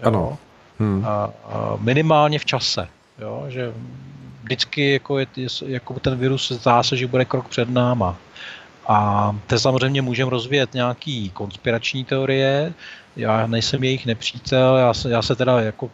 Jo? 0.00 0.06
Ano. 0.06 0.38
Hmm. 0.78 1.04
A, 1.04 1.08
a 1.44 1.76
minimálně 1.78 2.38
v 2.38 2.44
čase. 2.44 2.88
Jo? 3.18 3.44
Že 3.48 3.72
vždycky 4.42 4.92
jako, 4.92 5.18
je, 5.18 5.26
jako 5.66 6.00
ten 6.00 6.18
virus 6.18 6.52
zdá 6.52 6.82
se, 6.82 6.96
že 6.96 7.06
bude 7.06 7.24
krok 7.24 7.48
před 7.48 7.70
náma. 7.70 8.16
A 8.88 9.36
to 9.46 9.58
samozřejmě 9.58 10.02
můžeme 10.02 10.30
rozvíjet 10.30 10.74
nějaký 10.74 11.30
konspirační 11.30 12.04
teorie, 12.04 12.72
já 13.16 13.46
nejsem 13.46 13.84
jejich 13.84 14.06
nepřítel, 14.06 14.76
já 14.76 14.94
se, 14.94 15.10
já 15.10 15.22
se 15.22 15.36
teda 15.36 15.60
jako 15.60 15.90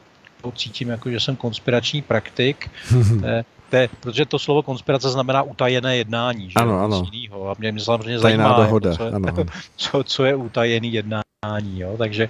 cítím, 0.57 0.88
jako, 0.88 1.11
že 1.11 1.20
jsem 1.20 1.36
konspirační 1.36 2.03
praktik, 2.03 2.70
to 3.70 3.76
je, 3.76 3.88
protože 4.01 4.26
to 4.26 4.38
slovo 4.38 4.62
konspirace 4.62 5.11
znamená 5.11 5.43
utajené 5.43 5.97
jednání, 5.97 6.51
že 6.51 6.55
ano, 6.57 6.80
ano. 6.80 7.03
Jinýho. 7.05 7.51
A 7.51 7.55
mě, 7.59 7.72
mě 7.72 7.80
samozřejmě 7.80 8.18
Tajná 8.18 8.45
zajímá, 8.45 8.64
dohoda. 8.64 8.97
Co, 8.97 9.05
je, 9.05 9.12
ano, 9.12 9.28
ano. 9.28 9.45
Co, 9.76 10.05
co 10.05 10.24
je 10.24 10.34
utajený 10.34 10.93
jednání, 10.93 11.80
jo? 11.80 11.95
takže 11.99 12.28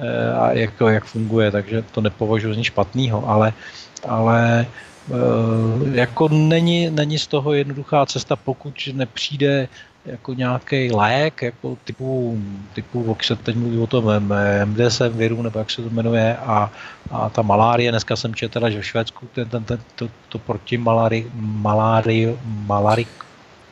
eh, 0.00 0.32
a 0.32 0.52
jak, 0.52 0.70
to, 0.78 0.88
jak 0.88 1.04
funguje, 1.04 1.50
takže 1.50 1.82
to 1.82 2.00
nepovažuji 2.00 2.54
za 2.54 2.58
nic 2.58 2.66
špatného, 2.66 3.28
ale, 3.28 3.52
ale 4.08 4.66
eh, 5.10 5.14
jako 5.92 6.28
není, 6.28 6.90
není 6.90 7.18
z 7.18 7.26
toho 7.26 7.52
jednoduchá 7.52 8.06
cesta, 8.06 8.36
pokud 8.36 8.88
nepřijde 8.92 9.68
jako 10.04 10.34
nějaký 10.34 10.92
lék, 10.92 11.42
jako 11.42 11.78
typu, 11.84 12.38
typu 12.74 13.04
jak 13.08 13.24
se 13.24 13.36
teď 13.36 13.56
mluví 13.56 13.78
o 13.78 13.86
tom 13.86 14.04
MDSM 14.64 15.08
viru, 15.08 15.42
nebo 15.42 15.58
jak 15.58 15.70
se 15.70 15.82
to 15.82 15.90
jmenuje, 15.90 16.36
a, 16.36 16.72
a 17.10 17.28
ta 17.28 17.42
malárie, 17.42 17.90
dneska 17.90 18.16
jsem 18.16 18.34
četl, 18.34 18.70
že 18.70 18.80
v 18.80 18.86
Švédsku 18.86 19.26
ten, 19.32 19.48
ten, 19.48 19.64
ten, 19.64 19.78
to, 19.94 20.08
to 20.28 20.38
proti 20.38 20.78
malárii, 20.78 21.30
malárii, 21.34 22.38
malárik, 22.44 23.08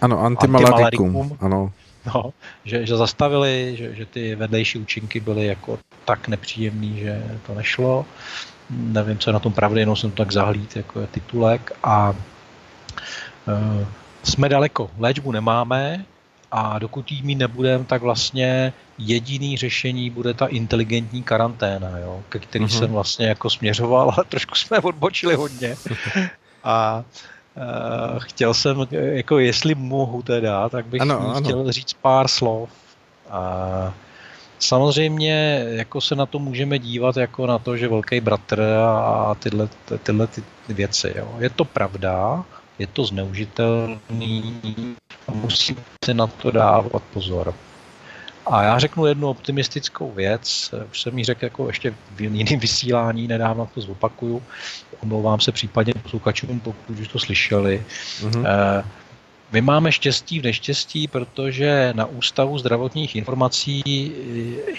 ano, 0.01 0.21
antimalarikum, 0.21 1.37
ano. 1.41 1.73
No, 2.15 2.33
že, 2.65 2.87
že 2.87 2.97
zastavili, 2.97 3.75
že, 3.77 3.95
že 3.95 4.07
ty 4.07 4.35
vedlejší 4.35 4.79
účinky 4.79 5.21
byly 5.21 5.47
jako 5.47 5.79
tak 6.05 6.29
nepříjemný, 6.29 6.99
že 6.99 7.23
to 7.47 7.55
nešlo. 7.55 8.07
Nevím, 8.71 9.19
co 9.19 9.31
je 9.31 9.35
na 9.35 9.39
tom 9.39 9.53
pravdy, 9.53 9.81
jenom 9.81 9.97
jsem 9.97 10.11
to 10.11 10.17
tak 10.17 10.33
zahlíd, 10.33 10.77
jako 10.77 11.01
je 11.01 11.07
titulek. 11.07 11.73
A 11.83 12.15
e, 13.49 13.87
jsme 14.23 14.49
daleko. 14.49 14.91
Léčbu 14.99 15.33
nemáme, 15.33 16.05
a 16.51 16.79
dokud 16.79 17.13
jí 17.13 17.23
mít 17.23 17.35
nebudeme, 17.35 17.85
tak 17.85 18.03
vlastně 18.03 18.73
jediný 18.99 19.57
řešení 19.57 20.11
bude 20.11 20.35
ta 20.35 20.47
inteligentní 20.47 21.23
karanténa, 21.23 21.99
jo, 21.99 22.23
ke 22.29 22.39
který 22.39 22.65
mm-hmm. 22.65 22.79
jsem 22.79 22.93
vlastně 22.93 23.27
jako 23.27 23.51
směřoval, 23.51 24.13
ale 24.17 24.25
trošku 24.29 24.55
jsme 24.55 24.79
odbočili 24.79 25.35
hodně. 25.35 25.77
A 26.65 27.05
uh, 27.57 28.19
chtěl 28.19 28.55
jsem, 28.55 28.87
jako 28.91 29.39
jestli 29.39 29.75
mohu 29.75 30.23
teda, 30.23 30.69
tak 30.69 30.87
bych 30.87 31.01
ano, 31.01 31.21
ano. 31.21 31.41
chtěl 31.41 31.73
říct 31.73 31.93
pár 31.93 32.29
slov. 32.29 32.71
A 33.31 33.95
samozřejmě 34.59 35.65
jako 35.69 36.01
se 36.01 36.15
na 36.15 36.27
to 36.27 36.39
můžeme 36.39 36.79
dívat 36.79 37.17
jako 37.17 37.47
na 37.47 37.59
to, 37.59 37.77
že 37.77 37.89
velký 37.89 38.21
bratr 38.21 38.63
a 38.87 39.35
tyhle, 39.39 39.69
tyhle 40.03 40.27
ty 40.27 40.43
věci. 40.69 41.15
Jo. 41.17 41.29
Je 41.39 41.51
to 41.51 41.65
pravda, 41.65 42.45
je 42.79 42.87
to 42.87 43.05
zneužitelný 43.05 44.63
a 45.29 45.33
musíme 45.33 45.81
si 46.05 46.15
na 46.15 46.27
to 46.27 46.51
dávat 46.51 47.03
pozor. 47.13 47.55
A 48.47 48.63
já 48.63 48.79
řeknu 48.79 49.07
jednu 49.07 49.29
optimistickou 49.29 50.11
věc, 50.11 50.75
už 50.91 51.01
jsem 51.03 51.19
ji 51.19 51.25
řekl 51.25 51.45
jako 51.45 51.67
ještě 51.67 51.95
v 52.11 52.21
jiném 52.21 52.61
vysílání, 52.61 53.29
nedávno 53.29 53.69
to 53.75 53.81
zopakuju, 53.81 54.43
omlouvám 55.03 55.41
se 55.41 55.53
případně 55.53 55.95
posluchačům, 56.03 56.61
pokud 56.61 56.99
už 57.01 57.09
to 57.09 57.19
slyšeli. 57.19 57.85
Mm-hmm. 58.21 58.85
My 59.53 59.61
máme 59.61 59.93
štěstí 59.93 60.41
v 60.41 60.45
neštěstí, 60.45 61.09
protože 61.09 61.93
na 61.97 62.07
Ústavu 62.07 62.59
zdravotních 62.59 63.17
informací 63.17 63.83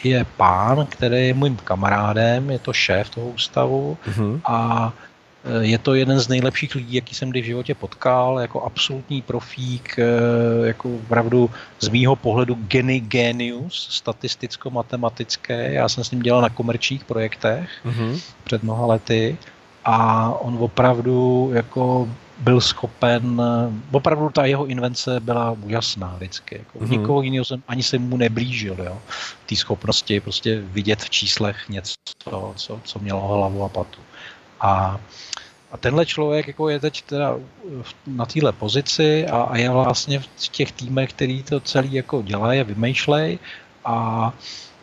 je 0.04 0.26
pán, 0.38 0.86
který 0.86 1.28
je 1.28 1.34
mým 1.34 1.56
kamarádem, 1.56 2.52
je 2.52 2.60
to 2.60 2.74
šéf 2.74 3.10
toho 3.10 3.30
ústavu 3.30 3.97
mm-hmm. 4.10 4.41
a 4.45 4.93
je 5.62 5.78
to 5.78 5.94
jeden 5.94 6.20
z 6.20 6.28
nejlepších 6.28 6.76
lidí, 6.76 6.96
jaký 6.96 7.16
jsem 7.16 7.30
kdy 7.30 7.42
v 7.42 7.46
životě 7.46 7.76
potkal, 7.76 8.40
jako 8.40 8.62
absolutní 8.64 9.22
profík, 9.22 10.00
eh, 10.00 10.68
jako 10.68 10.96
opravdu 10.96 11.50
z 11.80 11.88
mýho 11.88 12.16
pohledu 12.16 12.56
geny 12.68 13.00
genius, 13.00 13.88
statisticko-matematické. 13.92 15.74
Já 15.74 15.90
jsem 15.90 16.04
s 16.04 16.12
ním 16.12 16.22
dělal 16.22 16.42
na 16.42 16.50
komerčních 16.50 17.06
projektech 17.06 17.70
mm-hmm. 17.86 18.22
před 18.44 18.64
mnoha 18.64 18.86
lety 18.86 19.38
a 19.86 20.30
on 20.40 20.58
opravdu 20.60 21.50
jako 21.54 22.10
byl 22.40 22.62
schopen, 22.62 23.42
opravdu 23.92 24.30
ta 24.30 24.46
jeho 24.46 24.66
invence 24.66 25.20
byla 25.20 25.52
úžasná 25.52 26.16
vždycky. 26.16 26.56
Jako 26.56 26.80
mm-hmm. 26.80 26.90
Nikoho 26.90 27.22
jiného 27.22 27.46
jsem 27.46 27.64
ani 27.68 27.84
se 27.84 27.98
mu 27.98 28.18
neblížil, 28.18 28.78
jo. 28.80 28.98
Té 29.46 29.56
schopnosti 29.56 30.20
prostě 30.20 30.62
vidět 30.62 31.04
v 31.04 31.10
číslech 31.10 31.70
něco, 31.70 31.94
co, 32.56 32.80
co 32.84 33.00
mělo 33.00 33.28
hlavu 33.28 33.64
a 33.64 33.70
patu. 33.70 34.00
A 34.62 34.99
a 35.72 35.78
tenhle 35.78 36.05
člověk 36.05 36.47
jako 36.47 36.70
je 36.70 36.80
teď 36.80 37.01
teda 37.01 37.36
na 38.07 38.26
téhle 38.26 38.51
pozici 38.51 39.28
a, 39.28 39.41
a 39.41 39.57
je 39.57 39.70
vlastně 39.70 40.20
v 40.20 40.47
těch 40.47 40.72
týmech, 40.72 41.10
který 41.10 41.43
to 41.43 41.60
celý 41.60 41.93
jako 41.93 42.22
dělají 42.22 42.62
a 42.62 42.64
vymýšlej 42.64 43.39
a 43.86 44.34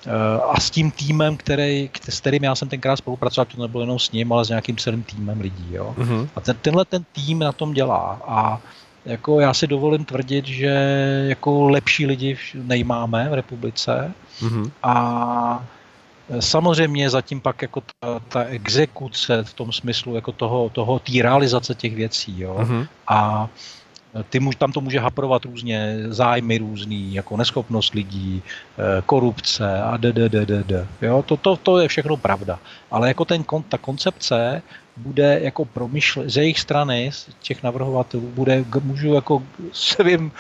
eh, 0.07 0.41
a 0.43 0.61
s 0.61 0.70
tím 0.70 0.91
týmem, 0.91 1.37
který, 1.37 1.91
s 2.11 2.20
kterým 2.20 2.45
já 2.45 2.55
jsem 2.55 2.68
tenkrát 2.68 2.97
spolupracoval, 2.97 3.47
to 3.47 3.62
nebylo 3.62 3.83
jenom 3.83 3.99
s 3.99 4.12
ním, 4.12 4.33
ale 4.33 4.45
s 4.45 4.49
nějakým 4.49 4.77
celým 4.77 5.03
týmem 5.03 5.41
lidí. 5.41 5.66
Jo? 5.70 5.95
Uh-huh. 5.99 6.29
A 6.37 6.41
ten, 6.41 6.57
tenhle 6.62 6.85
ten 6.85 7.05
tým 7.12 7.39
na 7.39 7.53
tom 7.53 7.72
dělá. 7.72 8.20
A 8.27 8.61
jako 9.05 9.41
já 9.41 9.55
si 9.55 9.66
dovolím 9.66 10.05
tvrdit, 10.05 10.47
že 10.47 10.74
jako 11.29 11.68
lepší 11.68 12.07
lidi 12.07 12.39
nejmáme 12.55 13.29
v 13.29 13.35
republice. 13.35 14.12
Uh-huh. 14.41 14.70
A 14.83 15.64
Samozřejmě 16.41 17.11
zatím 17.11 17.41
pak 17.41 17.62
jako 17.62 17.83
ta, 18.01 18.20
ta 18.29 18.45
exekuce 18.45 19.45
v 19.45 19.55
tom 19.55 19.72
smyslu 19.72 20.14
jako 20.14 20.33
toho, 20.33 20.68
toho 20.68 20.99
té 20.99 21.12
realizace 21.22 21.74
těch 21.74 21.95
věcí, 21.95 22.41
jo. 22.41 22.57
Uh-huh. 22.61 22.87
A 23.09 23.49
ty 24.31 24.41
můž, 24.41 24.57
tam 24.57 24.72
to 24.72 24.81
může 24.81 25.01
haprovat 25.01 25.45
různě, 25.45 25.97
zájmy 26.09 26.59
různý, 26.59 27.14
jako 27.14 27.37
neschopnost 27.37 27.95
lidí, 27.95 28.43
eh, 28.79 29.03
korupce 29.07 29.83
a 29.83 29.97
d, 29.97 30.12
d, 30.12 30.29
d, 30.29 30.47
d, 30.47 30.64
d. 30.64 30.87
Jo, 31.03 31.24
to, 31.27 31.37
to, 31.37 31.57
to 31.57 31.79
je 31.79 31.89
všechno 31.89 32.16
pravda. 32.16 32.59
Ale 32.91 33.09
jako 33.09 33.24
ten, 33.24 33.45
ta 33.68 33.79
koncepce 33.79 34.62
bude 34.97 35.41
jako 35.43 35.64
promyšle, 35.64 36.29
z 36.29 36.37
jejich 36.37 36.61
strany, 36.61 37.11
z 37.12 37.29
těch 37.41 37.62
navrhovatelů, 37.62 38.31
bude, 38.35 38.64
můžu 38.83 39.14
jako 39.14 39.43
se 39.72 40.05
vím, 40.05 40.33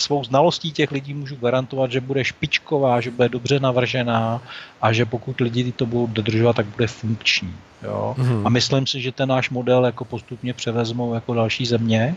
svou 0.00 0.24
znalostí 0.24 0.72
těch 0.72 0.90
lidí 0.90 1.14
můžu 1.14 1.36
garantovat, 1.36 1.92
že 1.92 2.00
bude 2.00 2.24
špičková, 2.24 3.00
že 3.00 3.10
bude 3.10 3.28
dobře 3.28 3.60
navržená 3.60 4.42
a 4.82 4.92
že 4.92 5.04
pokud 5.04 5.40
lidi 5.40 5.72
to 5.72 5.86
budou 5.86 6.06
dodržovat, 6.06 6.56
tak 6.56 6.66
bude 6.66 6.86
funkční. 6.86 7.54
Jo? 7.82 8.14
Mm-hmm. 8.18 8.42
A 8.44 8.48
myslím 8.48 8.86
si, 8.86 9.00
že 9.00 9.12
ten 9.12 9.28
náš 9.28 9.50
model 9.50 9.84
jako 9.84 10.04
postupně 10.04 10.54
převezmou 10.54 11.14
jako 11.14 11.34
další 11.34 11.66
země, 11.66 12.16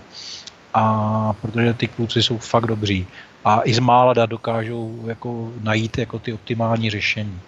a 0.74 1.34
protože 1.42 1.74
ty 1.74 1.88
kluci 1.88 2.24
jsou 2.24 2.38
fakt 2.38 2.68
dobří. 2.68 3.08
A 3.46 3.62
i 3.64 3.74
z 3.74 3.80
mála 3.80 4.26
dokážou 4.26 5.04
jako 5.08 5.52
najít 5.62 5.98
jako 5.98 6.20
ty 6.20 6.34
optimální 6.34 6.90
řešení. 6.90 7.40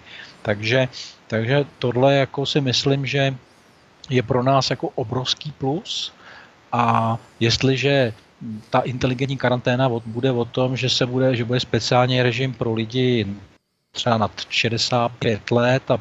Takže, 0.41 0.87
takže 1.27 1.65
tohle 1.79 2.15
jako 2.15 2.45
si 2.45 2.61
myslím, 2.61 3.05
že 3.05 3.35
je 4.09 4.23
pro 4.23 4.43
nás 4.43 4.69
jako 4.69 4.89
obrovský 4.95 5.51
plus 5.51 6.13
a 6.71 7.17
jestliže 7.39 8.13
ta 8.69 8.79
inteligentní 8.79 9.37
karanténa 9.37 9.89
bude 10.05 10.31
o 10.31 10.45
tom, 10.45 10.77
že 10.77 10.89
se 10.89 11.05
bude, 11.05 11.35
že 11.35 11.45
bude 11.45 11.59
speciální 11.59 12.21
režim 12.21 12.53
pro 12.53 12.73
lidi 12.73 13.25
třeba 13.95 14.17
nad 14.17 14.31
65 14.49 15.51
let 15.51 15.91
a 15.91 15.97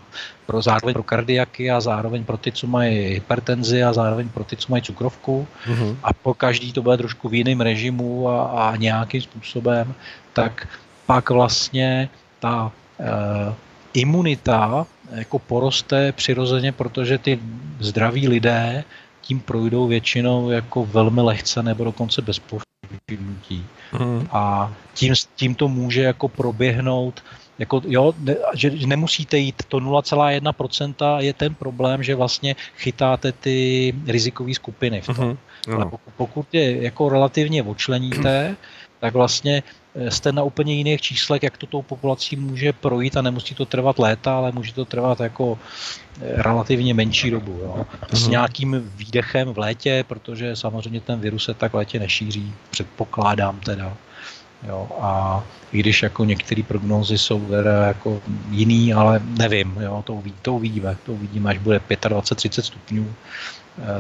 pro 0.47 0.63
zároveň 0.63 0.93
pro 0.93 1.03
kardiaky 1.03 1.71
a 1.71 1.81
zároveň 1.81 2.25
pro 2.25 2.37
ty, 2.37 2.53
co 2.53 2.67
mají 2.67 2.99
hypertenzi 2.99 3.85
a 3.85 3.93
zároveň 3.93 4.29
pro 4.29 4.45
ty, 4.45 4.57
co 4.57 4.67
mají 4.71 4.83
cukrovku 4.83 5.47
mm-hmm. 5.67 5.97
a 6.03 6.13
po 6.13 6.35
každý 6.35 6.73
to 6.73 6.83
bude 6.83 6.97
trošku 6.97 7.29
v 7.29 7.35
jiném 7.35 7.61
režimu 7.61 8.29
a, 8.29 8.45
a 8.45 8.77
nějakým 8.77 9.21
způsobem, 9.21 9.95
tak 10.33 10.69
pak 11.07 11.31
vlastně 11.31 12.09
ta 12.41 12.73
e, 13.01 13.55
imunita 13.95 14.87
jako 15.11 15.39
poroste 15.39 16.13
přirozeně, 16.13 16.73
protože 16.73 17.19
ty 17.19 17.39
zdraví 17.81 18.29
lidé 18.29 18.85
tím 19.25 19.41
projdou 19.41 19.87
většinou 19.87 20.51
jako 20.51 20.87
velmi 20.87 21.21
lehce 21.21 21.63
nebo 21.63 21.85
dokonce 21.85 22.23
bez 22.23 22.39
povšimnutí. 22.39 23.67
Mm. 23.99 24.29
A 24.31 24.73
tím, 24.95 25.15
tím 25.37 25.55
to 25.55 25.69
může 25.69 26.03
jako 26.03 26.29
proběhnout 26.29 27.23
jako, 27.59 27.83
jo, 27.87 28.15
ne, 28.19 28.37
že 28.55 28.71
nemusíte 28.87 29.39
jít, 29.39 29.63
to 29.69 29.79
0,1% 29.79 31.19
je 31.19 31.33
ten 31.33 31.55
problém, 31.55 32.03
že 32.03 32.15
vlastně 32.15 32.57
chytáte 32.77 33.33
ty 33.33 33.95
rizikové 34.07 34.55
skupiny 34.55 35.01
v 35.01 35.07
tom. 35.07 35.15
Mm-hmm. 35.15 35.75
Ale 35.75 35.85
pokud, 35.85 36.13
pokud 36.17 36.47
je 36.53 36.83
jako 36.83 37.09
relativně 37.09 37.63
očleníte, 37.63 38.57
tak 39.01 39.15
vlastně 39.15 39.63
jste 40.09 40.33
na 40.33 40.43
úplně 40.43 40.75
jiných 40.75 41.01
číslech, 41.01 41.43
jak 41.43 41.57
to 41.57 41.67
tou 41.67 41.83
populací 41.83 42.37
může 42.37 42.73
projít 42.73 43.17
a 43.17 43.23
nemusí 43.23 43.55
to 43.55 43.65
trvat 43.65 43.99
léta, 43.99 44.37
ale 44.37 44.53
může 44.53 44.75
to 44.75 44.85
trvat 44.85 45.21
jako 45.21 45.59
eh, 46.23 46.43
relativně 46.43 46.95
menší 46.95 47.31
dobu. 47.31 47.59
Jo. 47.63 47.87
S 48.13 48.23
mhm. 48.23 48.31
nějakým 48.31 48.93
výdechem 48.97 49.55
v 49.55 49.59
létě, 49.59 50.05
protože 50.09 50.57
samozřejmě 50.57 51.01
ten 51.01 51.21
virus 51.21 51.45
se 51.45 51.55
tak 51.55 51.73
v 51.73 51.77
létě 51.77 51.99
nešíří, 51.99 52.55
předpokládám 52.71 53.61
teda. 53.61 53.97
Jo, 54.69 54.89
a 55.01 55.45
i 55.73 55.79
když 55.79 56.03
jako 56.03 56.25
některé 56.25 56.63
prognózy 56.63 57.19
jsou 57.19 57.47
teda 57.47 57.87
jako 57.87 58.23
jiný, 58.51 58.95
ale 58.95 59.21
nevím, 59.39 59.77
jo, 59.81 60.03
to, 60.07 60.15
uvidí, 60.15 60.37
to 60.43 60.55
uvidíme, 60.55 60.97
to 61.07 61.13
uvidíme, 61.13 61.51
až 61.51 61.59
bude 61.59 61.79
25-30 61.79 62.63
stupňů, 62.63 63.15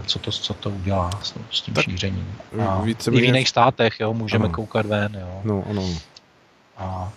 co 0.06 0.18
to, 0.18 0.30
co 0.30 0.54
to 0.54 0.70
udělá 0.70 1.10
s, 1.22 1.34
s 1.50 1.60
tím 1.60 1.74
tak 1.74 1.84
šířením. 1.84 2.34
A 2.68 2.80
více 2.82 3.10
I 3.10 3.20
v 3.20 3.24
jiných 3.24 3.48
státech, 3.48 4.00
jo, 4.00 4.14
můžeme 4.14 4.44
ano. 4.44 4.54
koukat 4.54 4.86
ven, 4.86 5.16
jo. 5.20 5.40
No, 5.44 5.64
ano. 5.70 5.88
A 6.76 7.12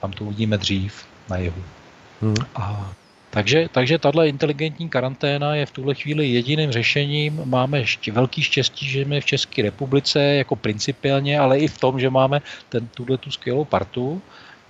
tam 0.00 0.12
to 0.12 0.24
uvidíme 0.24 0.58
dřív 0.58 1.04
na 1.28 1.36
jihu. 1.36 1.62
Hmm. 2.22 2.34
A 2.54 2.90
takže, 3.30 3.68
takže 3.72 3.98
tahle 3.98 4.28
inteligentní 4.28 4.88
karanténa 4.88 5.54
je 5.54 5.66
v 5.66 5.70
tuhle 5.70 5.94
chvíli 5.94 6.26
jediným 6.26 6.72
řešením. 6.72 7.40
Máme 7.44 7.78
ještě 7.78 8.12
velký 8.12 8.42
štěstí, 8.42 8.88
že 8.88 9.04
jsme 9.04 9.20
v 9.20 9.24
České 9.24 9.62
republice 9.62 10.20
jako 10.20 10.56
principiálně, 10.56 11.38
ale 11.38 11.58
i 11.58 11.68
v 11.68 11.78
tom, 11.78 12.00
že 12.00 12.10
máme 12.10 12.40
ten, 12.68 12.88
tuhle 12.88 13.18
tu 13.18 13.30
skvělou 13.30 13.64
partu 13.64 14.22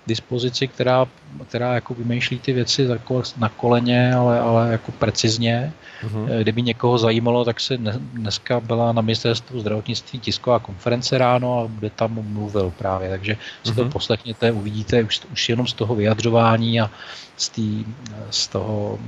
dispozici, 0.07 0.69
která, 0.69 1.07
která 1.49 1.75
jako 1.75 1.95
vymýšlí 1.95 2.39
ty 2.39 2.53
věci 2.53 2.89
na 3.37 3.49
koleně, 3.49 4.15
ale, 4.15 4.41
ale 4.41 4.73
jako 4.73 4.93
precizně. 4.93 5.73
Uh-huh. 6.05 6.41
Kdyby 6.43 6.63
někoho 6.63 6.99
zajímalo, 6.99 7.45
tak 7.45 7.61
se 7.61 7.77
dneska 7.77 8.61
byla 8.61 8.93
na 8.93 9.03
ministerstvu 9.03 9.61
zdravotnictví 9.61 10.19
tisková 10.19 10.59
konference 10.59 11.19
ráno 11.19 11.61
a 11.61 11.69
bude 11.69 11.91
tam 11.91 12.19
mluvil 12.33 12.73
právě, 12.79 13.11
takže 13.11 13.37
si 13.65 13.75
to 13.75 13.83
mhm. 13.83 13.93
poslechněte, 13.93 14.53
uvidíte 14.53 15.03
už, 15.03 15.21
už 15.33 15.49
jenom 15.49 15.67
z 15.67 15.73
toho 15.73 15.95
vyjadřování 15.95 16.81
a 16.81 16.91
z 17.37 17.49
té 17.49 17.91
z 18.31 18.47
toho, 18.49 18.99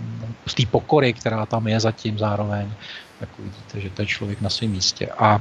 z 0.46 0.64
pokory, 0.70 1.12
která 1.12 1.46
tam 1.46 1.68
je 1.68 1.80
zatím 1.80 2.18
zároveň, 2.18 2.72
tak 3.20 3.28
uvidíte, 3.38 3.80
že 3.80 3.90
to 3.90 4.02
je 4.02 4.06
člověk 4.06 4.40
na 4.40 4.50
svém 4.50 4.70
místě. 4.70 5.08
A 5.18 5.40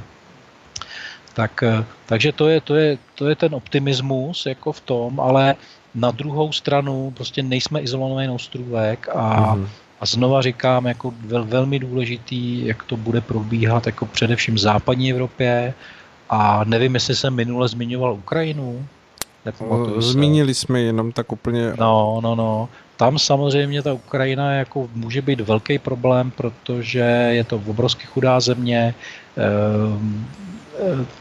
tak, 1.34 1.64
takže 2.06 2.32
to 2.32 2.48
je, 2.48 2.60
to, 2.60 2.74
je, 2.74 2.98
to 3.14 3.28
je 3.28 3.34
ten 3.36 3.54
optimismus 3.54 4.46
jako 4.46 4.72
v 4.72 4.80
tom, 4.80 5.20
ale 5.20 5.54
na 5.94 6.10
druhou 6.10 6.52
stranu 6.52 7.10
prostě 7.16 7.42
nejsme 7.42 7.80
izolovaný 7.80 8.28
ostrůvek 8.28 9.08
a, 9.08 9.56
mm-hmm. 9.56 9.68
A 10.00 10.06
znova 10.06 10.42
říkám, 10.42 10.86
jako 10.86 11.14
vel, 11.20 11.44
velmi 11.44 11.78
důležitý, 11.78 12.66
jak 12.66 12.82
to 12.82 12.96
bude 12.96 13.20
probíhat 13.20 13.86
jako 13.86 14.06
především 14.06 14.54
v 14.54 14.58
západní 14.58 15.10
Evropě. 15.10 15.74
A 16.30 16.64
nevím, 16.64 16.94
jestli 16.94 17.16
jsem 17.16 17.34
minule 17.34 17.68
zmiňoval 17.68 18.14
Ukrajinu, 18.14 18.86
Zmínili 19.98 20.54
jsme 20.54 20.80
jenom 20.80 21.12
tak 21.12 21.32
úplně... 21.32 21.72
No, 21.78 22.20
no, 22.22 22.34
no. 22.34 22.68
Tam 22.96 23.18
samozřejmě 23.18 23.82
ta 23.82 23.92
Ukrajina 23.92 24.52
jako 24.52 24.88
může 24.94 25.22
být 25.22 25.40
velký 25.40 25.78
problém, 25.78 26.30
protože 26.30 26.98
je 27.30 27.44
to 27.44 27.56
obrovsky 27.66 28.06
chudá 28.06 28.40
země, 28.40 28.94
ehm, 29.36 30.26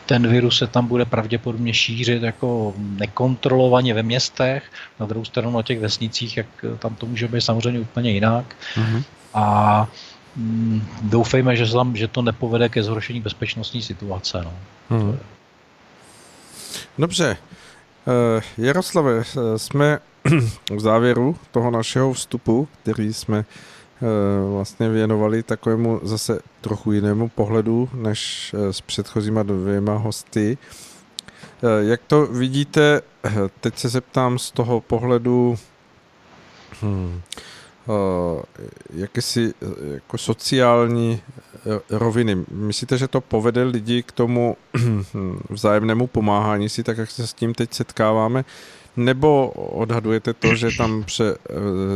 ten 0.05 0.27
virus 0.27 0.57
se 0.57 0.67
tam 0.67 0.87
bude 0.87 1.05
pravděpodobně 1.05 1.73
šířit 1.73 2.23
jako 2.23 2.73
nekontrolovaně 2.77 3.93
ve 3.93 4.03
městech, 4.03 4.63
na 4.99 5.05
druhou 5.05 5.25
stranu 5.25 5.57
na 5.57 5.63
těch 5.63 5.79
vesnicích, 5.79 6.37
jak 6.37 6.47
tam 6.79 6.95
to 6.95 7.05
může 7.05 7.27
být 7.27 7.41
samozřejmě 7.41 7.79
úplně 7.79 8.11
jinak. 8.11 8.55
Mm-hmm. 8.75 9.03
A 9.33 9.87
mm, 10.35 10.87
doufejme, 11.01 11.55
že, 11.55 11.73
tam, 11.73 11.95
že 11.95 12.07
to 12.07 12.21
nepovede 12.21 12.69
ke 12.69 12.83
zhoršení 12.83 13.21
bezpečnostní 13.21 13.81
situace. 13.81 14.41
No. 14.43 14.53
Mm-hmm. 14.91 15.17
Dobře. 16.97 17.37
Uh, 18.05 18.65
Jaroslave, 18.65 19.23
jsme 19.57 19.99
v 20.71 20.79
závěru 20.79 21.37
toho 21.51 21.71
našeho 21.71 22.13
vstupu, 22.13 22.67
který 22.83 23.13
jsme 23.13 23.45
Eh, 23.45 23.78
vlastně 24.51 24.89
věnovali 24.89 25.43
takovému 25.43 25.99
zase 26.03 26.39
trochu 26.61 26.91
jinému 26.91 27.29
pohledu 27.29 27.89
než 27.93 28.51
eh, 28.57 28.73
s 28.73 28.81
předchozíma 28.81 29.43
dvěma 29.43 29.97
hosty. 29.97 30.57
Eh, 31.63 31.83
jak 31.83 32.01
to 32.07 32.25
vidíte, 32.25 33.01
teď 33.59 33.77
se 33.77 33.89
zeptám 33.89 34.39
z 34.39 34.51
toho 34.51 34.81
pohledu 34.81 35.57
hmm, 36.81 37.21
jakési 38.93 39.53
jako 39.93 40.17
sociální 40.17 41.21
roviny. 41.89 42.45
Myslíte, 42.51 42.97
že 42.97 43.07
to 43.07 43.21
povede 43.21 43.63
lidi 43.63 44.03
k 44.03 44.11
tomu 44.11 44.57
vzájemnému 45.49 46.07
pomáhání 46.07 46.69
si, 46.69 46.83
tak 46.83 46.97
jak 46.97 47.11
se 47.11 47.27
s 47.27 47.33
tím 47.33 47.53
teď 47.53 47.73
setkáváme? 47.73 48.45
Nebo 48.97 49.49
odhadujete 49.49 50.33
to, 50.33 50.55
že 50.55 50.69
tam 50.77 51.03
pře, 51.03 51.37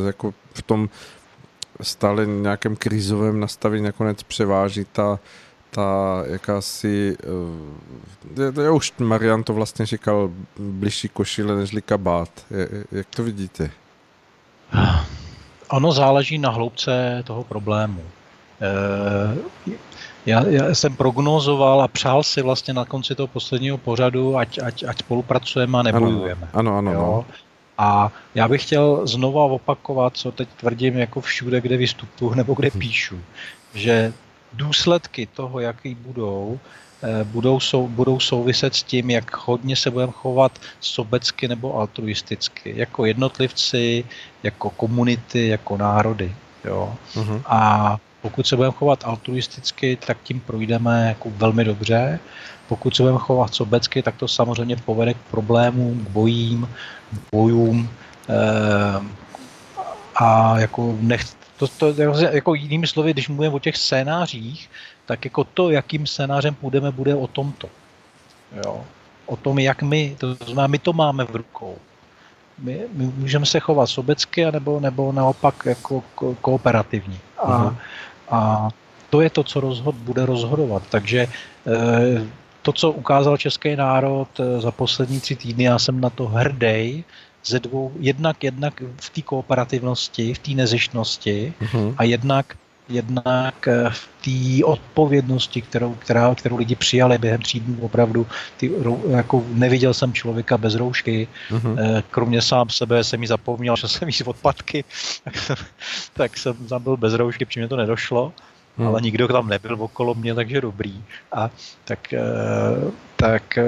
jako 0.06 0.34
v 0.54 0.62
tom 0.62 0.90
stále 1.82 2.26
nějakém 2.26 2.76
krizovém 2.76 3.40
nastavení 3.40 3.84
nakonec 3.84 4.24
převáží 4.24 4.86
ta, 4.92 5.20
ta 5.72 6.24
jakási, 6.26 7.18
uh, 8.38 8.64
já 8.64 8.72
už 8.72 8.94
Marian 9.00 9.44
to 9.44 9.54
vlastně 9.54 9.86
říkal, 9.86 10.32
bližší 10.60 11.10
košile 11.10 11.56
nežli 11.56 11.82
kabát. 11.82 12.30
Jak 12.92 13.08
to 13.16 13.24
vidíte? 13.24 13.72
Ono 15.70 15.92
záleží 15.92 16.38
na 16.38 16.50
hloubce 16.50 17.24
toho 17.26 17.44
problému. 17.44 18.02
Eh, 18.62 19.38
já, 20.26 20.48
já 20.48 20.76
jsem 20.76 20.96
prognozoval 20.96 21.82
a 21.82 21.88
přál 21.88 22.24
si 22.24 22.42
vlastně 22.42 22.74
na 22.74 22.86
konci 22.86 23.16
toho 23.16 23.28
posledního 23.28 23.78
pořadu, 23.78 24.38
ať, 24.38 24.60
ať, 24.60 24.84
ať 24.84 25.00
spolupracujeme 25.00 25.80
a 25.80 25.84
nebojujeme. 25.84 26.50
Ano, 26.54 26.78
ano, 26.78 26.92
ano. 26.92 26.92
Jo? 26.92 27.26
No. 27.30 27.36
A 27.78 28.12
já 28.36 28.48
bych 28.48 28.64
chtěl 28.64 29.08
znova 29.08 29.44
opakovat, 29.44 30.18
co 30.18 30.32
teď 30.32 30.50
tvrdím 30.50 30.98
jako 30.98 31.22
všude, 31.22 31.62
kde 31.62 31.78
vystupuji 31.78 32.34
nebo 32.36 32.54
kde 32.54 32.72
píšu, 32.72 33.20
že 33.74 34.14
důsledky 34.54 35.26
toho, 35.26 35.60
jaký 35.60 35.96
budou, 35.96 36.60
eh, 37.04 37.24
budou, 37.24 37.60
sou, 37.60 37.88
budou 37.88 38.20
souviset 38.20 38.76
s 38.76 38.84
tím, 38.84 39.10
jak 39.10 39.38
hodně 39.38 39.76
se 39.76 39.92
budeme 39.92 40.12
chovat 40.12 40.60
sobecky 40.80 41.48
nebo 41.48 41.78
altruisticky, 41.78 42.74
jako 42.76 43.06
jednotlivci, 43.06 44.06
jako 44.44 44.70
komunity, 44.70 45.48
jako 45.48 45.78
národy. 45.78 46.36
Jo? 46.66 46.96
Uh-huh. 47.16 47.42
A 47.46 47.98
pokud 48.22 48.48
se 48.48 48.56
budeme 48.56 48.74
chovat 48.74 49.04
altruisticky, 49.06 49.98
tak 50.06 50.18
tím 50.24 50.40
projdeme 50.40 51.08
jako 51.08 51.30
velmi 51.30 51.64
dobře. 51.64 52.20
Pokud 52.68 52.96
se 52.96 53.04
budeme 53.04 53.20
chovat 53.20 53.56
sobecky, 53.56 54.02
tak 54.02 54.16
to 54.16 54.28
samozřejmě 54.28 54.76
povede 54.76 55.14
k 55.14 55.18
problémům, 55.32 56.06
k 56.06 56.10
bojím, 56.10 56.70
bojům 57.32 57.90
eh, 58.30 59.02
a 60.16 60.60
jako 60.60 60.98
nech, 61.00 61.22
to, 61.58 61.68
to, 61.68 62.02
jako 62.32 62.54
jinými 62.54 62.88
slovy, 62.88 63.14
když 63.14 63.30
mluvíme 63.30 63.54
o 63.56 63.60
těch 63.60 63.78
scénářích, 63.78 64.70
tak 65.06 65.26
jako 65.26 65.44
to, 65.44 65.70
jakým 65.70 66.08
scénářem 66.08 66.56
půjdeme, 66.56 66.92
bude 66.92 67.16
o 67.16 67.28
tomto. 67.28 67.70
Jo. 68.66 68.84
O 69.26 69.36
tom, 69.36 69.60
jak 69.60 69.82
my, 69.82 70.16
to 70.20 70.36
znamená, 70.36 70.68
my 70.68 70.80
to 70.80 70.94
máme 70.94 71.24
v 71.26 71.36
rukou. 71.36 71.78
My, 72.58 72.82
my 72.94 73.06
můžeme 73.06 73.46
se 73.46 73.60
chovat 73.60 73.88
sobecky, 73.88 74.52
nebo, 74.52 74.80
nebo 74.80 75.12
naopak 75.12 75.66
jako 75.66 76.04
ko- 76.16 76.36
kooperativní. 76.42 77.20
A, 77.38 77.76
a 78.30 78.70
to 79.10 79.22
je 79.22 79.30
to, 79.30 79.44
co 79.44 79.60
rozhod, 79.60 79.96
bude 79.96 80.26
rozhodovat. 80.26 80.84
Takže 80.90 81.20
e, 81.20 81.30
to, 82.64 82.72
co 82.74 82.92
ukázal 82.92 83.38
český 83.38 83.76
národ 83.76 84.28
eh, 84.40 84.62
za 84.62 84.72
poslední 84.72 85.20
tři 85.20 85.36
týdny, 85.36 85.64
já 85.64 85.80
jsem 85.80 86.02
na 86.02 86.10
to 86.10 86.28
hrdý, 86.28 87.04
ze 87.46 87.60
dvou, 87.60 87.92
jednak, 88.00 88.44
jednak 88.44 88.84
v 89.02 89.10
té 89.10 89.22
kooperativnosti, 89.22 90.34
v 90.34 90.40
té 90.40 90.52
nezištnosti 90.52 91.54
uh-huh. 91.62 91.96
a 91.98 92.04
jednak, 92.04 92.56
jednak 92.90 93.68
eh, 93.68 93.90
v 93.90 94.08
té 94.24 94.66
odpovědnosti, 94.66 95.62
kterou, 95.62 95.94
která, 95.94 96.36
kterou 96.36 96.58
lidi 96.58 96.76
přijali 96.76 97.18
během 97.18 97.42
tří 97.42 97.60
dnů 97.60 97.78
opravdu. 97.82 98.28
Ty, 98.58 98.72
jako 99.10 99.44
neviděl 99.48 99.94
jsem 99.94 100.14
člověka 100.14 100.58
bez 100.58 100.76
roušky, 100.76 101.28
uh-huh. 101.52 102.04
kromě 102.12 102.42
sám 102.42 102.70
sebe 102.70 103.04
jsem 103.04 103.20
mi 103.20 103.28
zapomněl, 103.28 103.76
že 103.82 103.88
jsem 103.88 104.08
jí 104.08 104.14
z 104.14 104.22
odpadky, 104.22 104.84
tak 105.24 105.38
jsem, 105.44 105.56
tak 106.14 106.38
jsem 106.38 106.54
tam 106.68 106.84
byl 106.84 106.98
bez 106.98 107.14
roušky, 107.14 107.46
protože 107.46 107.60
mě 107.60 107.68
to 107.68 107.78
nedošlo 107.78 108.34
hmm. 108.78 108.88
ale 108.88 109.02
nikdo 109.02 109.28
tam 109.28 109.50
nebyl 109.50 109.78
okolo 109.80 110.14
mě, 110.14 110.36
takže 110.36 110.62
dobrý. 110.62 111.04
A 111.32 111.50
tak, 111.86 112.14
eh, 112.14 112.22
tak, 113.16 113.58
eh, 113.58 113.64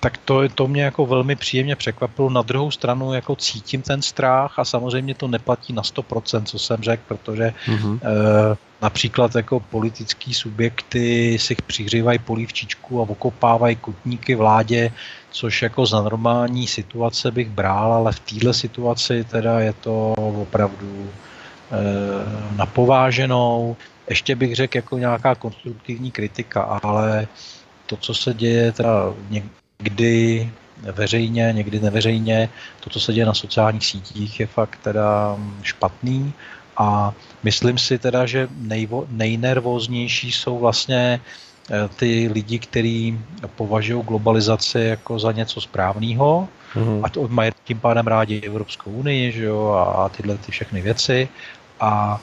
tak 0.00 0.16
to, 0.16 0.48
to 0.48 0.68
mě 0.68 0.82
jako 0.82 1.06
velmi 1.06 1.36
příjemně 1.36 1.76
překvapilo. 1.76 2.30
Na 2.30 2.42
druhou 2.42 2.70
stranu 2.70 3.12
jako 3.12 3.36
cítím 3.36 3.82
ten 3.82 4.02
strach 4.02 4.58
a 4.58 4.64
samozřejmě 4.64 5.14
to 5.14 5.28
neplatí 5.28 5.72
na 5.72 5.82
100%, 5.82 6.44
co 6.44 6.58
jsem 6.58 6.82
řekl, 6.82 7.02
protože 7.08 7.54
hmm. 7.64 8.00
například 8.82 9.34
jako 9.34 9.60
politický 9.60 10.34
subjekty 10.34 11.38
si 11.38 11.54
přihřívají 11.66 12.18
polívčičku 12.18 13.00
a 13.00 13.02
okopávají 13.08 13.76
kutníky 13.76 14.34
vládě, 14.34 14.92
což 15.30 15.62
jako 15.62 15.86
za 15.86 16.02
normální 16.02 16.66
situace 16.66 17.30
bych 17.30 17.50
brál, 17.50 17.92
ale 17.92 18.12
v 18.12 18.20
této 18.20 18.52
situaci 18.52 19.24
teda 19.24 19.60
je 19.60 19.72
to 19.72 20.12
opravdu 20.16 21.10
na 22.56 22.66
pováženou 22.66 23.76
ještě 24.08 24.36
bych 24.36 24.56
řekl 24.56 24.76
jako 24.76 24.98
nějaká 24.98 25.34
konstruktivní 25.34 26.10
kritika, 26.10 26.62
ale 26.62 27.28
to, 27.86 27.96
co 27.96 28.14
se 28.14 28.34
děje 28.34 28.72
teda 28.72 29.14
někdy 29.30 30.50
veřejně, 30.82 31.50
někdy 31.52 31.80
neveřejně, 31.80 32.48
to, 32.80 32.90
co 32.90 33.00
se 33.00 33.12
děje 33.12 33.26
na 33.26 33.34
sociálních 33.34 33.86
sítích, 33.86 34.40
je 34.40 34.46
fakt 34.46 34.78
teda 34.82 35.36
špatný 35.62 36.32
a 36.76 37.12
myslím 37.42 37.78
si 37.78 37.98
teda, 37.98 38.26
že 38.26 38.48
nejvo, 38.56 39.06
nejnervóznější 39.08 40.32
jsou 40.32 40.58
vlastně 40.58 41.20
eh, 41.70 41.88
ty 41.96 42.30
lidi, 42.32 42.58
kteří 42.58 43.20
považují 43.56 44.04
globalizaci 44.04 44.80
jako 44.80 45.18
za 45.18 45.32
něco 45.32 45.60
správného, 45.60 46.48
mm-hmm. 46.74 47.00
a 47.02 47.08
to 47.08 47.28
mají 47.28 47.52
tím 47.64 47.80
pádem 47.80 48.06
rádi 48.06 48.40
Evropskou 48.40 48.90
unii 48.90 49.32
že 49.32 49.44
jo, 49.44 49.68
a 49.68 50.08
tyhle 50.08 50.38
ty 50.38 50.52
všechny 50.52 50.80
věci. 50.82 51.28
A 51.80 52.20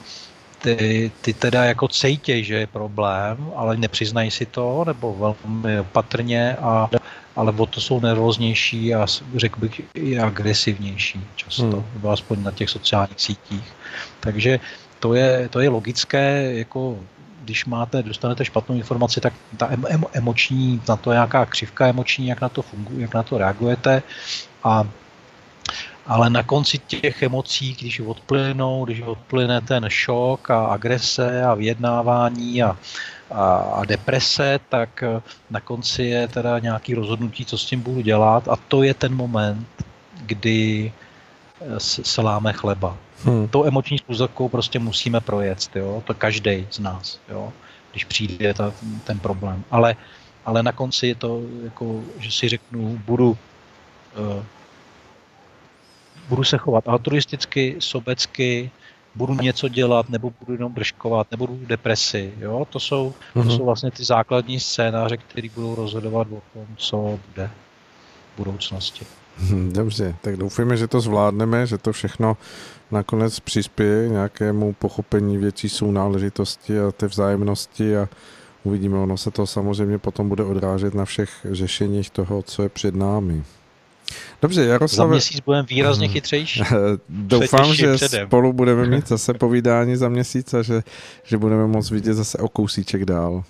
ty, 0.66 1.11
ty 1.22 1.34
teda 1.34 1.63
jako 1.66 1.88
cejtěj, 1.88 2.43
že 2.43 2.55
je 2.55 2.68
problém, 2.68 3.38
ale 3.55 3.78
nepřiznají 3.78 4.32
si 4.32 4.45
to, 4.45 4.84
nebo 4.88 5.13
velmi 5.13 5.80
opatrně, 5.80 6.55
a, 6.55 6.89
ale 7.36 7.51
o 7.51 7.66
to 7.66 7.82
jsou 7.82 7.99
nervóznější 7.99 8.95
a 8.95 9.07
řekl 9.36 9.59
bych 9.59 9.82
i 9.93 10.20
agresivnější 10.20 11.22
často, 11.36 11.63
hmm. 11.63 11.86
nebo 11.93 12.09
aspoň 12.09 12.43
na 12.43 12.51
těch 12.51 12.70
sociálních 12.70 13.22
sítích. 13.22 13.74
Takže 14.20 14.59
to 14.99 15.13
je, 15.13 15.49
to 15.49 15.59
je 15.59 15.70
logické, 15.70 16.53
jako 16.53 16.97
když 17.43 17.66
máte, 17.66 18.03
dostanete 18.03 18.45
špatnou 18.45 18.76
informaci, 18.76 19.22
tak 19.22 19.34
ta 19.57 19.70
emo, 19.70 20.07
emoční, 20.13 20.82
na 20.89 20.95
to 20.95 21.11
nějaká 21.11 21.45
křivka 21.45 21.88
emoční, 21.88 22.28
jak 22.28 22.41
na 22.41 22.49
to 22.49 22.61
funguje, 22.61 23.01
jak 23.01 23.13
na 23.13 23.24
to 23.24 23.38
reagujete 23.38 24.03
a 24.63 24.84
ale 26.08 26.30
na 26.30 26.43
konci 26.43 26.78
těch 26.78 27.24
emocí, 27.24 27.76
když 27.80 27.99
odplynou, 27.99 28.86
když 28.86 29.01
odplyne 29.01 29.62
ten 29.62 29.86
šok 29.89 30.49
a 30.49 30.66
agrese 30.66 31.43
a 31.43 31.53
vyjednávání 31.53 32.64
a, 32.64 32.78
a, 33.32 33.58
a 33.58 33.86
deprese, 33.86 34.60
tak 34.70 35.03
eh, 35.03 35.22
na 35.49 35.60
konci 35.60 36.03
je 36.03 36.28
teda 36.28 36.60
nějaký 36.60 36.93
rozhodnutí, 36.93 37.45
co 37.45 37.58
s 37.58 37.66
tím 37.66 37.82
budu 37.82 38.01
dělat 38.01 38.47
a 38.47 38.56
to 38.68 38.84
je 38.84 38.93
ten 38.93 39.16
moment, 39.16 39.68
kdy 40.26 40.91
eh, 41.62 41.80
se 41.80 42.22
láme 42.22 42.53
chleba. 42.53 42.97
Hmm. 43.24 43.47
To 43.47 43.66
emoční 43.66 43.97
spůzovkou 43.97 44.49
prostě 44.49 44.80
musíme 44.80 45.22
projet, 45.22 45.70
jo? 45.76 46.03
to 46.06 46.14
každý 46.14 46.68
z 46.72 46.80
nás, 46.80 47.20
jo? 47.30 47.53
když 47.91 48.06
přijde 48.06 48.53
ta, 48.53 48.74
ten 49.03 49.20
problém. 49.20 49.64
Ale, 49.72 49.95
ale 50.45 50.64
na 50.64 50.72
konci 50.72 51.08
je 51.08 51.16
to, 51.16 51.41
jako, 51.64 52.01
že 52.20 52.32
si 52.32 52.49
řeknu, 52.49 53.01
budu 53.06 53.30
uh, 53.30 54.43
budu 56.30 56.44
se 56.44 56.58
chovat 56.58 56.88
altruisticky, 56.88 57.76
sobecky, 57.80 58.72
budu 59.16 59.34
něco 59.34 59.68
dělat, 59.68 60.10
nebo 60.10 60.34
budu 60.40 60.54
jenom 60.54 60.74
držkovat, 60.74 61.28
nebo 61.32 61.48
budu 61.48 61.60
v 61.60 61.68
depresi. 61.68 62.34
Jo? 62.40 62.68
To, 62.70 62.80
jsou, 62.80 63.14
to 63.34 63.40
mm-hmm. 63.40 63.58
jsou 63.58 63.66
vlastně 63.66 63.92
ty 63.92 64.04
základní 64.04 64.60
scénáře, 64.60 65.18
které 65.18 65.48
budou 65.56 65.76
rozhodovat 65.76 66.28
o 66.32 66.42
tom, 66.54 66.66
co 66.78 67.20
bude 67.30 67.50
v 68.34 68.38
budoucnosti. 68.38 69.06
Hm, 69.40 69.74
dobře, 69.74 70.16
tak 70.22 70.38
doufujeme, 70.38 70.78
že 70.78 70.88
to 70.88 71.02
zvládneme, 71.02 71.68
že 71.68 71.78
to 71.78 71.92
všechno 71.92 72.38
nakonec 72.92 73.40
přispěje 73.40 74.10
nějakému 74.10 74.74
pochopení 74.74 75.38
větší 75.38 75.70
sounáležitosti 75.70 76.80
a 76.80 76.92
té 76.92 77.08
vzájemnosti 77.08 77.98
a 77.98 78.10
uvidíme. 78.64 78.98
Ono 78.98 79.18
se 79.18 79.32
to 79.32 79.48
samozřejmě 79.48 79.98
potom 79.98 80.30
bude 80.30 80.44
odrážet 80.44 80.94
na 80.94 81.06
všech 81.06 81.46
řešeních 81.52 82.10
toho, 82.10 82.42
co 82.42 82.64
je 82.64 82.70
před 82.70 82.96
námi. 82.96 83.44
Dobře, 84.41 84.66
Jaroslav. 84.66 85.08
Za 85.08 85.12
měsíc 85.12 85.39
budeme 85.39 85.68
výrazně 85.70 86.08
chytřejší. 86.08 86.62
Doufám, 87.10 87.74
že 87.74 87.95
předem. 87.95 88.28
spolu 88.28 88.53
budeme 88.53 88.86
mít 88.95 89.08
zase 89.08 89.34
povídání 89.34 89.95
za 89.95 90.10
měsíc 90.10 90.53
a 90.53 90.62
že, 90.62 90.84
že 91.24 91.38
budeme 91.38 91.68
moct 91.68 91.91
vidět 91.91 92.14
zase 92.14 92.38
o 92.38 92.49
kousíček 92.49 93.06
dál. 93.06 93.43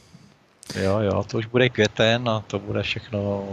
Jo, 0.83 0.99
jo, 0.99 1.23
to 1.23 1.37
už 1.37 1.45
bude 1.45 1.69
květen 1.69 2.29
a 2.29 2.43
to 2.47 2.59
bude 2.59 2.83
všechno, 2.83 3.43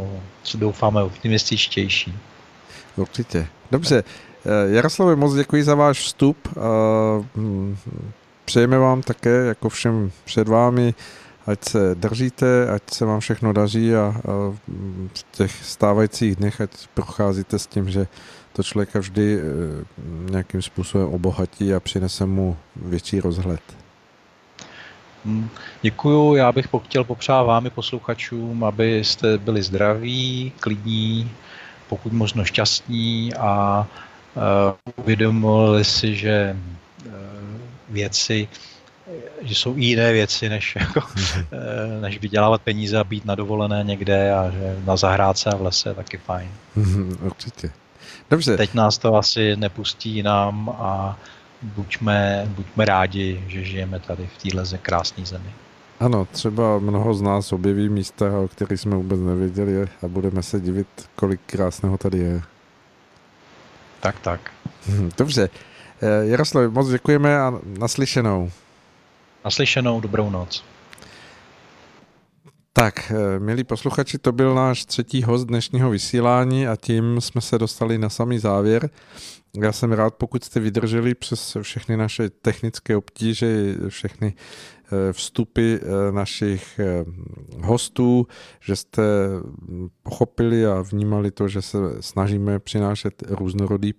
co 0.43 0.59
doufáme, 0.59 1.03
optimističtější. 1.03 2.15
Určitě. 2.97 3.47
Dobře. 3.71 4.05
Eh, 4.47 4.75
Jaroslave, 4.75 5.17
moc 5.17 5.35
děkuji 5.35 5.65
za 5.65 5.75
váš 5.75 5.99
vstup. 5.99 6.49
Hm, 7.37 7.77
přejeme 8.45 8.79
vám 8.79 9.03
také, 9.03 9.31
jako 9.31 9.69
všem 9.69 10.11
před 10.25 10.49
vámi, 10.49 10.95
ať 11.47 11.65
se 11.65 11.95
držíte, 11.95 12.69
ať 12.69 12.83
se 12.91 13.05
vám 13.05 13.21
všechno 13.21 13.53
daří 13.53 13.95
a, 13.95 14.15
v 15.15 15.25
těch 15.31 15.65
stávajících 15.65 16.37
dnech, 16.37 16.61
ať 16.61 16.71
procházíte 16.95 17.59
s 17.59 17.67
tím, 17.67 17.91
že 17.91 18.07
to 18.53 18.63
člověka 18.63 18.99
vždy 18.99 19.39
eh, 19.39 19.43
nějakým 20.31 20.63
způsobem 20.63 21.09
obohatí 21.09 21.75
a 21.75 21.81
přinese 21.81 22.27
mu 22.27 22.57
větší 22.77 23.21
rozhled. 23.21 23.61
Hm, 25.25 25.49
děkuju, 25.83 26.35
já 26.35 26.53
bych 26.53 26.69
chtěl 26.85 27.05
popřát 27.05 27.43
vámi 27.43 27.71
posluchačům, 27.71 28.65
abyste 28.65 29.39
byli 29.39 29.63
zdraví, 29.63 30.53
klidní, 30.61 31.31
pokud 31.89 32.13
možno 32.13 32.45
šťastní 32.45 33.35
a 33.35 33.87
uh, 34.35 34.43
uvědomili 34.97 35.85
si, 35.85 36.15
že 36.15 36.57
uh, 37.07 37.13
věci 37.89 38.49
že 39.43 39.55
jsou 39.55 39.77
i 39.77 39.85
jiné 39.85 40.13
věci, 40.13 40.49
než, 40.49 40.77
jako, 40.81 41.01
mhm. 41.17 41.47
eh, 41.53 42.01
než 42.01 42.21
vydělávat 42.21 42.63
peníze 42.63 42.99
a 42.99 43.05
být 43.05 43.25
na 43.25 43.35
dovolené 43.35 43.85
někde 43.85 44.35
a 44.35 44.51
že 44.51 44.77
na 44.85 44.97
zahrádce 44.97 45.51
a 45.51 45.57
v 45.57 45.63
lese 45.63 45.89
je 45.89 45.95
taky 45.95 46.17
fajn. 46.19 46.51
Mhm, 46.77 47.19
určitě. 47.21 47.71
Dobře. 48.31 48.57
Teď 48.57 48.75
nás 48.75 48.99
to 48.99 49.15
asi 49.15 49.57
nepustí 49.57 50.23
nám 50.23 50.69
a 50.69 51.19
buďme, 51.63 52.45
buďme 52.49 52.85
rádi, 52.85 53.45
že 53.47 53.65
žijeme 53.65 53.99
tady 53.99 54.29
v 54.37 54.43
téhle 54.43 54.79
krásné 54.83 55.27
zemi. 55.27 55.51
Ano, 56.01 56.27
třeba 56.33 56.79
mnoho 56.79 57.15
z 57.15 57.23
nás 57.23 57.53
objeví 57.53 57.89
místa, 57.89 58.39
o 58.39 58.49
kterých 58.49 58.81
jsme 58.81 58.97
vůbec 58.97 59.21
nevěděli 59.21 59.83
a 59.83 60.09
budeme 60.09 60.43
se 60.43 60.61
divit, 60.61 60.89
kolik 61.17 61.41
krásného 61.47 61.99
tady 61.99 62.19
je. 62.19 62.43
Tak, 64.01 64.21
tak. 64.21 64.41
Mhm, 64.89 65.11
dobře. 65.19 65.49
Eh, 66.03 66.27
Jaroslav, 66.27 66.73
moc 66.73 66.89
děkujeme 66.89 67.41
a 67.41 67.53
naslyšenou. 67.79 68.51
Naslyšenou, 69.45 70.01
dobrou 70.01 70.31
noc. 70.31 70.65
Tak, 72.73 73.11
eh, 73.11 73.39
milí 73.39 73.65
posluchači, 73.65 74.19
to 74.19 74.33
byl 74.33 74.55
náš 74.55 74.85
třetí 74.85 75.23
host 75.23 75.45
dnešního 75.45 75.91
vysílání 75.91 76.67
a 76.67 76.77
tím 76.77 77.21
jsme 77.21 77.41
se 77.41 77.59
dostali 77.59 77.99
na 77.99 78.09
samý 78.09 78.39
závěr. 78.39 78.91
Já 79.63 79.73
jsem 79.73 79.93
rád, 79.93 80.15
pokud 80.15 80.45
jste 80.45 80.61
vydrželi 80.61 81.15
přes 81.15 81.57
všechny 81.63 81.97
naše 81.97 82.31
technické 82.31 82.97
obtíže, 82.97 83.75
všechny 83.89 84.35
eh, 84.37 85.13
vstupy 85.13 85.75
eh, 85.75 86.13
našich 86.13 86.81
hostů, 87.63 88.27
že 88.61 88.77
jste 88.77 89.03
pochopili 90.03 90.67
a 90.67 90.83
vnímali 90.83 91.31
to, 91.31 91.49
že 91.49 91.63
se 91.63 91.79
snažíme 92.01 92.59
přinášet 92.59 93.23
různorodý 93.29 93.95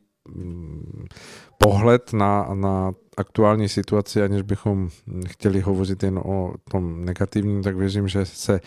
pohled 1.57 2.13
na, 2.13 2.47
na 2.53 2.93
aktuální 3.17 3.69
situaci, 3.69 4.23
aniž 4.23 4.41
bychom 4.41 4.89
chtěli 5.27 5.61
hovořit 5.61 6.03
jen 6.03 6.17
o 6.17 6.53
tom 6.71 7.05
negativním, 7.05 7.63
tak 7.63 7.75
věřím, 7.75 8.07
že 8.07 8.25
se 8.25 8.59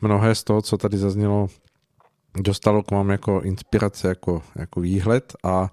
mnohé 0.00 0.34
z 0.34 0.44
toho, 0.44 0.62
co 0.62 0.78
tady 0.78 0.98
zaznělo, 0.98 1.46
dostalo 2.40 2.82
k 2.82 2.90
vám 2.90 3.10
jako 3.10 3.40
inspirace, 3.40 4.08
jako, 4.08 4.42
jako 4.56 4.80
výhled 4.80 5.32
a 5.44 5.70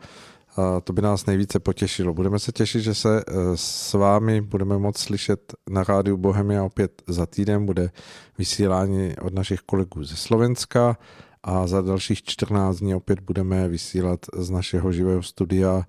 to 0.84 0.94
by 0.94 1.02
nás 1.02 1.26
nejvíce 1.26 1.60
potěšilo. 1.60 2.14
Budeme 2.14 2.40
se 2.40 2.52
těšit, 2.52 2.82
že 2.82 2.94
se 2.94 3.20
e, 3.20 3.24
s 3.56 3.94
vámi 3.94 4.42
budeme 4.42 4.78
moct 4.78 4.98
slyšet 4.98 5.54
na 5.70 5.84
rádiu 5.84 6.18
Bohemia 6.18 6.64
opět 6.64 7.02
za 7.08 7.26
týden. 7.26 7.66
Bude 7.66 7.90
vysílání 8.38 9.16
od 9.22 9.34
našich 9.34 9.60
kolegů 9.60 10.04
ze 10.04 10.16
Slovenska 10.16 10.98
a 11.44 11.68
za 11.68 11.82
dalších 11.82 12.24
14 12.24 12.78
dní 12.78 12.96
opět 12.96 13.20
budeme 13.20 13.68
vysílat 13.68 14.20
z 14.38 14.50
našeho 14.50 14.92
živého 14.92 15.24
studia 15.24 15.84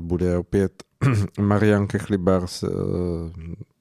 bude 0.00 0.38
opět 0.38 0.82
Marian 1.40 1.86
Kechlibar 1.86 2.46
s 2.46 2.62
eh, 2.62 2.68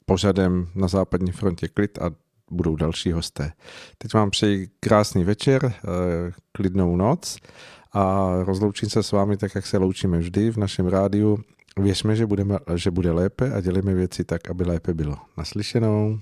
pořadem 0.06 0.68
na 0.76 0.88
západní 0.88 1.32
frontě 1.32 1.68
klid 1.68 1.98
a 2.02 2.12
budou 2.52 2.76
další 2.76 3.12
hosté. 3.12 3.52
Teď 3.98 4.14
vám 4.14 4.30
přeji 4.30 4.70
krásný 4.80 5.24
večer, 5.24 5.66
eh, 5.66 6.32
klidnou 6.52 6.96
noc 6.96 7.38
a 7.94 8.30
rozloučím 8.44 8.90
se 8.90 9.04
s 9.04 9.12
vámi 9.12 9.38
tak, 9.38 9.56
jak 9.56 9.66
se 9.66 9.78
loučíme 9.78 10.18
vždy 10.18 10.52
v 10.52 10.58
našem 10.58 10.88
rádiu. 10.88 11.38
Věřme, 11.80 12.16
že, 12.16 12.26
budeme, 12.26 12.58
že 12.76 12.92
bude 12.92 13.12
lépe 13.12 13.54
a 13.54 13.62
dělíme 13.62 13.94
věci 13.94 14.24
tak, 14.24 14.50
aby 14.50 14.64
lépe 14.64 14.94
bylo. 14.94 15.16
Naslyšenou. 15.38 16.18